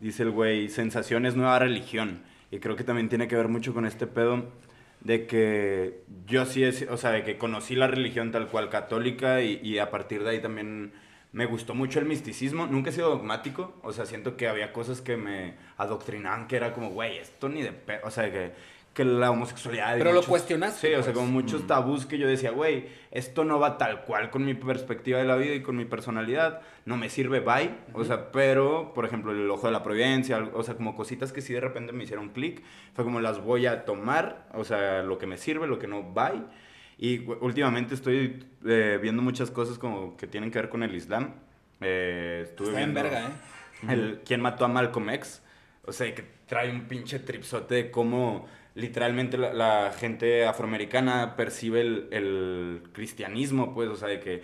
dice 0.00 0.24
el 0.24 0.30
güey, 0.32 0.68
sensación 0.70 1.24
es 1.26 1.36
nueva 1.36 1.58
religión. 1.60 2.22
Y 2.50 2.58
creo 2.58 2.74
que 2.74 2.82
también 2.84 3.08
tiene 3.08 3.28
que 3.28 3.36
ver 3.36 3.48
mucho 3.48 3.74
con 3.74 3.84
este 3.86 4.06
pedo 4.06 4.44
de 5.00 5.26
que 5.26 6.02
yo 6.26 6.44
sí, 6.46 6.64
es, 6.64 6.86
o 6.90 6.96
sea, 6.96 7.10
de 7.10 7.24
que 7.24 7.38
conocí 7.38 7.74
la 7.74 7.86
religión 7.86 8.32
tal 8.32 8.48
cual 8.48 8.68
católica 8.68 9.42
y, 9.42 9.60
y 9.62 9.78
a 9.78 9.90
partir 9.90 10.24
de 10.24 10.30
ahí 10.30 10.40
también 10.40 10.92
me 11.32 11.46
gustó 11.46 11.74
mucho 11.74 11.98
el 11.98 12.06
misticismo. 12.06 12.66
Nunca 12.66 12.90
he 12.90 12.92
sido 12.92 13.10
dogmático, 13.10 13.74
o 13.82 13.92
sea, 13.92 14.06
siento 14.06 14.36
que 14.36 14.48
había 14.48 14.72
cosas 14.72 15.00
que 15.00 15.16
me 15.16 15.54
adoctrinaban 15.76 16.48
que 16.48 16.56
era 16.56 16.72
como, 16.72 16.90
güey, 16.90 17.18
esto 17.18 17.48
ni 17.48 17.62
de. 17.62 17.72
O 18.04 18.10
sea, 18.10 18.30
que, 18.32 18.52
que 18.98 19.04
la 19.04 19.30
homosexualidad... 19.30 19.96
Pero 19.96 20.12
lo 20.12 20.24
cuestionaste, 20.24 20.88
Sí, 20.88 20.94
o 20.94 21.04
sea, 21.04 21.12
pues. 21.12 21.24
como 21.24 21.28
muchos 21.28 21.68
tabús 21.68 22.04
que 22.04 22.18
yo 22.18 22.26
decía, 22.26 22.50
güey, 22.50 22.86
esto 23.12 23.44
no 23.44 23.60
va 23.60 23.78
tal 23.78 24.02
cual 24.02 24.28
con 24.30 24.44
mi 24.44 24.54
perspectiva 24.54 25.20
de 25.20 25.24
la 25.24 25.36
vida 25.36 25.54
y 25.54 25.62
con 25.62 25.76
mi 25.76 25.84
personalidad, 25.84 26.62
no 26.84 26.96
me 26.96 27.08
sirve, 27.08 27.38
bye. 27.38 27.70
O 27.92 28.02
sea, 28.02 28.32
pero, 28.32 28.92
por 28.94 29.04
ejemplo, 29.04 29.30
el 29.30 29.48
ojo 29.48 29.68
de 29.68 29.72
la 29.72 29.84
providencia, 29.84 30.50
o 30.52 30.64
sea, 30.64 30.74
como 30.74 30.96
cositas 30.96 31.32
que 31.32 31.42
sí 31.42 31.52
de 31.52 31.60
repente 31.60 31.92
me 31.92 32.02
hicieron 32.02 32.30
clic, 32.30 32.60
fue 32.92 33.04
como 33.04 33.20
las 33.20 33.40
voy 33.40 33.66
a 33.66 33.84
tomar, 33.84 34.48
o 34.52 34.64
sea, 34.64 35.04
lo 35.04 35.16
que 35.16 35.28
me 35.28 35.36
sirve, 35.36 35.68
lo 35.68 35.78
que 35.78 35.86
no, 35.86 36.02
bye. 36.02 36.42
Y 36.98 37.20
últimamente 37.40 37.94
estoy 37.94 38.44
eh, 38.66 38.98
viendo 39.00 39.22
muchas 39.22 39.52
cosas 39.52 39.78
como 39.78 40.16
que 40.16 40.26
tienen 40.26 40.50
que 40.50 40.58
ver 40.58 40.68
con 40.70 40.82
el 40.82 40.92
Islam. 40.92 41.34
Eh, 41.80 42.40
estuve 42.48 42.70
Está 42.70 42.80
en 42.80 42.94
viendo 42.94 43.10
verga, 43.10 43.28
¿eh? 43.28 43.92
el 43.92 44.22
quién 44.24 44.40
mató 44.40 44.64
a 44.64 44.68
Malcolm 44.68 45.08
X. 45.10 45.40
O 45.84 45.92
sea, 45.92 46.12
que 46.12 46.24
trae 46.48 46.68
un 46.68 46.88
pinche 46.88 47.20
tripsote 47.20 47.76
de 47.76 47.90
cómo 47.92 48.48
literalmente 48.78 49.36
la, 49.38 49.52
la 49.52 49.92
gente 49.92 50.46
afroamericana 50.46 51.36
percibe 51.36 51.80
el, 51.82 52.08
el 52.12 52.82
cristianismo, 52.92 53.74
pues, 53.74 53.88
o 53.88 53.96
sea, 53.96 54.08
de 54.08 54.20
que 54.20 54.42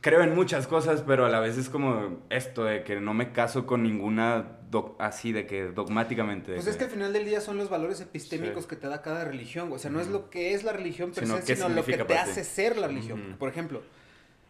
creo 0.00 0.22
en 0.22 0.34
muchas 0.34 0.66
cosas, 0.68 1.02
pero 1.06 1.26
a 1.26 1.28
la 1.28 1.40
vez 1.40 1.58
es 1.58 1.68
como 1.68 2.22
esto 2.30 2.64
de 2.64 2.84
que 2.84 3.00
no 3.00 3.12
me 3.12 3.32
caso 3.32 3.66
con 3.66 3.82
ninguna 3.82 4.58
doc- 4.70 4.94
así 5.00 5.32
de 5.32 5.46
que 5.46 5.64
dogmáticamente. 5.64 6.52
de 6.52 6.56
Pues 6.58 6.68
es 6.68 6.76
que 6.76 6.84
al 6.84 6.90
final 6.90 7.12
del 7.12 7.24
día 7.24 7.40
son 7.40 7.56
los 7.56 7.68
valores 7.68 8.00
epistémicos 8.00 8.62
Sí. 8.64 8.68
que 8.70 8.76
te 8.76 8.86
da 8.86 9.02
cada 9.02 9.24
religión. 9.24 9.72
O 9.72 9.78
sea, 9.78 9.90
no 9.90 10.00
es 10.00 10.06
lo 10.08 10.30
que 10.30 10.54
es 10.54 10.62
la 10.62 10.72
religión 10.72 11.10
per 11.10 11.24
Sino 11.26 11.40
se, 11.40 11.56
sino 11.56 11.68
lo 11.68 11.84
que 11.84 11.98
te 11.98 12.16
hace 12.16 12.44
ser 12.44 12.78
la 12.78 12.86
religión. 12.86 13.34
Por 13.38 13.48
ejemplo, 13.48 13.82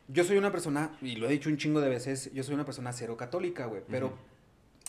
yo 0.09 0.25
soy 0.25 0.37
una 0.37 0.53
persona, 0.53 0.91
y 1.01 1.17
lo 1.17 1.27
he 1.27 1.31
dicho 1.33 1.49
un 1.49 1.57
chingo 1.57 1.81
de 1.81 1.89
veces, 1.89 2.31
yo 2.35 2.43
soy 2.43 2.55
una 2.55 2.67
persona 2.67 2.93
cero 2.93 3.17
católica, 3.17 3.65
güey. 3.65 3.83
Pero 3.89 4.13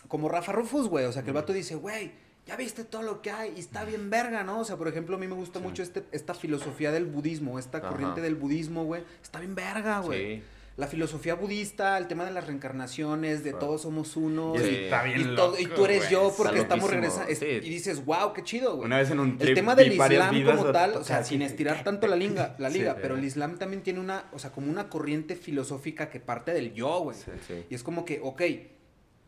como 0.10 0.28
Rafa 0.28 0.52
Rufus, 0.52 0.90
güey. 0.90 1.06
O 1.06 1.14
sea, 1.14 1.24
que 1.24 1.30
el 1.30 1.36
vato 1.36 1.54
dice, 1.54 1.76
güey, 1.76 2.12
ya 2.48 2.56
viste 2.56 2.84
todo 2.84 3.04
lo 3.04 3.22
que 3.22 3.32
hay 3.32 3.54
y 3.56 3.60
está 3.60 3.86
bien 3.86 4.10
verga, 4.10 4.44
¿no? 4.44 4.60
O 4.62 4.66
sea, 4.66 4.76
por 4.78 4.88
ejemplo, 4.88 5.16
a 5.16 5.20
mí 5.20 5.28
me 5.28 5.36
gusta 5.36 5.60
Sí. 5.60 5.66
mucho 5.66 5.84
este, 5.84 6.04
esta 6.12 6.34
filosofía 6.34 6.92
del 6.92 7.06
budismo, 7.06 7.60
esta 7.60 7.78
Ajá. 7.80 7.90
corriente 7.90 8.22
del 8.22 8.36
budismo, 8.36 8.84
güey. 8.86 9.04
Está 9.22 9.40
bien 9.40 9.56
verga, 9.56 10.00
güey. 10.00 10.38
Sí. 10.38 10.44
La 10.78 10.88
filosofía 10.88 11.36
budista, 11.36 11.98
el 11.98 12.08
tema 12.08 12.24
de 12.26 12.32
las 12.32 12.48
reencarnaciones, 12.48 13.44
de 13.44 13.52
todos 13.54 13.82
somos 13.84 14.16
uno. 14.16 14.54
Y 14.56 14.60
y- 14.62 14.76
está 14.86 15.04
bien 15.04 15.20
y, 15.34 15.36
todo- 15.36 15.60
y 15.60 15.66
tú 15.68 15.86
eres 15.86 16.10
yo 16.10 16.34
porque 16.36 16.60
estamos 16.60 16.90
regresando. 16.90 17.34
sí. 17.36 17.46
Y 17.46 17.70
dices, 17.70 18.04
wow, 18.06 18.34
qué 18.34 18.42
chido, 18.44 18.76
güey. 18.78 18.86
Una 18.88 18.98
vez 18.98 19.12
en 19.12 19.20
un 19.20 19.32
El 19.32 19.38
trip 19.38 19.56
tema 19.56 19.76
vi 19.76 19.84
del 19.84 19.94
Islam 19.94 20.44
como 20.46 20.72
tal, 20.72 20.96
o 20.96 21.04
sea, 21.04 21.24
sin 21.24 21.42
estirar 21.42 21.84
tanto 21.84 22.08
la 22.08 22.16
liga, 22.16 22.56
la 22.58 22.72
Sí, 22.72 22.80
liga, 22.80 22.96
pero 23.00 23.16
el 23.16 23.24
Islam 23.24 23.58
también 23.60 23.84
tiene 23.84 24.00
una, 24.00 24.26
o 24.32 24.40
sea, 24.40 24.52
como 24.52 24.72
una 24.72 24.90
corriente 24.90 25.36
filosófica 25.36 26.10
que 26.10 26.20
parte 26.22 26.54
del 26.54 26.74
yo, 26.74 27.02
güey. 27.02 27.18
Sí. 27.18 27.32
Sí. 27.48 27.66
Y 27.70 27.76
es 27.76 27.84
como 27.84 28.06
que, 28.06 28.20
ok, 28.24 28.42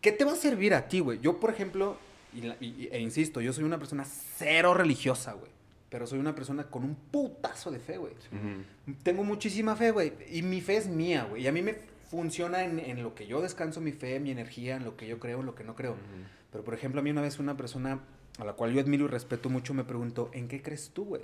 ¿qué 0.01 0.11
te 0.11 0.23
va 0.25 0.31
a 0.31 0.37
servir 0.37 0.73
a 0.73 0.87
ti, 0.87 1.01
güey? 1.01 1.19
Yo, 1.19 1.39
por 1.39 1.51
ejemplo, 1.51 1.97
y 2.35 2.41
la- 2.41 2.57
y- 2.59 2.89
e 2.91 2.99
insisto, 2.99 3.41
yo 3.41 3.53
soy 3.53 3.63
una 3.63 3.77
persona 3.79 4.05
cero 4.05 4.73
religiosa, 4.73 5.33
güey. 5.33 5.51
Pero 5.89 6.07
soy 6.07 6.17
una 6.19 6.33
persona 6.33 6.63
con 6.63 6.83
un 6.83 6.95
putazo 6.95 7.69
de 7.69 7.79
fe, 7.79 7.97
güey. 7.97 8.13
Ujú. 8.13 8.93
Tengo 9.03 9.23
muchísima 9.23 9.75
fe, 9.75 9.91
güey. 9.91 10.13
Y 10.31 10.41
mi 10.41 10.59
fe 10.61 10.77
es 10.77 10.87
mía, 10.87 11.25
güey. 11.29 11.43
Y 11.43 11.47
a 11.47 11.51
mí 11.51 11.61
me 11.61 11.75
funciona 12.09 12.63
en, 12.63 12.79
en 12.79 13.03
lo 13.03 13.13
que 13.13 13.27
yo 13.27 13.41
descanso 13.41 13.79
mi 13.79 13.91
fe, 13.91 14.19
mi 14.19 14.31
energía, 14.31 14.75
en 14.75 14.85
lo 14.85 14.97
que 14.97 15.07
yo 15.07 15.19
creo, 15.19 15.41
en 15.41 15.45
lo 15.45 15.53
que 15.55 15.63
no 15.63 15.75
creo. 15.75 15.95
Pero, 16.51 16.63
por 16.63 16.73
ejemplo, 16.73 16.99
a 17.01 17.03
mí 17.03 17.11
una 17.11 17.21
vez 17.21 17.37
una 17.39 17.55
persona 17.57 17.99
a 18.39 18.45
la 18.45 18.53
cual 18.53 18.73
yo 18.73 18.81
admiro 18.81 19.05
y 19.05 19.07
respeto 19.07 19.49
mucho 19.49 19.73
me 19.75 19.83
preguntó, 19.83 20.31
¿en 20.33 20.47
qué 20.47 20.61
crees 20.63 20.89
tú, 20.93 21.05
güey? 21.05 21.21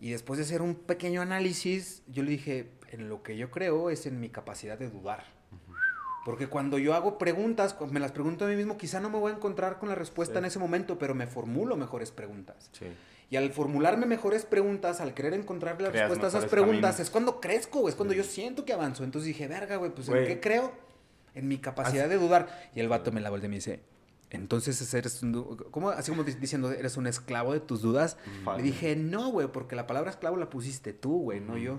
Y 0.00 0.10
después 0.10 0.38
de 0.38 0.44
hacer 0.44 0.62
un 0.62 0.74
pequeño 0.74 1.20
análisis, 1.22 2.02
yo 2.08 2.22
le 2.22 2.30
dije, 2.30 2.68
en 2.90 3.08
lo 3.10 3.22
que 3.22 3.36
yo 3.36 3.50
creo 3.50 3.90
es 3.90 4.06
en 4.06 4.20
mi 4.20 4.28
capacidad 4.30 4.78
de 4.78 4.88
dudar. 4.90 5.24
Porque 6.26 6.48
cuando 6.48 6.76
yo 6.76 6.92
hago 6.94 7.18
preguntas, 7.18 7.76
me 7.92 8.00
las 8.00 8.10
pregunto 8.10 8.44
a 8.44 8.48
mí 8.48 8.56
mismo, 8.56 8.76
quizá 8.76 8.98
no 8.98 9.08
me 9.10 9.16
voy 9.18 9.30
a 9.30 9.36
encontrar 9.36 9.78
con 9.78 9.88
la 9.88 9.94
respuesta 9.94 10.34
Sí. 10.34 10.38
en 10.40 10.44
ese 10.46 10.58
momento, 10.58 10.98
pero 10.98 11.14
me 11.14 11.28
formulo 11.28 11.76
mejores 11.76 12.10
preguntas. 12.10 12.68
Sí. 12.72 12.86
Y 13.30 13.36
al 13.36 13.52
formularme 13.52 14.06
mejores 14.06 14.44
preguntas, 14.44 15.00
al 15.00 15.14
querer 15.14 15.34
encontrar 15.34 15.80
la 15.80 15.90
Creas 15.90 16.08
respuesta 16.10 16.26
a 16.26 16.40
esas 16.40 16.50
preguntas, 16.50 16.80
caminos. 16.96 17.00
es 17.00 17.10
cuando 17.10 17.40
crezco, 17.40 17.78
güey, 17.78 17.90
es 17.92 17.96
cuando 17.96 18.12
yo 18.12 18.24
siento 18.24 18.64
que 18.64 18.72
avanzo. 18.72 19.04
Entonces 19.04 19.28
dije, 19.28 19.46
verga, 19.46 19.76
güey, 19.76 19.92
pues 19.94 20.08
¿en 20.08 20.26
qué 20.26 20.40
creo? 20.40 20.72
En 21.36 21.46
mi 21.46 21.58
capacidad 21.58 22.08
de 22.08 22.16
dudar. 22.18 22.70
Y 22.74 22.80
el 22.80 22.88
vato 22.88 23.12
me 23.12 23.20
la 23.20 23.30
voltea 23.30 23.46
y 23.46 23.50
me 23.50 23.54
dice, 23.56 23.80
entonces 24.30 24.92
eres 24.94 25.22
un. 25.22 25.68
Así 25.96 26.10
como 26.10 26.24
di- 26.24 26.34
diciendo, 26.34 26.72
eres 26.72 26.96
un 26.96 27.06
esclavo 27.06 27.52
de 27.52 27.60
tus 27.60 27.82
dudas. 27.82 28.16
Le 28.56 28.62
dije, 28.64 28.96
no, 28.96 29.30
güey, 29.30 29.46
porque 29.46 29.76
la 29.76 29.86
palabra 29.86 30.10
esclavo 30.10 30.36
la 30.36 30.50
pusiste 30.50 30.92
tú, 30.92 31.20
güey, 31.22 31.38
no 31.40 31.56
yo. 31.56 31.78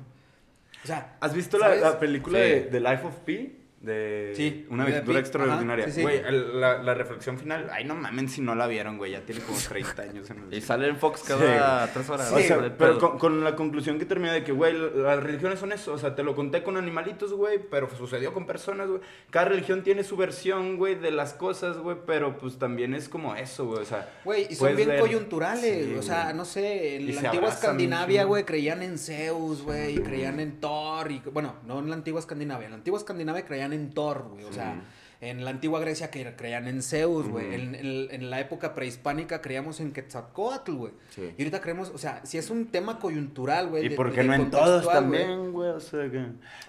O 0.84 0.88
sea, 0.88 1.18
¿Has 1.20 1.34
visto 1.34 1.58
la, 1.58 2.00
película 2.00 2.40
Sí. 2.40 2.46
de, 2.46 2.62
de 2.70 2.80
Life 2.80 3.06
of 3.06 3.16
Pi? 3.26 3.57
De 3.82 4.34
Sí, 4.36 4.66
una 4.72 4.86
Pi. 4.86 5.16
extraordinaria. 5.16 5.86
Ajá, 5.86 5.94
sí, 5.94 6.00
sí. 6.00 6.02
Güey, 6.02 6.22
la, 6.56 6.82
la 6.82 6.94
reflexión 6.96 7.38
final, 7.38 7.70
ay 7.72 7.86
no 7.86 7.94
mamen 7.94 8.28
si 8.28 8.42
no 8.42 8.56
la 8.56 8.66
vieron, 8.66 8.98
güey, 8.98 9.12
ya 9.12 9.22
tiene 9.22 9.42
como 9.42 9.58
30 9.58 10.02
años 10.02 10.30
en 10.32 10.40
el 10.40 10.54
Y 10.54 10.62
sale 10.62 10.88
en 10.88 10.98
Fox 10.98 11.24
cada 11.24 11.86
tres 11.94 12.10
horas. 12.10 12.32
O 12.32 12.40
sea, 12.40 12.76
pero 12.76 12.98
con, 13.00 13.20
con 13.20 13.44
la 13.44 13.56
conclusión 13.56 14.00
que 14.00 14.06
termina 14.06 14.34
de 14.34 14.44
que, 14.44 14.52
güey, 14.52 14.74
las 14.96 15.22
religiones 15.22 15.60
son 15.60 15.72
eso. 15.72 15.94
O 15.94 15.98
sea, 16.00 16.16
te 16.16 16.24
lo 16.24 16.36
conté 16.36 16.64
con 16.64 16.76
animalitos, 16.76 17.34
güey, 17.34 17.60
pero 17.70 17.88
sucedió 17.96 18.34
con 18.34 18.48
personas, 18.48 18.88
güey. 18.90 19.02
Cada 19.30 19.50
religión 19.50 19.84
tiene 19.84 20.04
su 20.04 20.18
versión, 20.18 20.78
güey, 20.78 20.96
de 20.96 21.12
las 21.12 21.34
cosas, 21.34 21.78
güey, 21.78 21.98
pero 22.06 22.38
pues 22.40 22.58
también 22.58 22.96
es 22.96 23.08
como 23.08 23.36
eso, 23.36 23.66
güey. 23.68 23.82
O 23.82 23.86
sea, 23.86 24.10
Güey, 24.26 24.48
y 24.50 24.56
son 24.56 24.76
bien 24.76 24.98
coyunturales. 25.00 25.86
Sí, 25.86 25.96
o 25.96 26.02
sea, 26.02 26.24
güey. 26.26 26.36
no 26.36 26.46
sé, 26.46 26.96
en 26.96 27.02
Y 27.04 27.12
la 27.14 27.22
antigua 27.30 27.50
Escandinavia, 27.50 28.24
güey, 28.24 28.44
creían 28.44 28.82
en 28.82 28.98
Zeus, 28.98 29.62
güey, 29.62 29.98
y 29.98 30.00
creían 30.00 30.40
en 30.40 30.60
Thor. 30.60 31.12
Y, 31.12 31.22
bueno, 31.32 31.56
no 31.66 31.78
en 31.80 31.90
la 31.90 31.96
antigua 31.96 32.20
Escandinavia. 32.20 32.66
En 32.66 32.72
la 32.72 32.78
antigua 32.78 32.98
Escandinavia 32.98 33.46
creían 33.46 33.67
en 33.74 33.92
Thor, 33.92 34.28
güey. 34.32 34.44
O 34.46 34.54
sea, 34.54 34.82
en 35.20 35.44
la 35.44 35.50
antigua 35.50 35.80
Grecia 35.80 36.12
que 36.12 36.36
creían 36.36 36.68
en 36.68 36.84
Zeus, 36.84 37.28
güey. 37.28 37.54
En, 37.56 37.74
en- 37.74 38.08
en 38.12 38.30
la 38.30 38.40
época 38.40 38.76
prehispánica 38.76 39.42
creíamos 39.42 39.80
en 39.80 39.92
Quetzalcóatl, 39.92 40.74
güey. 40.74 40.94
Sí. 41.10 41.34
Y 41.38 41.42
ahorita 41.42 41.60
creemos, 41.60 41.90
o 41.90 41.98
sea, 41.98 42.24
si 42.24 42.38
es 42.38 42.52
un 42.52 42.68
tema 42.68 43.00
coyuntural, 43.00 43.70
güey. 43.70 43.86
Y 43.86 43.90
de- 43.90 43.96
por 43.96 44.12
qué 44.12 44.22
de 44.22 44.28
no 44.28 44.34
en 44.36 44.52
todos 44.52 44.88
también, 44.88 45.52
güey, 45.52 45.72
o 45.72 45.80
sea 45.80 46.10
que... 46.12 46.24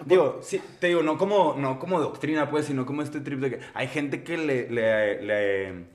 Digo, 0.05 0.39
sí, 0.41 0.59
te 0.79 0.87
digo, 0.87 1.03
no 1.03 1.17
como, 1.19 1.55
no 1.57 1.77
como 1.77 1.99
doctrina, 1.99 2.49
pues, 2.49 2.65
sino 2.65 2.87
como 2.87 3.03
este 3.03 3.19
trip 3.19 3.39
de 3.39 3.49
que 3.51 3.59
hay 3.75 3.87
gente 3.87 4.23
que 4.23 4.37
le, 4.39 4.67
le, 4.71 5.21
le- 5.21 5.85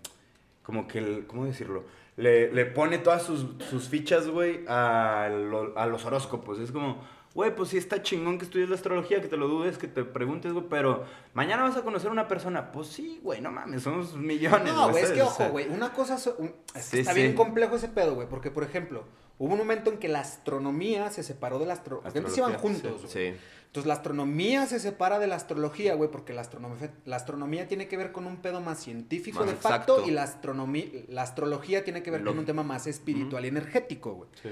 como 0.63 0.87
que, 0.87 0.99
el- 0.99 1.27
¿cómo 1.27 1.47
decirlo? 1.47 1.85
Le, 2.17 2.53
le 2.53 2.65
pone 2.67 2.99
todas 2.99 3.25
sus, 3.25 3.47
sus 3.69 3.89
fichas, 3.89 4.29
güey, 4.29 4.61
a, 4.69 5.29
lo- 5.29 5.77
a 5.77 5.87
los 5.87 6.05
horóscopos. 6.05 6.61
Es 6.61 6.71
como, 6.71 7.03
güey, 7.35 7.55
pues 7.55 7.71
sí 7.71 7.77
está 7.77 8.01
chingón 8.03 8.39
que 8.39 8.45
estudies 8.45 8.69
la 8.69 8.77
astrología, 8.77 9.21
que 9.21 9.29
te 9.29 9.37
lo 9.37 9.49
dudes, 9.49 9.77
que 9.77 9.89
te 9.89 10.05
preguntes, 10.05 10.53
güey, 10.53 10.67
pero 10.71 11.05
mañana 11.35 11.65
vas 11.65 11.77
a 11.77 11.83
conocer 11.83 12.09
a 12.09 12.13
una 12.13 12.29
persona. 12.29 12.71
Pues 12.73 12.87
sí, 12.89 13.21
güey, 13.23 13.41
no 13.41 13.51
mames, 13.51 13.83
somos 13.83 14.15
millones. 14.15 14.73
No, 14.73 14.91
güey, 14.91 15.03
es 15.05 15.11
que 15.11 15.23
ojo, 15.23 15.49
güey. 15.51 15.69
Una 15.69 15.93
cosa. 15.93 16.17
so- 16.19 16.37
un- 16.39 16.55
es 16.75 16.91
que 16.91 16.97
Sí, 16.97 16.99
está 17.01 17.13
sí. 17.13 17.21
bien 17.23 17.35
complejo 17.35 17.77
ese 17.77 17.89
pedo, 17.89 18.15
güey. 18.15 18.29
Porque, 18.29 18.51
por 18.51 18.63
ejemplo, 18.63 19.05
hubo 19.39 19.53
un 19.53 19.59
momento 19.59 19.91
en 19.91 19.99
que 19.99 20.09
la 20.09 20.21
astronomía 20.21 21.11
se 21.11 21.23
separó 21.25 21.59
de 21.59 21.67
la 21.67 21.73
astrología. 21.75 22.05
Porque 22.11 22.19
antes 22.21 22.39
iban 22.39 22.53
Astrología, 22.55 22.83
juntos, 22.91 23.11
güey. 23.13 23.33
Sí. 23.33 23.39
Entonces, 23.67 23.89
la 23.89 23.95
astronomía 23.95 24.67
se 24.67 24.79
separa 24.79 25.19
de 25.19 25.27
la 25.27 25.35
astrología, 25.35 25.95
güey. 25.97 26.09
Porque 26.09 26.33
la 26.33 26.43
astronomía, 26.43 26.93
la 27.05 27.17
astronomía 27.17 27.67
tiene 27.67 27.89
que 27.89 27.97
ver 27.97 28.13
con 28.13 28.27
un 28.27 28.37
pedo 28.37 28.61
más 28.61 28.79
científico 28.79 29.41
Más 29.41 29.49
de 29.49 29.55
facto. 29.57 29.95
exacto. 29.95 30.09
Y 30.09 30.13
la, 30.13 30.23
astronomía, 30.23 30.85
la 31.09 31.23
astrología 31.23 31.83
tiene 31.83 32.05
que 32.05 32.13
ver 32.13 32.23
con 32.23 32.39
un 32.39 32.45
tema 32.45 32.63
más 32.63 32.87
espiritual 32.87 33.45
y 33.45 33.49
energético, 33.49 34.13
güey. 34.15 34.31
Sí. 34.41 34.51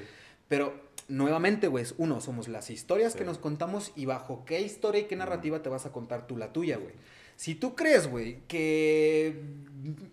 Pero, 0.48 0.74
nuevamente, 1.08 1.68
güey, 1.68 1.84
uno, 1.98 2.20
somos 2.20 2.48
las 2.48 2.70
historias 2.70 3.14
que 3.14 3.24
nos 3.24 3.38
contamos 3.38 3.92
y 3.96 4.06
bajo 4.06 4.44
qué 4.44 4.60
historia 4.60 5.02
y 5.02 5.04
qué 5.04 5.16
narrativa 5.16 5.62
te 5.62 5.68
vas 5.68 5.86
a 5.86 5.92
contar 5.92 6.26
tú 6.26 6.36
la 6.36 6.52
tuya, 6.52 6.76
güey. 6.76 6.94
Si 7.36 7.54
tú 7.54 7.74
crees, 7.74 8.08
güey, 8.08 8.42
que 8.46 9.42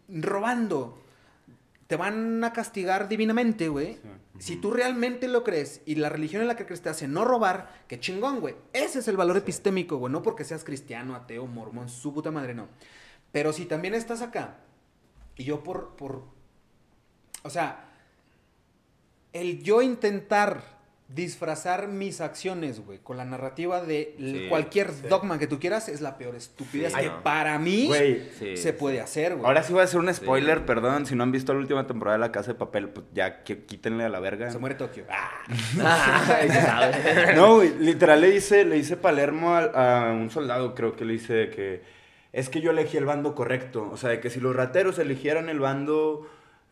robando 0.07 0.99
te 1.89 1.95
van 1.95 2.43
a 2.43 2.53
castigar 2.53 3.07
divinamente, 3.09 3.67
güey. 3.67 3.97
Si 4.37 4.55
tú 4.55 4.69
realmente 4.69 5.27
lo 5.27 5.43
crees 5.43 5.81
y 5.87 5.95
la 5.95 6.09
religión 6.09 6.43
en 6.43 6.47
la 6.47 6.55
que 6.55 6.67
crees 6.67 6.81
te 6.81 6.89
hace 6.89 7.07
no 7.07 7.25
robar, 7.25 7.83
qué 7.87 7.99
chingón, 7.99 8.41
güey. 8.41 8.55
Ese 8.73 8.99
es 8.99 9.07
el 9.07 9.17
valor 9.17 9.37
epistémico, 9.37 9.97
güey. 9.97 10.13
No 10.13 10.21
porque 10.21 10.43
seas 10.43 10.63
cristiano, 10.63 11.15
ateo, 11.15 11.47
mormón, 11.47 11.89
su 11.89 12.13
puta 12.13 12.29
madre, 12.29 12.53
no. 12.53 12.67
Pero 13.31 13.53
si 13.53 13.65
también 13.65 13.95
estás 13.95 14.21
acá 14.21 14.57
y 15.35 15.45
yo 15.45 15.63
por, 15.63 15.95
por, 15.95 16.25
o 17.41 17.49
sea, 17.49 17.88
el 19.33 19.61
yo 19.63 19.81
intentar 19.81 20.79
disfrazar 21.11 21.87
mis 21.87 22.21
acciones, 22.21 22.85
güey, 22.85 22.99
con 22.99 23.17
la 23.17 23.25
narrativa 23.25 23.81
de 23.81 24.13
Sí, 24.19 24.45
cualquier 24.47 24.91
sí. 24.91 25.07
dogma 25.09 25.39
que 25.39 25.47
tú 25.47 25.59
quieras 25.59 25.89
es 25.89 26.01
la 26.01 26.19
peor 26.19 26.35
estupidez 26.35 26.93
Sí, 26.93 26.99
que 26.99 27.05
no. 27.07 27.23
para 27.23 27.57
mí 27.57 27.87
Güey, 27.87 28.29
se 28.55 28.73
puede 28.73 28.97
sí. 28.97 29.01
hacer, 29.01 29.33
güey. 29.33 29.43
Ahora 29.47 29.63
sí 29.63 29.73
voy 29.73 29.81
a 29.81 29.85
hacer 29.85 29.99
un 29.99 30.13
spoiler, 30.13 30.59
Sí. 30.59 30.63
perdón, 30.67 31.07
si 31.07 31.15
no 31.15 31.23
han 31.23 31.31
visto 31.31 31.51
la 31.51 31.59
última 31.61 31.87
temporada 31.87 32.17
de 32.17 32.21
La 32.21 32.31
Casa 32.31 32.51
de 32.53 32.59
Papel, 32.59 32.89
pues 32.89 33.07
ya 33.11 33.43
que, 33.43 33.63
quítenle 33.65 34.03
a 34.03 34.09
la 34.09 34.19
verga. 34.19 34.51
se 34.51 34.59
muere 34.59 34.75
Tokio. 34.75 35.05
Ah. 35.09 35.31
No, 37.35 37.55
güey, 37.55 37.73
literal 37.79 38.21
le 38.21 38.29
dice, 38.29 38.63
le 38.65 38.75
dice 38.75 38.95
Palermo 38.97 39.55
a, 39.55 40.09
a 40.09 40.13
un 40.13 40.29
soldado, 40.29 40.75
creo 40.75 40.95
que 40.95 41.05
le 41.05 41.13
dice 41.13 41.49
que 41.49 41.81
es 42.33 42.49
que 42.49 42.61
yo 42.61 42.69
elegí 42.69 42.97
el 42.97 43.05
bando 43.05 43.33
correcto. 43.33 43.89
O 43.91 43.97
sea, 43.97 44.11
de 44.11 44.19
que 44.19 44.29
si 44.29 44.39
los 44.39 44.55
rateros 44.55 44.99
eligieran 44.99 45.49
el 45.49 45.59
bando 45.59 46.29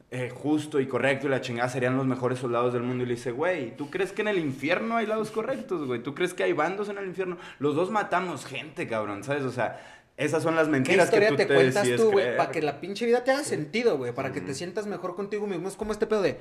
eh, 0.09 0.31
justo 0.33 0.79
y 0.79 0.87
correcto 0.87 1.27
y 1.27 1.29
la 1.29 1.41
chingada 1.41 1.67
serían 1.67 1.97
los 1.97 2.05
mejores 2.05 2.39
soldados 2.39 2.71
del 2.73 2.83
mundo. 2.83 3.03
Y 3.03 3.07
le 3.07 3.15
dice, 3.15 3.31
güey, 3.31 3.75
¿tú 3.75 3.89
crees 3.89 4.13
que 4.13 4.21
en 4.21 4.29
el 4.29 4.37
infierno 4.37 4.95
hay 4.95 5.05
lados 5.05 5.31
correctos, 5.31 5.85
güey? 5.85 6.01
¿Tú 6.01 6.15
crees 6.15 6.33
que 6.33 6.43
hay 6.43 6.53
bandos 6.53 6.87
en 6.89 6.97
el 6.97 7.07
infierno? 7.07 7.37
Los 7.59 7.75
dos 7.75 7.91
matamos 7.91 8.45
gente, 8.45 8.87
cabrón, 8.87 9.23
¿sabes? 9.23 9.43
O 9.43 9.51
sea, 9.51 9.79
esas 10.15 10.41
son 10.41 10.55
las 10.55 10.65
¿Qué 10.65 10.71
mentiras 10.71 11.09
que 11.09 11.21
tú 11.21 11.35
te, 11.35 11.45
te, 11.45 11.53
cuentas 11.53 11.87
tú, 11.97 12.11
güey? 12.11 12.37
Para 12.37 12.51
que 12.51 12.61
la 12.61 12.79
pinche 12.79 13.05
vida 13.05 13.23
te 13.23 13.31
haga 13.31 13.43
sentido, 13.43 13.97
güey. 13.97 14.13
Para 14.13 14.31
que 14.31 14.39
te 14.39 14.53
sientas 14.53 14.87
mejor 14.87 15.15
contigo 15.15 15.45
mismo. 15.45 15.67
Es 15.67 15.75
como 15.75 15.91
este 15.91 16.07
pedo 16.07 16.21
de, 16.21 16.39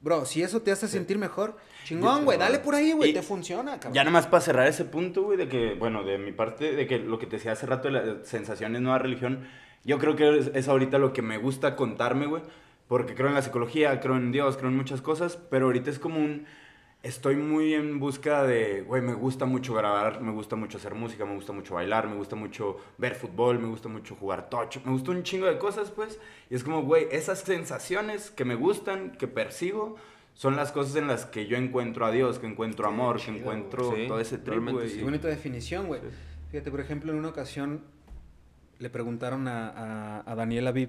bro, 0.00 0.26
si 0.26 0.42
eso 0.42 0.60
te 0.60 0.72
hace 0.72 0.88
sentir 0.88 1.16
mejor, 1.16 1.56
chingón, 1.84 2.24
güey. 2.24 2.36
Dale 2.36 2.58
por 2.58 2.74
ahí, 2.74 2.92
güey. 2.92 3.14
Te 3.14 3.22
funciona, 3.22 3.74
cabrón. 3.74 3.94
Ya 3.94 4.02
nomás 4.02 4.26
para 4.26 4.40
cerrar 4.40 4.66
ese 4.66 4.84
punto, 4.84 5.22
güey, 5.22 5.38
de 5.38 5.48
que, 5.48 5.74
bueno, 5.74 6.02
de 6.02 6.18
mi 6.18 6.32
parte, 6.32 6.72
de 6.72 6.86
que 6.88 6.98
lo 6.98 7.20
que 7.20 7.26
te 7.26 7.36
decía 7.36 7.52
hace 7.52 7.64
rato 7.64 7.88
de 7.88 7.92
las 7.92 8.28
sensaciones, 8.28 8.82
nueva 8.82 8.98
religión, 8.98 9.46
yo 9.84 9.98
creo 9.98 10.16
que 10.16 10.36
es, 10.36 10.50
es 10.52 10.68
ahorita 10.68 10.98
lo 10.98 11.12
que 11.12 11.22
me 11.22 11.38
gusta 11.38 11.76
contarme, 11.76 12.26
güey, 12.26 12.42
porque 12.88 13.14
creo 13.14 13.28
en 13.28 13.34
la 13.34 13.42
psicología, 13.42 13.98
creo 14.00 14.16
en 14.16 14.32
Dios, 14.32 14.56
creo 14.56 14.70
en 14.70 14.76
muchas 14.76 15.00
cosas, 15.00 15.36
pero 15.36 15.66
ahorita 15.66 15.90
es 15.90 15.98
como 15.98 16.18
un... 16.18 16.46
Estoy 17.02 17.36
muy 17.36 17.74
en 17.74 18.00
busca 18.00 18.44
de, 18.44 18.80
güey, 18.80 19.02
me 19.02 19.12
gusta 19.12 19.44
mucho 19.44 19.74
grabar, 19.74 20.22
me 20.22 20.32
gusta 20.32 20.56
mucho 20.56 20.78
hacer 20.78 20.94
música, 20.94 21.26
me 21.26 21.34
gusta 21.34 21.52
mucho 21.52 21.74
bailar, 21.74 22.08
me 22.08 22.16
gusta 22.16 22.34
mucho 22.34 22.78
ver 22.96 23.14
fútbol, 23.14 23.58
me 23.58 23.68
gusta 23.68 23.90
mucho 23.90 24.14
jugar 24.14 24.48
tocho, 24.48 24.80
me 24.86 24.92
gusta 24.92 25.10
un 25.10 25.22
chingo 25.22 25.44
de 25.44 25.58
cosas, 25.58 25.90
pues. 25.90 26.18
Y 26.48 26.54
es 26.54 26.64
como, 26.64 26.82
güey, 26.82 27.06
esas 27.10 27.40
sensaciones 27.40 28.30
que 28.30 28.46
me 28.46 28.54
gustan, 28.54 29.10
que 29.18 29.28
persigo, 29.28 29.96
son 30.32 30.56
las 30.56 30.72
cosas 30.72 30.96
en 30.96 31.06
las 31.06 31.26
que 31.26 31.46
yo 31.46 31.58
encuentro 31.58 32.06
a 32.06 32.10
Dios, 32.10 32.38
que 32.38 32.46
encuentro 32.46 32.88
amor, 32.88 33.16
que 33.16 33.24
chido, 33.24 33.36
encuentro. 33.36 33.92
Sí, 33.94 34.06
todo 34.08 34.18
ese 34.18 34.38
trip, 34.38 34.66
güey. 34.66 34.88
sí. 34.88 34.96
Qué 34.96 35.04
bonita 35.04 35.28
definición, 35.28 35.86
güey. 35.88 36.00
Sí. 36.00 36.06
Fíjate, 36.52 36.70
por 36.70 36.80
ejemplo, 36.80 37.12
en 37.12 37.18
una 37.18 37.28
ocasión 37.28 37.82
le 38.78 38.88
preguntaron 38.88 39.46
a, 39.46 39.68
a, 39.68 40.22
a 40.24 40.34
Daniel 40.34 40.68
Aviv. 40.68 40.88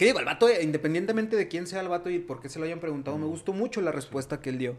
¿Qué 0.00 0.06
digo? 0.06 0.18
El 0.18 0.24
vato, 0.24 0.48
eh, 0.48 0.62
independientemente 0.62 1.36
de 1.36 1.46
quién 1.46 1.66
sea 1.66 1.82
el 1.82 1.88
vato 1.88 2.08
y 2.08 2.18
por 2.18 2.40
qué 2.40 2.48
se 2.48 2.58
lo 2.58 2.64
hayan 2.64 2.80
preguntado, 2.80 3.18
me 3.18 3.26
gustó 3.26 3.52
mucho 3.52 3.82
la 3.82 3.92
respuesta 3.92 4.40
que 4.40 4.48
él 4.48 4.56
dio. 4.56 4.78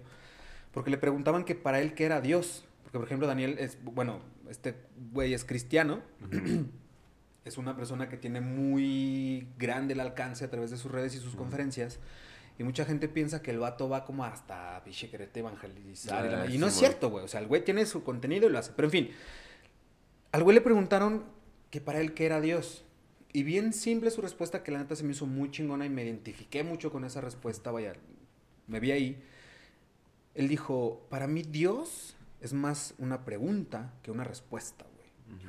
Porque 0.72 0.90
le 0.90 0.98
preguntaban 0.98 1.44
que 1.44 1.54
para 1.54 1.80
él 1.80 1.94
qué 1.94 2.06
era 2.06 2.22
Dios. 2.22 2.66
Porque, 2.82 2.98
por 2.98 3.06
ejemplo, 3.06 3.28
Daniel 3.28 3.58
es, 3.60 3.78
bueno, 3.84 4.22
este 4.50 4.74
güey 5.14 5.36
es 5.36 5.46
cristiano. 5.46 6.02
es 7.46 7.60
una 7.60 7.76
persona 7.76 8.10
que 8.10 8.18
tiene 8.18 8.42
muy 8.42 9.48
grande 9.60 9.94
el 9.94 10.00
alcance 10.00 10.44
a 10.44 10.50
través 10.50 10.72
de 10.72 10.78
sus 10.78 10.92
redes 10.92 11.14
y 11.14 11.20
sus 11.20 11.36
conferencias. 11.36 12.00
Y 12.58 12.64
mucha 12.64 12.86
gente 12.86 13.08
piensa 13.08 13.44
que 13.44 13.52
el 13.52 13.60
vato 13.60 13.88
va 13.88 14.06
como 14.06 14.26
hasta 14.26 14.82
quererte 15.12 15.42
evangelizar. 15.42 16.26
y 16.26 16.30
la 16.30 16.42
Ah, 16.42 16.46
y 16.48 16.58
no 16.58 16.66
es 16.66 16.74
cierto, 16.74 17.12
güey. 17.12 17.24
O 17.24 17.28
sea, 17.28 17.42
el 17.42 17.46
güey 17.46 17.64
tiene 17.64 17.86
su 17.86 18.04
contenido 18.04 18.50
y 18.50 18.52
lo 18.52 18.58
hace. 18.58 18.72
Pero 18.76 18.88
en 18.88 18.92
fin, 18.92 19.10
al 20.32 20.42
güey 20.42 20.56
le 20.56 20.62
preguntaron 20.62 21.26
que 21.70 21.80
para 21.80 22.00
él 22.00 22.16
qué 22.16 22.26
era 22.26 22.42
Dios. 22.42 22.86
Y 23.34 23.44
bien 23.44 23.74
simple 23.74 24.12
su 24.12 24.22
respuesta, 24.22 24.64
que 24.64 24.72
la 24.72 24.80
neta 24.80 24.96
se 24.96 25.04
me 25.04 25.12
hizo 25.12 25.26
muy 25.26 25.52
chingona 25.52 25.86
y 25.86 25.90
me 25.90 26.04
identifiqué 26.04 26.64
mucho 26.64 26.92
con 26.92 27.06
esa 27.06 27.22
respuesta. 27.22 27.72
Vaya, 27.72 27.94
me 28.68 28.80
vi 28.80 28.92
ahí. 28.92 29.24
Él 30.36 30.48
dijo, 30.48 31.06
para 31.10 31.28
mí 31.28 31.44
Dios 31.44 32.16
es 32.42 32.54
más 32.54 32.94
una 32.98 33.24
pregunta 33.24 33.94
que 34.04 34.12
una 34.12 34.24
respuesta, 34.24 34.86
güey. 34.96 35.40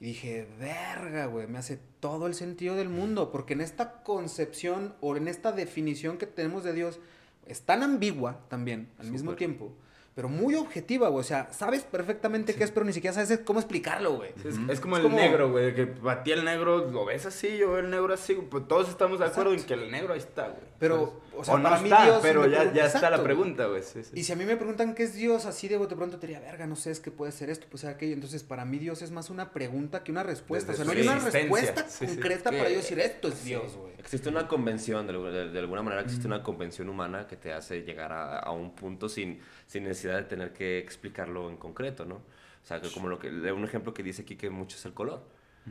Y 0.00 0.06
dije, 0.06 0.48
verga, 0.58 1.26
güey, 1.26 1.46
me 1.46 1.58
hace 1.58 1.78
todo 2.00 2.26
el 2.26 2.34
sentido 2.34 2.74
del 2.74 2.88
mundo, 2.88 3.30
porque 3.30 3.52
en 3.52 3.60
esta 3.60 4.02
concepción 4.02 4.94
o 5.00 5.16
en 5.16 5.28
esta 5.28 5.52
definición 5.52 6.18
que 6.18 6.26
tenemos 6.26 6.64
de 6.64 6.72
Dios 6.72 6.98
es 7.46 7.62
tan 7.62 7.82
ambigua 7.82 8.40
también 8.48 8.88
al 8.98 9.10
mismo 9.10 9.36
tiempo, 9.36 9.72
pero 10.14 10.28
muy 10.28 10.54
objetiva, 10.54 11.08
güey. 11.08 11.20
O 11.20 11.24
sea, 11.24 11.50
sabes 11.52 11.84
perfectamente 11.84 12.54
qué 12.54 12.64
es, 12.64 12.70
pero 12.70 12.84
ni 12.84 12.92
siquiera 12.92 13.14
sabes 13.14 13.40
cómo 13.44 13.60
explicarlo, 13.60 14.16
güey. 14.16 14.30
Sí, 14.42 14.48
es, 14.48 14.56
es 14.68 14.80
como 14.80 14.96
Es 14.96 15.04
el 15.04 15.10
como- 15.10 15.16
negro, 15.16 15.50
güey, 15.50 15.74
que 15.74 15.86
para 15.86 16.22
ti 16.22 16.32
el 16.32 16.44
negro 16.44 16.90
lo 16.90 17.04
ves 17.06 17.24
así, 17.26 17.56
yo 17.56 17.68
veo 17.72 17.78
el 17.78 17.90
negro 17.90 18.12
así, 18.12 18.34
pues 18.34 18.68
todos 18.68 18.88
estamos 18.88 19.18
de 19.20 19.26
acuerdo 19.26 19.54
en 19.54 19.62
que 19.64 19.74
el 19.74 19.90
negro 19.90 20.12
ahí 20.12 20.18
está, 20.20 20.48
güey. 20.48 20.62
Pero, 20.78 20.96
¿sabes? 20.96 21.12
O 21.36 21.44
sea, 21.44 21.56
no 21.56 21.62
para 21.62 21.78
mí 21.80 21.88
está, 21.88 22.04
Dios 22.04 22.18
pero 22.22 22.46
ya, 22.46 22.58
pregunta- 22.58 22.74
ya 22.74 22.86
está 22.86 23.00
la 23.00 23.06
Exacto, 23.08 23.24
pregunta, 23.24 23.66
güey. 23.66 23.82
Sí, 23.82 24.02
sí. 24.04 24.10
Y 24.14 24.24
si 24.24 24.32
a 24.32 24.36
mí 24.36 24.44
me 24.44 24.56
preguntan 24.56 24.94
qué 24.94 25.02
es 25.04 25.14
Dios, 25.14 25.46
así 25.46 25.68
de 25.68 25.76
bote 25.76 25.96
pronto 25.96 26.18
te 26.18 26.26
diría, 26.26 26.40
verga, 26.40 26.66
no 26.66 26.76
sé, 26.76 26.90
es 26.90 27.00
que 27.00 27.10
puede 27.10 27.32
ser 27.32 27.50
esto, 27.50 27.66
puede 27.68 27.82
ser 27.82 27.90
aquello. 27.94 28.14
Entonces, 28.14 28.42
para 28.42 28.64
mí 28.64 28.78
Dios 28.78 29.02
es 29.02 29.10
más 29.10 29.30
una 29.30 29.50
pregunta 29.52 30.02
que 30.04 30.12
una 30.12 30.22
respuesta. 30.22 30.72
Desde 30.72 30.82
o 30.82 30.86
sea, 30.86 30.94
no 30.94 31.00
hay 31.00 31.06
una 31.06 31.18
respuesta 31.30 31.88
Sí, 31.88 32.06
sí. 32.06 32.14
concreta 32.14 32.50
para 32.50 32.68
yo 32.68 32.76
decir 32.76 32.98
esto 33.00 33.28
es 33.28 33.34
sí. 33.34 33.48
Dios, 33.50 33.74
güey. 33.76 33.92
Existe 33.98 34.28
una 34.28 34.46
convención, 34.48 35.06
de, 35.06 35.12
de- 35.12 35.50
de 35.50 35.58
alguna 35.58 35.82
manera 35.82 36.02
existe 36.02 36.26
una 36.26 36.42
convención 36.42 36.88
humana 36.88 37.26
que 37.26 37.36
te 37.36 37.52
hace 37.52 37.82
llegar 37.82 38.12
a, 38.12 38.38
a 38.38 38.50
un 38.50 38.74
punto 38.74 39.08
sin, 39.08 39.40
sin 39.66 39.84
necesidad 39.84 40.16
de 40.16 40.24
tener 40.24 40.52
que 40.52 40.78
explicarlo 40.78 41.48
en 41.48 41.56
concreto, 41.56 42.04
¿no? 42.04 42.16
O 42.16 42.64
sea, 42.66 42.80
que 42.80 42.90
como 42.92 43.08
lo 43.08 43.18
que, 43.18 43.30
de 43.30 43.50
un 43.52 43.64
ejemplo 43.64 43.92
que 43.94 44.02
dice 44.02 44.22
aquí 44.22 44.36
que 44.36 44.50
mucho 44.50 44.76
es 44.76 44.84
el 44.84 44.92
color. 44.94 45.24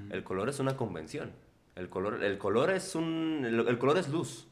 El 0.10 0.24
color 0.24 0.48
es 0.50 0.60
una 0.60 0.78
convención. 0.78 1.32
El 1.76 1.90
color, 1.90 2.24
el 2.24 2.38
color 2.38 2.70
es 2.72 2.96
un, 2.96 3.44
el, 3.46 3.68
el 3.68 3.78
color 3.78 3.98
es 3.98 4.08
luz. 4.10 4.48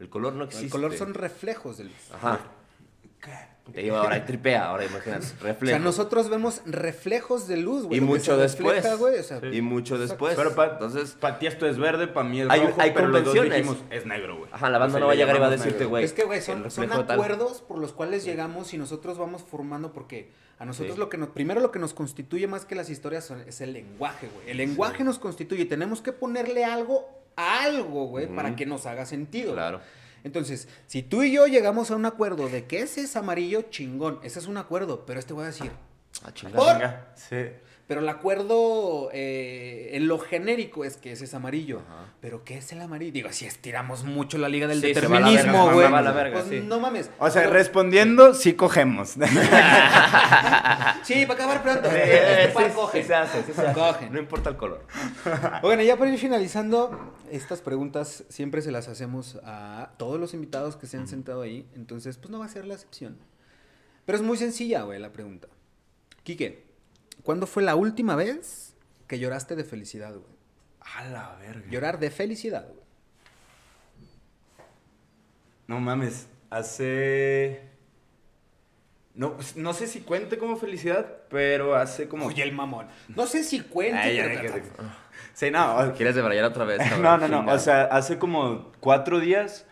El 0.00 0.08
color 0.08 0.34
no 0.34 0.44
existe. 0.44 0.66
El 0.66 0.70
color 0.72 0.94
son 0.96 1.14
reflejos 1.14 1.78
de 1.78 1.84
luz. 1.84 1.94
Ajá. 2.12 2.40
Te 3.72 3.80
digo, 3.82 3.96
ahora 3.96 4.24
tripea, 4.24 4.66
ahora 4.68 4.84
imagínate, 4.84 5.26
O 5.40 5.42
reflejo. 5.42 5.76
sea, 5.76 5.78
nosotros 5.80 6.28
vemos 6.30 6.62
reflejos 6.66 7.48
de 7.48 7.56
luz, 7.56 7.82
güey. 7.84 7.98
y 7.98 8.00
mucho 8.00 8.36
después. 8.36 8.76
refleja, 8.76 8.94
güey, 8.96 9.18
o 9.18 9.22
sea, 9.24 9.40
y 9.52 9.60
mucho 9.60 9.98
después. 9.98 10.36
Pero 10.36 10.54
para 10.54 10.74
Entonces, 10.74 11.16
ti 11.40 11.46
esto 11.48 11.66
es 11.66 11.76
verde, 11.76 12.06
para 12.06 12.28
mí 12.28 12.42
es 12.42 12.48
Hay- 12.48 12.60
rojo, 12.60 12.80
hay 12.80 12.92
pero 12.92 13.08
los 13.08 13.24
dos 13.24 13.34
dijimos, 13.34 13.78
es 13.90 14.06
negro, 14.06 14.36
güey. 14.38 14.48
Ajá, 14.52 14.70
la 14.70 14.78
banda 14.78 14.86
O 14.86 14.90
sea, 14.92 15.00
no 15.00 15.06
va 15.06 15.12
a 15.12 15.14
le 15.16 15.20
llegar 15.22 15.36
y 15.36 15.40
va 15.40 15.46
a 15.48 15.50
decirte, 15.50 15.72
negro. 15.78 15.88
güey. 15.88 16.04
es 16.04 16.12
que, 16.12 16.22
güey, 16.22 16.40
son, 16.40 16.70
son 16.70 16.84
reflejo 16.84 17.06
tal. 17.06 17.18
acuerdos 17.20 17.62
por 17.62 17.78
los 17.78 17.92
cuales 17.92 18.24
llegamos 18.24 18.72
y 18.72 18.78
nosotros 18.78 19.18
vamos 19.18 19.42
formando 19.42 19.92
porque 19.92 20.30
a 20.60 20.64
nosotros 20.64 20.94
Sí. 20.94 21.00
lo 21.00 21.08
que 21.08 21.16
nos, 21.18 21.30
primero 21.30 21.60
lo 21.60 21.72
que 21.72 21.80
nos 21.80 21.92
constituye 21.92 22.46
más 22.46 22.66
que 22.66 22.76
las 22.76 22.88
historias 22.88 23.24
son- 23.24 23.40
es 23.48 23.60
el 23.60 23.72
lenguaje, 23.72 24.28
güey. 24.32 24.48
El 24.48 24.58
lenguaje 24.58 25.02
nos 25.02 25.18
constituye, 25.18 25.64
tenemos 25.64 26.02
que 26.02 26.12
ponerle 26.12 26.64
algo 26.64 27.08
algo, 27.36 28.06
güey, 28.06 28.26
para 28.26 28.56
que 28.56 28.66
nos 28.66 28.86
haga 28.86 29.06
sentido. 29.06 29.52
Claro. 29.52 29.80
Entonces, 30.24 30.68
si 30.86 31.02
tú 31.02 31.22
y 31.22 31.32
yo 31.32 31.46
llegamos 31.46 31.90
a 31.90 31.96
un 31.96 32.04
acuerdo 32.04 32.48
de 32.48 32.64
que 32.64 32.80
ese 32.80 33.02
es 33.02 33.14
amarillo, 33.14 33.62
chingón, 33.70 34.18
ese 34.24 34.40
es 34.40 34.46
un 34.46 34.56
acuerdo, 34.56 35.06
pero 35.06 35.20
este 35.20 35.32
voy 35.32 35.44
a 35.44 35.46
decir, 35.46 35.70
Ah, 36.24 36.32
chinga, 36.32 37.06
Sí. 37.14 37.36
Pero 37.86 38.00
el 38.00 38.08
acuerdo 38.08 39.10
eh, 39.12 39.90
en 39.92 40.08
lo 40.08 40.18
genérico 40.18 40.84
es 40.84 40.96
que 40.96 41.12
ese 41.12 41.24
es 41.24 41.34
amarillo. 41.34 41.82
Ajá. 41.86 42.12
Pero 42.20 42.42
¿qué 42.44 42.58
es 42.58 42.72
el 42.72 42.80
amarillo? 42.80 43.12
Digo, 43.12 43.32
si 43.32 43.44
estiramos 43.46 44.02
mucho 44.04 44.38
la 44.38 44.48
liga 44.48 44.66
del 44.66 44.80
Sí, 44.80 44.88
determinismo, 44.88 45.72
güey. 45.72 45.88
pues 46.32 46.44
sí. 46.48 46.60
no 46.64 46.80
mames. 46.80 47.10
O 47.18 47.30
sea, 47.30 47.42
Pero- 47.42 47.52
respondiendo, 47.54 48.34
sí 48.34 48.54
cogemos. 48.54 49.14
Sí, 51.02 51.24
para 51.26 51.34
acabar 51.34 51.62
pronto. 51.62 51.88
Este 51.88 52.48
par 52.52 52.66
sí, 52.68 52.72
coge. 52.74 53.02
sí 53.02 53.06
se 53.08 53.14
hace, 53.14 53.42
sí 53.44 53.52
se 53.52 53.60
hace. 53.60 53.72
Cogen. 53.78 54.12
No 54.12 54.18
importa 54.18 54.50
el 54.50 54.56
color. 54.56 54.84
Bueno, 55.62 55.82
ya 55.82 55.96
para 55.96 56.10
ir 56.10 56.18
finalizando, 56.18 57.14
estas 57.30 57.60
preguntas 57.60 58.24
siempre 58.28 58.60
se 58.62 58.72
las 58.72 58.88
hacemos 58.88 59.38
a 59.44 59.90
todos 59.98 60.18
los 60.18 60.34
invitados 60.34 60.76
que 60.76 60.86
se 60.86 60.96
han 60.96 61.06
sentado 61.06 61.42
ahí. 61.42 61.68
Entonces, 61.76 62.16
pues 62.18 62.30
no 62.30 62.40
va 62.40 62.46
a 62.46 62.48
ser 62.48 62.64
la 62.64 62.74
excepción. 62.74 63.18
Pero 64.04 64.16
es 64.16 64.22
muy 64.24 64.36
sencilla, 64.36 64.82
güey, 64.82 64.98
la 64.98 65.12
pregunta. 65.12 65.48
Quique, 66.24 66.65
¿cuándo 67.22 67.46
fue 67.46 67.62
la 67.62 67.74
última 67.76 68.16
vez 68.16 68.74
que 69.06 69.18
lloraste 69.18 69.56
de 69.56 69.64
felicidad, 69.64 70.12
güey? 70.12 70.36
A 70.80 71.04
la 71.06 71.34
verga. 71.36 71.68
Llorar 71.70 71.98
de 71.98 72.10
felicidad, 72.10 72.66
güey. 72.68 72.80
No 75.66 75.80
mames, 75.80 76.28
hace... 76.50 77.60
No, 79.14 79.36
no 79.56 79.72
sé 79.72 79.86
si 79.86 80.00
cuente 80.00 80.36
como 80.38 80.56
felicidad, 80.56 81.06
pero 81.30 81.74
hace 81.74 82.06
como... 82.06 82.26
Oye, 82.26 82.42
el 82.42 82.52
mamón. 82.52 82.86
No 83.08 83.26
sé 83.26 83.42
si 83.44 83.60
cuente, 83.60 83.96
Ay, 83.98 84.20
pero... 84.20 84.54
que- 84.54 84.62
Sí, 85.32 85.50
no, 85.50 85.76
o- 85.78 85.92
¿Quieres 85.94 86.14
debrayar 86.14 86.44
otra 86.44 86.64
vez? 86.64 86.78
cabrón? 86.88 87.02
no, 87.02 87.18
no, 87.28 87.42
no, 87.42 87.52
o 87.52 87.58
sea, 87.58 87.84
hace 87.84 88.18
como 88.18 88.72
cuatro 88.80 89.18
días 89.18 89.66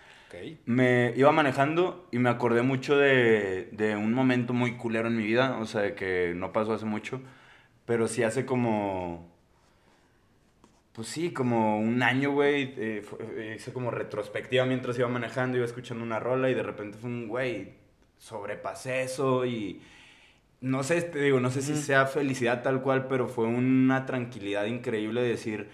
Me 0.66 1.12
iba 1.16 1.30
manejando 1.32 2.08
y 2.10 2.18
me 2.18 2.30
acordé 2.30 2.62
mucho 2.62 2.96
de, 2.96 3.68
de 3.72 3.96
un 3.96 4.12
momento 4.14 4.52
muy 4.54 4.76
culero 4.76 5.08
en 5.08 5.16
mi 5.16 5.24
vida, 5.24 5.58
o 5.58 5.66
sea, 5.66 5.82
de 5.82 5.94
que 5.94 6.32
no 6.34 6.52
pasó 6.52 6.72
hace 6.74 6.86
mucho, 6.86 7.20
pero 7.86 8.08
sí 8.08 8.22
hace 8.22 8.46
como... 8.46 9.32
Pues 10.92 11.08
sí, 11.08 11.32
como 11.32 11.78
un 11.80 12.02
año, 12.02 12.30
güey. 12.32 12.72
eh, 12.76 13.02
eh, 13.36 13.54
hice 13.56 13.72
como 13.72 13.90
retrospectiva 13.90 14.64
mientras 14.64 14.96
iba 14.98 15.08
manejando, 15.08 15.56
iba 15.56 15.66
escuchando 15.66 16.04
una 16.04 16.20
rola 16.20 16.50
y 16.50 16.54
de 16.54 16.62
repente 16.62 16.98
fue 16.98 17.10
un, 17.10 17.26
güey, 17.28 17.74
sobrepasé 18.18 19.02
eso 19.02 19.44
y 19.44 19.82
no 20.60 20.82
sé, 20.84 21.02
te 21.02 21.20
digo, 21.20 21.40
no 21.40 21.50
sé 21.50 21.62
si 21.62 21.76
sea 21.76 22.06
felicidad 22.06 22.62
tal 22.62 22.82
cual, 22.82 23.08
pero 23.08 23.28
fue 23.28 23.46
una 23.46 24.06
tranquilidad 24.06 24.66
increíble 24.66 25.22
de 25.22 25.28
decir, 25.30 25.68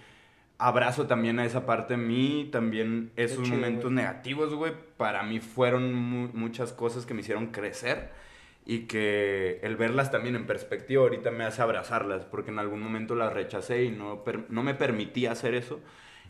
abrazo 0.60 1.06
también 1.06 1.38
a 1.38 1.44
esa 1.44 1.66
parte 1.66 1.94
de 1.94 2.02
mí, 2.02 2.48
también 2.52 3.10
esos 3.16 3.42
chido, 3.44 3.56
momentos 3.56 3.84
güey. 3.84 3.94
negativos, 3.96 4.54
güey, 4.54 4.72
para 4.96 5.22
mí 5.22 5.40
fueron 5.40 5.92
mu- 5.94 6.28
muchas 6.32 6.72
cosas 6.72 7.06
que 7.06 7.14
me 7.14 7.20
hicieron 7.20 7.48
crecer 7.48 8.10
y 8.66 8.80
que 8.80 9.58
el 9.62 9.76
verlas 9.76 10.10
también 10.10 10.36
en 10.36 10.46
perspectiva 10.46 11.02
ahorita 11.02 11.30
me 11.30 11.44
hace 11.44 11.62
abrazarlas, 11.62 12.24
porque 12.26 12.50
en 12.50 12.58
algún 12.58 12.80
momento 12.82 13.14
las 13.14 13.32
rechacé 13.32 13.84
y 13.84 13.90
no, 13.90 14.22
no 14.48 14.62
me 14.62 14.74
permitía 14.74 15.32
hacer 15.32 15.54
eso. 15.54 15.80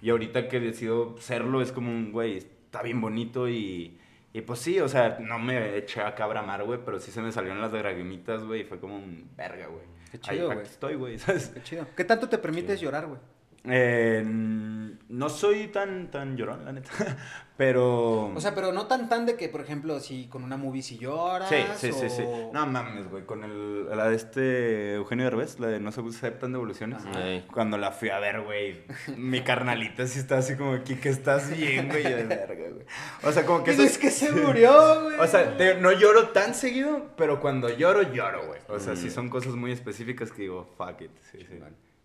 Y 0.01 0.11
ahorita 0.11 0.49
que 0.49 0.61
decido 0.61 1.17
serlo 1.19 1.61
es 1.61 1.73
como 1.73 1.91
un, 1.91 2.13
güey, 2.13 2.39
está 2.39 2.83
bien 2.83 3.01
bonito 3.03 3.49
y, 3.51 3.99
y 4.33 4.41
pues 4.43 4.61
sí, 4.61 4.81
o 4.81 4.89
sea, 4.89 5.19
no 5.21 5.39
me 5.39 5.77
eché 5.77 6.01
a 6.01 6.15
cabra 6.15 6.41
mar, 6.43 6.63
güey, 6.65 6.79
pero 6.85 6.99
sí 7.01 7.11
se 7.11 7.21
me 7.21 7.33
salieron 7.33 7.61
las 7.61 7.73
lagrimitas, 7.73 8.45
güey, 8.45 8.63
y 8.63 8.65
fue 8.65 8.79
como 8.81 8.97
un 8.97 9.29
verga, 9.37 9.67
güey. 9.67 9.85
Qué 10.11 10.19
chido, 10.21 10.47
güey. 10.47 10.63
estoy, 10.63 10.95
güey, 10.95 11.19
¿sabes? 11.19 11.49
Qué 11.49 11.63
chido. 11.63 11.87
¿Qué 11.97 12.05
tanto 12.05 12.29
te 12.29 12.39
permites 12.39 12.81
llorar, 12.81 13.07
güey? 13.09 13.21
Eh, 13.65 14.23
no 14.25 15.29
soy 15.29 15.69
tan, 15.69 16.11
tan 16.11 16.37
llorón, 16.37 16.65
la 16.65 16.73
neta, 16.73 16.91
pero... 17.59 18.29
O 18.35 18.41
sea, 18.41 18.55
pero 18.55 18.73
no 18.73 18.87
tan 18.87 19.09
tan 19.11 19.27
de 19.27 19.37
que, 19.37 19.49
por 19.51 19.61
ejemplo, 19.61 20.01
si 20.01 20.29
con 20.29 20.45
una 20.45 20.57
movie 20.57 20.83
si 20.83 20.97
lloras. 20.99 21.49
Sí, 21.51 21.57
sí, 21.77 21.93
sí, 21.93 22.09
sí. 22.09 22.25
No 22.55 22.67
mames, 22.67 23.11
güey, 23.11 23.25
con 23.27 23.45
el, 23.45 23.89
la 23.95 24.09
de 24.09 24.17
este 24.17 24.95
Eugenio 24.95 25.25
Derbez, 25.27 25.61
la 25.61 25.67
de 25.67 25.79
No 25.79 25.93
se 25.93 26.01
aceptan 26.01 26.53
devoluciones. 26.53 27.05
Ajá. 27.05 27.23
Ey. 27.27 27.45
Cuando 27.53 27.77
la 27.77 27.91
fui 27.91 28.09
a 28.09 28.19
ver, 28.19 28.41
güey, 28.41 28.83
mi 29.17 29.43
carnalita 29.43 30.07
sí 30.07 30.21
está 30.21 30.39
así 30.39 30.57
como 30.57 30.73
aquí, 30.73 30.95
que 30.97 31.11
estás 31.11 31.55
bien, 31.55 31.89
güey, 31.89 32.07
y 32.07 32.11
de 32.11 32.25
verga, 32.25 32.69
güey. 32.71 32.87
O 33.25 33.33
sea, 33.33 33.45
como 33.45 33.63
que 33.63 33.73
Dices 33.73 33.93
soy- 33.93 34.01
que 34.01 34.11
se 34.11 34.33
murió, 34.47 35.03
güey. 35.03 35.19
O 35.21 35.27
sea, 35.27 35.57
te- 35.59 35.75
no 35.75 35.93
lloro 35.93 36.29
tan 36.29 36.55
seguido, 36.55 37.09
pero 37.17 37.41
cuando 37.41 37.69
lloro, 37.69 38.03
lloro, 38.11 38.47
güey. 38.47 38.61
O 38.69 38.79
sea, 38.79 38.97
sí 38.97 39.09
Mm. 39.09 39.11
son 39.11 39.29
cosas 39.29 39.55
muy 39.55 39.73
específicas 39.73 40.33
que 40.33 40.43
digo, 40.43 40.67
fuck 40.79 41.03
it. 41.03 41.11
Sí, 41.31 41.39
sí, 41.47 41.59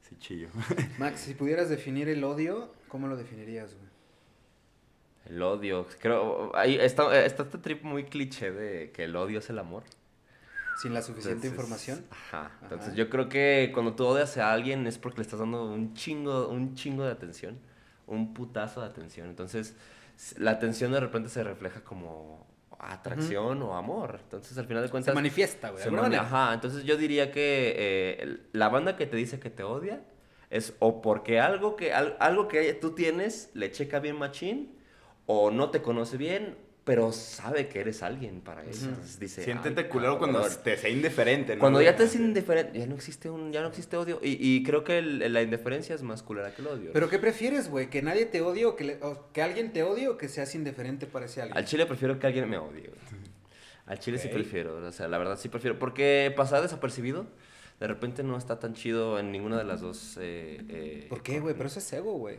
sí 0.08 0.16
chillo. 0.20 0.50
Max, 0.98 1.22
si 1.22 1.34
pudieras 1.34 1.70
definir 1.70 2.10
el 2.10 2.24
odio, 2.24 2.72
¿cómo 2.88 3.08
lo 3.08 3.18
definirías, 3.18 3.74
güey? 3.74 3.86
El 5.26 5.42
odio. 5.42 5.88
Creo. 6.00 6.56
Ahí 6.56 6.76
está, 6.76 7.26
está 7.26 7.44
este 7.44 7.58
trip 7.58 7.84
muy 7.84 8.06
cliché 8.06 8.52
de 8.52 8.92
que 8.92 9.06
el 9.06 9.16
odio 9.16 9.40
es 9.40 9.50
el 9.50 9.60
amor. 9.60 9.84
Sin 10.82 10.94
la 10.94 11.02
suficiente 11.02 11.48
Entonces, 11.48 11.52
información. 11.52 12.06
Ajá. 12.12 12.52
Entonces 12.62 12.90
Ajá. 12.90 12.98
yo 12.98 13.10
creo 13.10 13.30
que 13.30 13.72
cuando 13.74 13.96
tú 13.96 14.06
odias 14.06 14.38
a 14.38 14.52
alguien 14.52 14.86
es 14.88 14.98
porque 14.98 15.18
le 15.18 15.24
estás 15.24 15.40
dando 15.40 15.66
un 15.72 15.94
chingo, 15.94 16.50
un 16.50 16.76
chingo 16.76 17.04
de 17.06 17.12
atención. 17.12 17.58
Un 18.08 18.34
putazo 18.34 18.82
de 18.82 18.88
atención. 18.88 19.30
Entonces, 19.30 19.74
la 20.38 20.52
atención 20.52 20.92
de 20.92 21.00
repente 21.00 21.30
se 21.30 21.44
refleja 21.44 21.82
como 21.82 22.46
atracción 22.80 23.62
o 23.64 23.76
amor. 23.76 24.20
Entonces, 24.24 24.58
al 24.58 24.66
final 24.68 24.82
de 24.84 24.88
Se 24.88 24.92
cuentas. 24.92 25.16
manifiesta, 25.16 25.70
güey. 25.70 25.84
se 25.84 25.92
mani-. 25.92 26.16
Ajá. 26.16 26.54
Entonces 26.54 26.84
yo 26.84 26.98
diría 26.98 27.32
que 27.32 27.74
eh, 27.78 28.38
la 28.54 28.70
banda 28.70 28.96
que 28.96 29.06
te 29.06 29.18
dice 29.18 29.40
que 29.40 29.50
te 29.50 29.64
odia 29.64 30.02
es 30.50 30.74
o 30.80 31.02
porque 31.02 31.40
algo 31.40 31.76
que, 31.76 31.94
al- 31.94 32.16
algo 32.20 32.48
que 32.48 32.74
tú 32.74 32.92
tienes 32.92 33.50
le 33.54 33.72
checa 33.72 34.00
bien 34.00 34.18
machín 34.18 34.76
o 35.26 35.50
no 35.52 35.72
te 35.72 35.82
conoce 35.82 36.18
bien, 36.18 36.56
pero 36.86 37.12
sabe 37.12 37.68
que 37.68 37.80
eres 37.82 38.02
alguien 38.04 38.40
para 38.42 38.64
eso. 38.64 38.86
Entonces 38.86 39.20
dice, 39.20 39.44
Siéntete 39.44 39.82
"Ay, 39.82 39.88
culero 39.90 40.18
cuando 40.20 40.40
cabrón". 40.40 40.58
te 40.64 40.78
sea 40.78 40.90
indiferente, 40.90 41.56
¿no? 41.56 41.60
Cuando 41.60 41.82
ya 41.82 41.96
te 41.96 42.04
es 42.04 42.16
indiferente, 42.16 42.78
ya 42.80 42.86
no 42.86 42.96
existe 42.96 43.30
un, 43.30 43.52
ya 43.52 43.62
no 43.62 43.68
existe 43.70 43.98
odio. 43.98 44.20
Y, 44.24 44.38
y 44.40 44.64
creo 44.64 44.84
que 44.84 45.00
el- 45.00 45.34
la 45.34 45.42
indiferencia 45.42 45.94
es 45.96 46.04
más 46.04 46.22
culera 46.24 46.54
que 46.56 46.62
el 46.62 46.68
odio. 46.68 46.92
Pero 46.94 47.10
¿qué 47.10 47.18
prefieres, 47.20 47.70
güey? 47.70 47.90
¿Que 47.90 48.02
nadie 48.04 48.26
te 48.28 48.42
odie 48.42 48.66
o 48.66 48.76
que, 48.76 48.84
le- 48.84 49.00
o 49.02 49.32
que 49.34 49.42
alguien 49.42 49.74
te 49.74 49.82
odie 49.84 50.08
o 50.08 50.18
que 50.18 50.30
seas 50.30 50.54
indiferente 50.56 51.08
para 51.08 51.26
ese 51.26 51.42
alguien? 51.42 51.58
Al 51.58 51.66
chile 51.66 51.86
prefiero 51.88 52.18
que 52.20 52.28
alguien 52.28 52.48
me 52.50 52.58
odie. 52.60 52.88
güey. 52.88 53.00
Al 53.88 54.00
chile 54.00 54.18
sí 54.18 54.30
prefiero, 54.30 54.78
o 54.78 54.92
sea, 54.92 55.08
la 55.08 55.18
verdad 55.20 55.38
sí 55.40 55.48
prefiero. 55.50 55.78
Porque 55.78 56.34
pasar 56.36 56.62
desapercibido, 56.64 57.28
de 57.80 57.88
repente 57.88 58.24
no 58.24 58.36
está 58.38 58.58
tan 58.60 58.74
chido 58.74 59.20
en 59.20 59.32
ninguna 59.32 59.58
de 59.60 59.64
las 59.64 59.82
dos. 59.82 60.18
eh, 60.20 60.60
eh, 60.70 61.06
¿Por 61.10 61.22
qué, 61.22 61.40
güey? 61.40 61.54
Pero 61.56 61.68
eso 61.68 61.78
es 61.80 61.94
ego, 61.94 62.14
güey. 62.18 62.38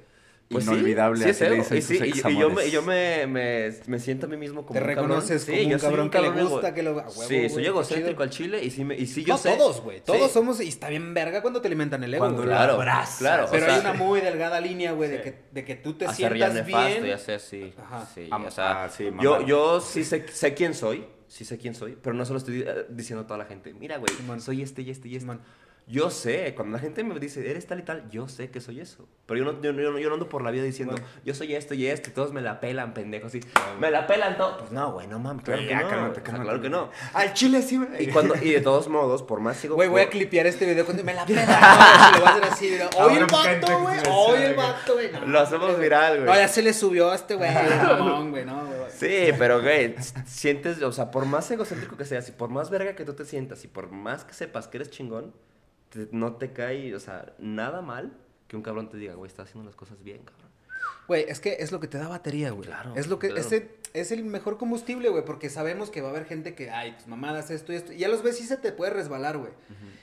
Pues 0.49 0.64
sí, 0.64 0.70
Inolvidable, 0.70 1.24
sí, 1.24 1.30
así 1.30 1.44
le 1.44 1.57
dicen 1.57 1.76
Y, 1.78 1.82
sí, 1.82 1.99
sus 1.99 2.07
y- 2.07 2.28
y 2.34 2.38
yo, 2.38 2.51
me, 2.51 2.70
yo 2.70 2.80
me, 2.82 3.26
me, 3.26 3.72
me 3.88 3.99
siento 3.99 4.26
a 4.26 4.28
mí 4.28 4.36
mismo 4.36 4.64
como 4.64 4.78
Te 4.78 4.78
un 4.78 4.94
cabrón. 4.94 5.09
reconoces 5.09 5.42
Sí, 5.42 5.51
como 5.51 5.72
un 5.74 5.78
cabrón 5.80 6.11
que 6.11 6.18
le 6.20 6.28
cabrón 6.28 6.49
gusta 6.49 6.72
que 6.72 6.82
lo- 6.84 6.92
huevo, 6.92 7.11
Sí, 7.11 7.36
güey, 7.36 7.51
soy 7.51 7.66
egocéntrico 7.66 8.22
al 8.22 8.30
chile 8.30 8.62
y 8.62 8.70
sí, 8.70 8.84
me, 8.84 8.94
y 8.97 9.07
sí 9.09 9.24
yo 9.24 9.34
no, 9.34 9.38
sé. 9.38 9.57
todos, 9.57 9.80
güey. 9.80 10.03
Todos 10.03 10.28
Sí. 10.28 10.34
somos... 10.34 10.61
Y 10.61 10.68
está 10.68 10.88
bien 10.88 11.12
verga 11.14 11.42
cuando 11.42 11.61
te 11.61 11.66
alimentan 11.66 12.05
el 12.05 12.14
ego, 12.14 12.20
Cuando 12.22 12.42
güey. 12.42 12.49
lo 12.51 12.55
Claro, 12.57 12.74
abrazas. 12.74 13.18
claro. 13.18 13.47
o 13.47 13.51
Pero 13.51 13.66
sea, 13.66 13.74
hay 13.74 13.80
una 13.80 13.92
muy 13.94 14.20
delgada 14.20 14.61
línea, 14.61 14.92
güey, 14.92 15.11
de, 15.11 15.16
Sí. 15.16 15.22
que, 15.24 15.38
de 15.51 15.64
que 15.64 15.74
tú 15.74 15.94
te 15.94 16.09
sientas 16.12 16.55
nefasto, 16.55 16.86
bien. 17.01 17.05
ya 17.07 17.18
sé, 17.18 17.38
sí. 17.40 17.72
Ajá. 17.76 18.07
sí, 18.14 18.28
Am- 18.30 18.44
o 18.44 18.51
sea, 18.53 18.84
ah, 18.84 18.88
sí, 18.88 19.11
yo, 19.20 19.44
yo 19.44 19.80
sí 19.80 20.05
sé, 20.05 20.28
sé 20.28 20.55
quién 20.55 20.74
soy, 20.74 21.05
sí 21.26 21.44
sé 21.44 21.59
quién 21.59 21.74
soy, 21.74 21.99
pero 22.01 22.14
no 22.14 22.24
se 22.24 22.30
lo 22.32 22.38
estoy 22.38 22.61
eh, 22.64 22.86
diciendo 22.88 23.24
a 23.24 23.26
toda 23.26 23.38
la 23.38 23.47
gente. 23.47 23.74
Mira, 23.74 23.97
güey, 23.99 24.12
soy 24.40 24.62
este 24.62 24.82
y 24.82 24.90
este 24.90 25.09
y 25.09 25.16
este. 25.16 25.22
Simón. 25.22 25.40
Yo 25.89 26.11
sé, 26.11 26.53
cuando 26.57 26.76
la 26.76 26.80
gente 26.80 27.05
me 27.05 27.16
dice, 27.20 27.49
eres 27.49 27.64
tal 27.68 27.78
y 27.78 27.82
tal, 27.82 28.11
yo 28.11 28.26
sé 28.26 28.51
que 28.51 28.61
soy 28.61 28.80
eso. 28.80 29.07
Pero 29.24 29.39
yo 29.39 29.45
no, 29.53 29.62
yo, 29.62 29.70
yo 29.70 29.99
yo 30.01 30.09
no 30.09 30.14
ando 30.14 30.28
por 30.28 30.43
la 30.43 30.51
vida 30.51 30.64
diciendo, 30.64 30.95
Bueno. 30.95 31.07
yo 31.24 31.32
soy 31.32 31.55
esto 31.55 31.74
y 31.74 31.87
esto, 31.87 32.11
y 32.11 32.12
todos 32.12 32.32
me 32.32 32.41
la 32.43 32.59
pelan, 32.59 32.93
pendejos. 32.93 33.37
Y, 33.37 33.41
me 33.78 33.93
la 33.93 34.05
pelan 34.09 34.37
todos. 34.37 34.59
Pues 34.59 34.72
no, 34.72 34.91
güey, 34.93 35.07
no 35.07 35.20
mames, 35.20 35.45
claro 35.45 35.61
Güey, 35.61 35.68
que 35.68 35.74
ya, 35.74 35.82
no. 35.82 35.89
cálmate, 35.89 36.11
o 36.11 36.14
sea, 36.14 36.22
cálmate. 36.24 36.45
claro 36.45 36.61
que 36.61 36.70
no. 36.70 36.91
Al 37.12 37.32
chile 37.34 37.62
sí, 37.62 37.76
güey. 37.76 38.03
Y, 38.03 38.07
cuando, 38.09 38.34
y 38.34 38.51
de 38.51 38.61
todos 38.62 38.89
modos, 38.89 39.22
por 39.22 39.39
más 39.39 39.59
sigo... 39.59 39.76
Güey, 39.76 39.89
voy 39.89 40.01
a 40.01 40.11
clipear 40.11 40.49
este 40.49 40.66
video 40.66 40.84
cuando 40.84 41.05
me 41.05 41.14
la 41.14 41.24
pela. 41.26 41.45
No, 41.47 42.18
lo 42.18 42.24
voy 42.24 42.28
a 42.28 42.30
hacer 42.32 42.45
así. 42.53 42.70
mira. 42.70 42.91
Hoy 42.99 43.16
el 43.18 43.26
vato, 43.26 43.80
güey. 43.80 43.99
Hoy 44.11 44.43
el 44.43 44.55
vato, 44.57 44.95
güey. 44.95 45.12
No, 45.12 45.26
Lo 45.26 45.39
hacemos 45.39 45.78
viral, 45.78 46.14
güey. 46.16 46.26
No, 46.26 46.34
ya 46.34 46.49
se 46.49 46.62
le 46.62 46.72
subió 46.72 47.12
a 47.12 47.14
este 47.14 47.37
güey. 47.37 47.49
Mamón, 47.55 48.32
güey, 48.32 48.45
no, 48.45 48.66
güey. 48.66 48.91
Sí, 48.91 49.32
pero 49.39 49.62
güey, 49.62 49.95
sientes, 50.26 50.82
o 50.82 50.91
sea, 50.91 51.12
por 51.12 51.26
más 51.26 51.49
egocéntrico 51.49 51.97
que 51.97 52.05
seas 52.05 52.28
y 52.28 52.32
por 52.32 52.49
más 52.49 52.70
verga 52.70 52.97
que 52.97 53.05
tú 53.05 53.12
te 53.14 53.24
sientas 53.24 53.62
y 53.64 53.68
por 53.68 53.93
más 53.93 54.24
que 54.24 54.34
sepas 54.34 54.66
que 54.66 54.78
eres 54.78 54.91
chingón, 54.91 55.32
te- 55.97 56.09
no 56.12 56.34
te 56.36 56.53
cae, 56.53 56.94
o 56.94 57.01
sea, 57.01 57.34
nada 57.38 57.80
mal 57.82 58.12
que 58.49 58.57
un 58.57 58.62
cabrón 58.62 58.88
te 58.88 58.97
diga, 58.97 59.14
güey, 59.14 59.28
estás 59.28 59.49
haciendo 59.49 59.66
las 59.68 59.76
cosas 59.76 60.03
bien, 60.05 60.18
cabrón. 60.24 60.47
Güey, 61.09 61.24
es 61.28 61.40
que 61.40 61.57
es 61.61 61.72
lo 61.72 61.80
que 61.80 61.88
te 61.88 61.99
da 61.99 62.09
batería, 62.09 62.51
güey. 62.51 62.66
Claro, 62.68 62.92
Es 62.97 63.07
lo 63.09 63.18
que, 63.18 63.28
claro. 63.28 63.40
ese, 63.40 63.76
es 64.01 64.12
el 64.12 64.24
mejor 64.24 64.59
combustible, 64.59 65.09
güey, 65.09 65.24
porque 65.24 65.49
sabemos 65.51 65.90
que 65.90 66.01
va 66.01 66.09
a 66.09 66.11
haber 66.11 66.24
gente 66.26 66.55
que, 66.55 66.70
ay, 66.70 66.92
pues 66.92 67.07
mamadas, 67.07 67.51
esto 67.51 67.72
y 67.72 67.76
esto. 67.76 67.92
Y 67.92 67.99
ya 67.99 68.09
los 68.09 68.22
ves 68.22 68.40
y 68.40 68.44
se 68.44 68.57
te 68.57 68.72
puede 68.72 68.92
resbalar, 68.92 69.38
güey. 69.38 69.53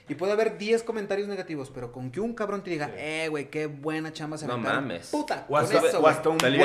Y 0.09 0.15
puede 0.15 0.33
haber 0.33 0.57
10 0.57 0.83
comentarios 0.83 1.29
negativos, 1.29 1.71
pero 1.73 1.93
con 1.93 2.11
que 2.11 2.19
un 2.19 2.33
cabrón 2.33 2.61
te 2.61 2.71
diga, 2.71 2.91
eh, 2.97 3.27
güey, 3.29 3.49
qué 3.49 3.67
buena 3.67 4.11
chamba 4.11 4.37
se 4.37 4.45
No 4.45 4.53
aventaron". 4.55 4.83
mames. 4.83 5.07
Puta, 5.07 5.45
O 5.47 5.53
con 5.53 5.63
hasta, 5.63 5.77
eso, 5.87 5.99
o 6.01 6.07
hasta 6.07 6.27
un, 6.27 6.37
buen, 6.39 6.55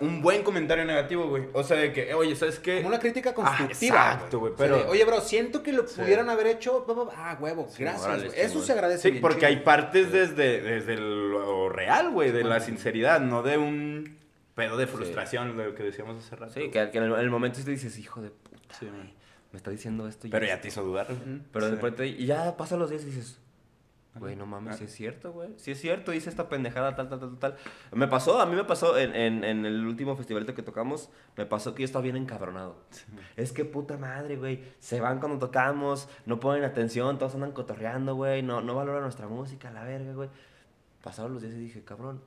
un 0.00 0.22
buen 0.22 0.42
comentario 0.42 0.86
negativo, 0.86 1.28
güey. 1.28 1.44
O 1.52 1.62
sea, 1.62 1.76
de 1.76 1.92
que, 1.92 2.14
oye, 2.14 2.34
¿sabes 2.36 2.58
qué? 2.58 2.76
Como 2.76 2.88
una 2.88 2.98
crítica 2.98 3.30
Ah, 3.30 3.34
constructiva. 3.34 3.96
exacto, 3.96 4.38
güey. 4.38 4.54
O 4.54 4.56
sea, 4.56 4.66
Pero, 4.66 4.78
de, 4.78 4.84
Oye, 4.90 5.04
bro, 5.04 5.20
siento 5.20 5.62
que 5.62 5.72
lo 5.74 5.84
pudieran 5.84 6.30
haber 6.30 6.46
hecho. 6.46 6.86
pa, 6.86 6.94
pa, 6.94 7.06
pa". 7.06 7.12
Ah, 7.16 7.38
huevo, 7.38 7.68
gracias, 7.78 8.24
güey. 8.24 8.40
Eso 8.40 8.62
se 8.62 8.72
agradece. 8.72 9.02
sí, 9.02 9.10
bien 9.10 9.20
porque 9.20 9.40
chido. 9.40 9.48
hay 9.48 9.56
partes 9.56 10.10
desde, 10.10 10.62
desde 10.62 10.96
lo 10.96 11.68
real, 11.68 12.10
güey, 12.12 12.32
de 12.32 12.44
la 12.44 12.60
sinceridad, 12.60 13.20
no 13.20 13.42
de 13.42 13.58
un 13.58 14.19
pedo 14.68 14.76
de 14.76 14.86
frustración, 14.86 15.56
lo 15.56 15.74
que 15.74 15.82
decíamos 15.82 16.16
hace 16.24 16.36
rato. 16.36 16.52
Sí, 16.52 16.70
que, 16.70 16.90
que 16.90 16.98
en, 16.98 17.04
el, 17.04 17.12
en 17.12 17.20
el 17.20 17.30
momento 17.30 17.58
sí 17.58 17.64
te 17.64 17.70
dices, 17.72 17.98
hijo 17.98 18.20
de 18.22 18.30
puta, 18.30 18.74
Sí, 18.78 18.86
man. 18.86 19.10
me 19.52 19.56
está 19.56 19.70
diciendo 19.70 20.06
esto 20.08 20.26
y 20.26 20.30
Pero 20.30 20.44
esto". 20.44 20.56
ya 20.56 20.60
te 20.62 20.68
hizo 20.68 20.82
dudar. 20.82 21.06
Pero 21.52 21.66
de 21.66 21.70
Sí. 21.72 21.76
repente, 21.76 22.06
y 22.06 22.26
ya 22.26 22.56
pasan 22.56 22.78
los 22.78 22.90
días 22.90 23.02
y 23.02 23.06
dices, 23.06 23.38
güey, 24.16 24.34
no 24.36 24.44
mames, 24.44 24.74
Ah. 24.74 24.78
sí 24.78 24.84
es 24.84 24.92
cierto, 24.92 25.32
güey. 25.32 25.50
Sí 25.56 25.70
es 25.70 25.80
cierto, 25.80 26.12
hice 26.12 26.28
esta 26.30 26.48
pendejada, 26.48 26.94
tal, 26.96 27.08
tal, 27.08 27.20
tal, 27.20 27.38
tal. 27.38 27.56
Me 27.92 28.08
pasó, 28.08 28.40
a 28.40 28.46
mí 28.46 28.54
me 28.56 28.64
pasó 28.64 28.98
en, 28.98 29.14
en, 29.14 29.44
en 29.44 29.64
el 29.64 29.86
último 29.86 30.16
festivalito 30.16 30.52
que 30.54 30.62
tocamos, 30.62 31.10
me 31.36 31.46
pasó 31.46 31.74
que 31.74 31.82
yo 31.82 31.86
estaba 31.86 32.02
bien 32.02 32.16
encabronado. 32.16 32.76
Es 33.36 33.52
que 33.52 33.64
puta 33.64 33.96
madre, 33.98 34.36
güey. 34.36 34.62
Se 34.80 35.00
van 35.00 35.20
cuando 35.20 35.38
tocamos, 35.38 36.08
no 36.26 36.38
ponen 36.40 36.64
atención, 36.64 37.18
todos 37.18 37.34
andan 37.34 37.52
cotorreando, 37.52 38.14
güey. 38.16 38.42
No, 38.42 38.60
no 38.60 38.74
valoran 38.74 39.02
nuestra 39.02 39.28
música, 39.28 39.70
la 39.70 39.84
verga, 39.84 40.12
güey. 40.12 40.28
Pasaron 41.02 41.32
los 41.32 41.42
días 41.42 41.54
y 41.54 41.58
dije, 41.58 41.82
cabrón. 41.84 42.20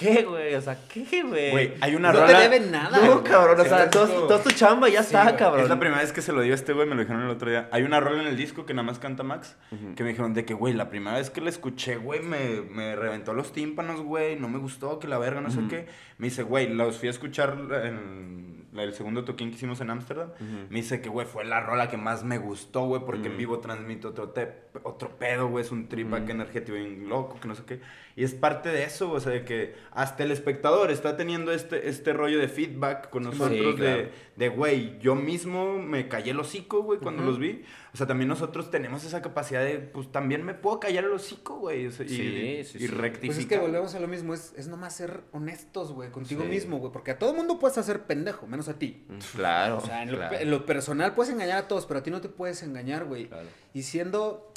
¿Qué, 0.00 0.22
güey? 0.22 0.54
O 0.54 0.60
sea, 0.62 0.78
¿qué, 0.88 1.22
güey? 1.22 1.50
Güey, 1.50 1.74
hay 1.82 1.94
una 1.94 2.10
No 2.10 2.20
rola... 2.20 2.38
te 2.38 2.42
deben 2.48 2.70
nada. 2.72 2.98
No, 2.98 3.20
güey. 3.20 3.24
cabrón, 3.30 3.60
o 3.60 3.64
sea, 3.64 3.90
todo, 3.90 4.40
tu 4.40 4.50
chamba 4.50 4.88
ya 4.88 5.02
Sí, 5.02 5.08
está, 5.08 5.24
güey, 5.24 5.36
cabrón. 5.36 5.62
Es 5.64 5.68
la 5.68 5.78
primera 5.78 6.00
vez 6.00 6.12
que 6.12 6.22
se 6.22 6.32
lo 6.32 6.40
dio 6.40 6.52
a 6.52 6.54
este 6.54 6.72
güey, 6.72 6.88
me 6.88 6.94
lo 6.94 7.02
dijeron 7.02 7.22
el 7.22 7.28
otro 7.30 7.50
día. 7.50 7.68
Hay 7.70 7.82
una 7.82 8.00
rola 8.00 8.22
en 8.22 8.28
el 8.28 8.36
disco 8.36 8.64
que 8.64 8.72
nada 8.72 8.86
más 8.86 8.98
canta 8.98 9.22
Max, 9.22 9.56
que 9.94 10.02
me 10.02 10.08
dijeron 10.08 10.32
de 10.32 10.46
que, 10.46 10.54
güey, 10.54 10.72
la 10.72 10.88
primera 10.88 11.18
vez 11.18 11.28
que 11.28 11.42
la 11.42 11.50
escuché, 11.50 11.96
güey, 11.96 12.20
me, 12.20 12.62
me 12.62 12.96
reventó 12.96 13.34
los 13.34 13.52
tímpanos, 13.52 14.00
güey, 14.00 14.36
no 14.40 14.48
me 14.48 14.58
gustó, 14.58 14.98
que 14.98 15.06
la 15.06 15.18
verga, 15.18 15.42
no 15.42 15.50
sé 15.50 15.60
qué. 15.68 15.86
Me 16.16 16.28
dice, 16.28 16.42
güey, 16.42 16.68
los 16.72 16.96
fui 16.96 17.08
a 17.08 17.10
escuchar 17.10 17.56
en 17.84 18.66
el 18.76 18.94
segundo 18.94 19.24
toquín 19.24 19.50
que 19.50 19.56
hicimos 19.56 19.80
en 19.80 19.90
Ámsterdam, 19.90 20.28
Ujú. 20.30 20.66
me 20.70 20.76
dice 20.76 21.00
que, 21.00 21.08
güey, 21.08 21.26
fue 21.26 21.44
la 21.44 21.60
rola 21.60 21.88
que 21.88 21.96
más 21.96 22.22
me 22.24 22.38
gustó, 22.38 22.82
güey, 22.86 23.02
porque 23.04 23.26
en 23.26 23.32
Ujú. 23.32 23.38
vivo 23.38 23.58
transmite 23.58 24.06
otro, 24.06 24.28
te- 24.30 24.52
otro 24.84 25.18
pedo, 25.18 25.48
güey, 25.48 25.64
es 25.64 25.72
un 25.72 25.88
trip 25.88 26.12
acá 26.14 26.32
energético 26.32 26.76
bien 26.78 27.08
loco, 27.08 27.40
que 27.40 27.48
no 27.48 27.54
sé 27.54 27.64
qué. 27.66 27.80
Y 28.16 28.22
es 28.24 28.34
parte 28.34 28.68
de 28.68 28.84
eso, 28.84 29.10
o 29.10 29.18
sea, 29.18 29.32
de 29.32 29.44
que 29.44 29.74
hasta 29.92 30.22
el 30.24 30.30
espectador 30.30 30.90
está 30.90 31.16
teniendo 31.16 31.52
este, 31.52 31.88
este 31.88 32.12
rollo 32.12 32.38
de 32.38 32.48
feedback 32.48 33.10
con 33.10 33.24
Sí, 33.24 33.30
nosotros, 33.30 33.74
claro. 33.76 33.96
de, 33.96 34.12
de, 34.36 34.48
güey, 34.50 34.98
yo 35.00 35.14
mismo 35.16 35.78
me 35.78 36.06
callé 36.08 36.30
el 36.32 36.38
hocico, 36.40 36.82
güey, 36.82 36.98
cuando 37.00 37.22
los 37.24 37.38
vi. 37.38 37.64
O 37.92 37.96
sea, 37.96 38.06
también 38.06 38.28
nosotros 38.28 38.70
tenemos 38.70 39.02
esa 39.04 39.20
capacidad 39.20 39.64
de, 39.64 39.78
pues 39.78 40.12
también 40.12 40.44
me 40.44 40.54
puedo 40.54 40.78
callar 40.78 41.04
el 41.04 41.10
hocico, 41.12 41.58
güey, 41.58 41.86
o 41.88 41.90
sea, 41.90 42.06
y, 42.06 42.08
Sí, 42.08 42.14
y 42.22 42.64
sí, 42.64 42.78
sí. 42.78 42.86
rectificar. 42.86 43.26
Pues 43.26 43.38
es 43.38 43.46
que 43.46 43.58
volvemos 43.58 43.94
a 43.96 44.00
lo 44.00 44.06
mismo, 44.06 44.32
es, 44.32 44.52
es 44.56 44.68
nomás 44.68 44.94
ser 44.94 45.22
honestos, 45.32 45.92
güey, 45.92 46.10
contigo 46.10 46.42
Sí. 46.44 46.48
mismo, 46.48 46.78
güey, 46.78 46.92
porque 46.92 47.10
a 47.10 47.18
todo 47.18 47.34
mundo 47.34 47.58
puedes 47.58 47.78
hacer 47.78 48.04
pendejo, 48.04 48.46
menos 48.46 48.68
a 48.68 48.78
ti. 48.78 49.04
Mm, 49.08 49.18
Claro. 49.36 49.78
O 49.78 49.80
sea, 49.80 50.02
en 50.04 50.12
lo, 50.12 50.18
claro, 50.18 50.36
en 50.38 50.50
lo 50.50 50.66
personal 50.66 51.14
puedes 51.14 51.32
engañar 51.32 51.58
a 51.58 51.68
todos, 51.68 51.86
pero 51.86 51.98
a 52.00 52.02
ti 52.04 52.10
no 52.12 52.20
te 52.20 52.28
puedes 52.28 52.62
engañar, 52.62 53.04
güey. 53.06 53.26
claro. 53.26 53.48
Y 53.74 53.82
siendo, 53.82 54.52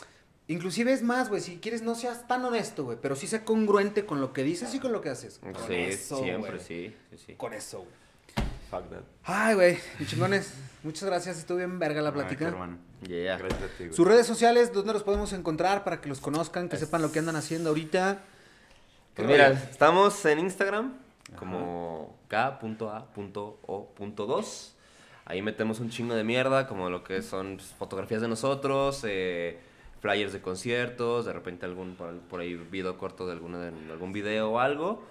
inclusive 0.48 0.94
es 0.94 1.02
más, 1.02 1.30
güey, 1.30 1.42
si 1.42 1.58
quieres 1.58 1.82
no 1.82 1.96
seas 1.96 2.28
tan 2.28 2.46
honesto, 2.46 2.84
güey, 2.86 2.98
pero 3.02 3.16
sí 3.16 3.26
sé 3.28 3.44
congruente 3.44 4.06
con 4.06 4.22
lo 4.22 4.32
que 4.34 4.44
dices 4.44 4.74
y 4.76 4.80
con 4.80 4.92
lo 4.92 5.02
que 5.02 5.10
haces. 5.10 5.40
Con 5.40 5.56
Sí, 5.56 5.74
eso, 5.74 6.18
siempre, 6.22 6.52
güey. 6.52 6.64
sí, 6.64 6.96
sí, 7.12 7.18
sí. 7.28 7.34
Con 7.36 7.54
eso, 7.54 7.80
güey. 7.80 8.03
Fuck 8.74 8.90
that. 8.90 9.04
Ay, 9.24 9.54
güey, 9.54 9.78
y 10.00 10.06
chingones, 10.06 10.52
muchas 10.82 11.04
gracias, 11.04 11.38
estuvo 11.38 11.60
bien 11.60 11.78
verga 11.78 12.02
la 12.02 12.12
plática. 12.12 12.48
hermano. 12.48 12.80
Yeah. 13.08 13.38
Gracias 13.38 13.62
a 13.62 13.68
ti, 13.68 13.84
güey. 13.84 13.94
Sus 13.94 14.08
redes 14.08 14.26
sociales, 14.26 14.74
¿dónde 14.74 14.94
los 14.94 15.04
podemos 15.04 15.32
encontrar 15.34 15.84
para 15.84 16.02
que 16.02 16.10
los 16.10 16.20
conozcan, 16.20 16.70
que 16.70 16.78
sepan 16.78 17.04
lo 17.04 17.12
que 17.12 17.20
andan 17.20 17.36
haciendo 17.36 17.70
ahorita? 17.70 18.24
Pues 19.16 19.28
mira, 19.28 19.52
estamos 19.52 20.26
en 20.26 20.40
Instagram 20.40 20.94
como 21.38 22.18
k.a.o.2. 22.30 22.80
Ahí 25.26 25.44
metemos 25.44 25.80
un 25.80 25.92
chingo 25.92 26.16
de 26.16 26.24
mierda, 26.24 26.66
como 26.66 26.90
lo 26.90 27.04
que 27.04 27.22
son 27.22 27.58
pues, 27.58 27.68
fotografías 27.78 28.22
de 28.22 28.28
nosotros, 28.28 29.04
eh, 29.08 29.60
flyers 30.02 30.34
de 30.34 30.42
conciertos, 30.42 31.26
de 31.26 31.34
repente 31.34 31.68
algún 31.68 31.96
por, 31.96 32.18
por 32.22 32.40
ahí 32.40 32.56
video 32.56 32.98
corto 32.98 33.28
de, 33.28 33.34
alguna, 33.34 33.60
de 33.60 33.92
algún 33.92 34.12
video 34.12 34.54
o 34.54 34.60
algo. 34.60 35.04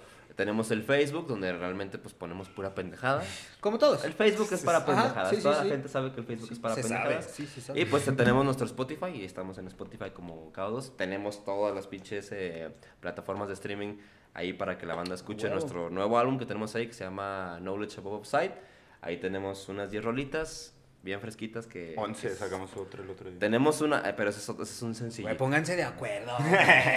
Tenemos 0.43 0.73
el 0.73 0.83
Facebook, 0.83 1.29
donde 1.29 1.53
realmente 1.53 1.99
pues 1.99 2.15
ponemos 2.15 2.49
pura 2.49 2.75
pendejada. 2.75 3.23
Como 3.61 3.79
todos. 3.79 4.05
El 4.05 4.13
Facebook 4.13 4.49
es 4.51 4.63
para 4.63 4.85
pendejadas. 4.85 5.31
sí, 5.31 5.37
sí, 5.37 5.43
Toda 5.45 5.63
sí. 5.63 5.69
la 5.69 5.75
gente 5.75 5.89
sabe 5.89 6.11
que 6.11 6.19
el 6.19 6.27
Facebook 6.27 6.49
es 6.51 6.59
para 6.59 6.75
se 6.75 6.83
pendejadas. 6.83 7.25
sabe, 7.27 7.35
sí, 7.37 7.47
se 7.47 7.61
sabe. 7.61 7.81
Y 7.81 7.85
pues 7.85 8.05
tenemos 8.17 8.45
nuestro 8.45 8.67
Spotify 8.67 9.11
y 9.15 9.25
estamos 9.25 9.57
en 9.59 9.69
Spotify 9.69 10.11
como 10.11 10.53
K2. 10.53 10.97
Tenemos 10.97 11.45
todas 11.45 11.73
las 11.73 11.87
pinches 11.87 12.31
eh, 12.33 12.75
plataformas 12.99 13.47
de 13.47 13.55
streaming 13.55 13.99
ahí 14.35 14.53
para 14.53 14.77
que 14.79 14.85
la 14.85 14.97
banda 14.97 15.15
escuche 15.15 15.45
Huevo. 15.47 15.61
nuestro 15.61 15.91
nuevo 15.91 16.19
álbum 16.19 16.41
que 16.41 16.47
tenemos 16.47 16.75
ahí 16.75 16.89
que 16.89 16.93
se 16.93 17.05
llama 17.05 17.59
Knowledge 17.61 17.99
Above 18.01 18.19
Upside. 18.19 18.53
Ahí 19.01 19.19
tenemos 19.19 19.69
unas 19.69 19.93
10 19.93 20.03
rolitas 20.05 20.75
bien 21.03 21.21
fresquitas 21.21 21.67
que... 21.67 21.95
11 21.97 22.29
que- 22.29 22.35
sacamos 22.35 22.77
otro 22.77 23.03
el 23.03 23.11
otro 23.11 23.29
día. 23.31 23.39
Tenemos 23.41 23.81
una, 23.81 24.09
eh, 24.09 24.15
pero 24.17 24.31
ese 24.31 24.39
es, 24.41 24.49
otro- 24.49 24.63
ese 24.65 24.73
es 24.75 24.83
un 24.83 24.95
sencillo. 24.95 25.27
Güey, 25.29 25.37
pónganse 25.37 25.75
de 25.77 25.83
acuerdo. 25.85 26.33
güey. 26.39 26.53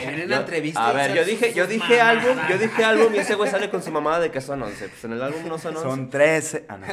Vienen 0.08 0.32
a 0.32 0.36
Yo- 0.36 0.42
entrevista. 0.42 0.88
a 0.90 0.94
ver, 0.94 1.14
yo 1.16 1.24
dije, 1.26 1.54
yo 1.54 1.66
dije 1.68 2.00
álbum, 2.02 2.38
yo 2.50 2.58
dije 2.58 2.84
álbum 2.84 3.14
y 3.16 3.18
ese 3.18 3.36
güey 3.36 3.50
sale 3.50 3.70
con 3.70 3.82
su 3.82 3.92
mamada 3.92 4.20
de 4.20 4.32
que 4.32 4.42
son 4.42 4.62
11. 4.62 4.88
Pues 4.90 5.04
en 5.06 5.14
el 5.14 5.22
álbum 5.24 5.48
no 5.48 5.58
son 5.58 5.76
11. 5.76 5.90
Son 5.90 6.10
13. 6.10 6.66
Ah, 6.70 6.78
no. 6.78 6.86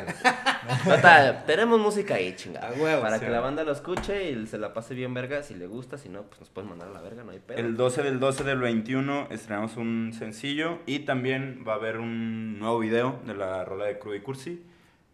Total, 0.84 1.44
tenemos 1.46 1.78
música 1.80 2.14
ahí, 2.14 2.34
chingada. 2.36 2.68
A 2.68 2.72
huevo, 2.72 3.02
Para 3.02 3.18
sí. 3.18 3.24
que 3.24 3.30
la 3.30 3.40
banda 3.40 3.64
lo 3.64 3.72
escuche 3.72 4.30
y 4.30 4.46
se 4.46 4.58
la 4.58 4.72
pase 4.72 4.94
bien 4.94 5.12
verga. 5.14 5.42
Si 5.42 5.54
le 5.54 5.66
gusta, 5.66 5.98
si 5.98 6.08
no, 6.08 6.22
pues 6.22 6.40
nos 6.40 6.48
pueden 6.50 6.70
mandar 6.70 6.88
a 6.88 6.92
la 6.92 7.00
verga, 7.00 7.24
no 7.24 7.32
hay 7.32 7.40
pedo. 7.40 7.58
El 7.58 7.76
12 7.76 8.02
del 8.02 8.20
12 8.20 8.44
del 8.44 8.60
21 8.60 9.28
estrenamos 9.30 9.76
un 9.76 10.12
sencillo 10.18 10.78
y 10.86 11.00
también 11.00 11.64
va 11.66 11.72
a 11.74 11.76
haber 11.76 11.98
un 11.98 12.58
nuevo 12.58 12.78
video 12.78 13.20
de 13.26 13.34
la 13.34 13.64
rola 13.64 13.84
de 13.86 13.98
Crudo 13.98 14.14
y 14.16 14.20
Cursi. 14.20 14.62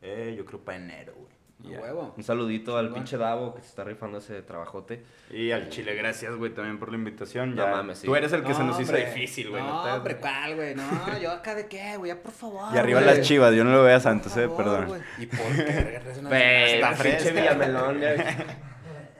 Eh, 0.02 0.34
yo 0.36 0.44
creo 0.44 0.60
para 0.60 0.78
enero, 0.78 1.12
güey. 1.16 1.28
A 1.64 1.80
huevo. 1.80 2.14
Un 2.16 2.22
saludito 2.22 2.76
al 2.78 2.92
pinche 2.92 3.16
Davo 3.16 3.54
que 3.54 3.62
se 3.62 3.68
está 3.68 3.82
rifando 3.84 4.18
ese 4.18 4.42
trabajote. 4.42 5.02
Y 5.30 5.50
al 5.50 5.68
Chile, 5.70 5.94
gracias, 5.96 6.34
güey, 6.36 6.54
también 6.54 6.78
por 6.78 6.90
la 6.90 6.96
invitación. 6.98 7.54
No 7.56 7.64
Ya, 7.64 7.70
mames, 7.72 7.98
sí. 7.98 8.06
Tú 8.06 8.14
eres 8.14 8.32
el 8.32 8.44
que 8.44 8.54
se 8.54 8.60
No, 8.60 8.66
nos 8.66 8.80
hizo 8.80 8.94
difícil, 8.94 9.50
güey. 9.50 9.62
No, 9.62 9.82
hombre, 9.96 10.16
¿cuál, 10.18 10.54
güey? 10.54 10.74
No, 10.76 10.84
yo 11.20 11.32
acá 11.32 11.54
de 11.56 11.66
qué, 11.66 11.96
güey, 11.96 12.12
ya 12.12 12.22
por 12.22 12.32
favor. 12.32 12.72
Y 12.74 12.78
arriba 12.78 13.00
güey. 13.02 13.16
las 13.16 13.26
chivas, 13.26 13.52
yo 13.54 13.64
no 13.64 13.72
lo 13.72 13.82
veo 13.82 13.92
a 13.92 13.98
Por 13.98 14.02
Santos, 14.02 14.36
eh, 14.36 14.42
favor, 14.48 14.56
perdón. 14.56 14.86
güey. 14.86 15.00
¿Y 15.18 15.26
por 15.26 15.38
qué? 15.56 16.00
una- 16.20 16.94
pinche. 16.94 17.30
Villamelón, 17.32 18.00
ya. 18.00 18.14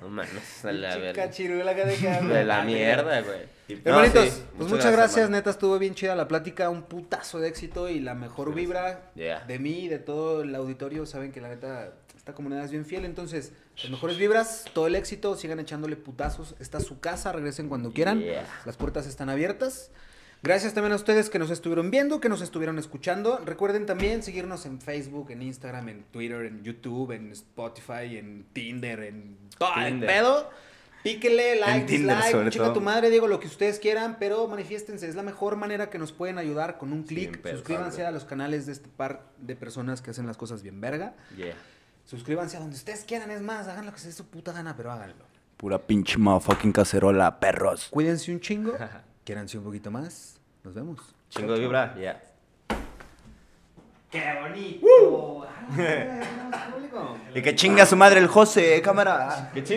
No 0.01 0.09
mames, 0.11 0.63
de 0.63 0.73
la 0.75 0.97
verga. 0.97 1.25
cachirula 1.25 1.73
acá 1.73 1.85
de 1.85 2.45
la 2.45 2.63
mierda, 2.63 3.21
güey. 3.21 3.41
No, 3.69 3.91
Hermanitos, 3.91 4.25
sí, 4.31 4.43
pues 4.57 4.71
muchas 4.71 4.93
gracias, 4.93 5.29
neta, 5.29 5.51
estuvo 5.51 5.79
bien 5.79 5.95
chida 5.95 6.15
la 6.17 6.27
plática, 6.29 6.71
un 6.71 6.85
putazo 6.85 7.41
de 7.41 7.49
éxito 7.49 7.91
y 7.91 8.01
la 8.01 8.15
mejor 8.15 8.55
vibra 8.55 9.11
Yeah. 9.17 9.41
de 9.45 9.59
mí 9.59 9.81
y 9.81 9.89
de 9.89 9.99
todo 9.99 10.43
el 10.43 10.55
auditorio, 10.55 11.05
saben 11.05 11.33
que 11.33 11.43
la 11.43 11.49
neta, 11.49 11.93
esta 12.29 12.35
comunidad 12.37 12.63
es 12.67 12.71
bien 12.71 12.85
fiel, 12.85 13.07
entonces, 13.07 13.55
las 13.83 13.91
mejores 13.91 14.19
vibras, 14.19 14.67
todo 14.75 14.87
el 14.87 14.97
éxito, 14.97 15.35
sigan 15.35 15.61
echándole 15.61 15.97
putazos, 15.97 16.57
esta 16.61 16.77
es 16.77 16.85
su 16.85 17.01
casa, 17.01 17.33
regresen 17.33 17.71
cuando 17.71 17.91
quieran, 17.91 18.21
Yeah. 18.21 18.47
las 18.67 18.77
puertas 18.77 19.07
están 19.07 19.31
abiertas. 19.31 19.91
Gracias 20.43 20.75
también 20.75 20.93
a 20.93 20.97
ustedes 20.97 21.31
que 21.31 21.39
nos 21.39 21.51
estuvieron 21.51 21.91
viendo, 21.91 22.21
que 22.21 22.29
nos 22.29 22.43
estuvieron 22.43 22.79
escuchando. 22.79 23.41
Recuerden 23.47 23.87
también 23.87 24.23
seguirnos 24.23 24.67
en 24.67 24.79
Facebook, 24.79 25.31
en 25.31 25.41
Instagram, 25.41 25.89
en 25.89 26.03
Twitter, 26.05 26.45
en 26.45 26.63
YouTube, 26.63 27.13
en 27.13 27.33
Spotify, 27.33 28.19
en 28.19 28.45
Tinder, 28.53 29.01
en 29.05 29.39
todo 29.59 29.71
el 29.81 30.01
pedo. 30.01 30.51
Píquele, 31.03 31.57
like, 31.57 31.87
Tinder, 31.87 32.17
dislike, 32.17 32.51
chica 32.51 32.65
todo. 32.65 32.75
tu 32.75 32.81
madre, 32.81 33.09
digo 33.09 33.27
lo 33.29 33.41
que 33.41 33.47
ustedes 33.47 33.79
quieran, 33.79 34.17
pero 34.19 34.47
manifiéstense. 34.49 35.09
Es 35.09 35.15
la 35.15 35.23
mejor 35.23 35.57
manera 35.57 35.91
que 35.91 35.99
nos 35.99 36.13
pueden 36.13 36.39
ayudar 36.39 36.77
con 36.77 36.93
un 36.93 37.05
clic. 37.05 37.41
Suscríbanse 37.49 38.05
a 38.05 38.11
los 38.11 38.25
canales 38.25 38.67
de 38.67 38.73
este 38.73 38.89
par 38.89 39.25
de 39.39 39.57
personas 39.57 40.03
que 40.03 40.11
hacen 40.11 40.27
las 40.27 40.37
cosas 40.37 40.63
bien 40.63 40.81
verga. 40.81 41.15
Yeah. 41.37 41.55
Suscríbanse 42.09 42.57
a 42.57 42.61
donde 42.61 42.75
ustedes 42.75 43.05
quieran, 43.05 43.31
es 43.31 43.43
más, 43.43 43.69
hagan 43.69 43.85
lo 43.85 43.93
que 43.93 43.99
se 43.99 44.07
dé 44.07 44.15
su 44.15 44.25
puta 44.25 44.51
gana, 44.51 44.75
pero 44.75 44.91
háganlo. 44.91 45.27
Pura 45.59 45.79
pinche 45.79 46.17
motherfucking 46.17 46.73
cacerola, 46.73 47.39
perros. 47.39 47.89
Cuídense 47.91 48.33
un 48.33 48.41
chingo, 48.41 48.73
quiéranse 49.25 49.59
un 49.59 49.65
poquito 49.65 49.91
más. 49.91 50.41
Nos 50.65 50.73
vemos. 50.73 50.99
Chingo 51.29 51.53
de 51.53 51.61
vibra, 51.61 51.95
ya. 52.01 52.25
¡Qué 54.11 54.23
bonito! 54.41 55.47
Ah, 56.51 56.71
público. 56.73 57.19
Y 57.35 57.43
que 57.43 57.55
chinga 57.55 57.85
su 57.85 57.95
madre 57.95 58.21
el 58.21 58.29
José, 58.29 58.81
cámara. 58.81 59.51
Que 59.53 59.63
chingue. 59.63 59.77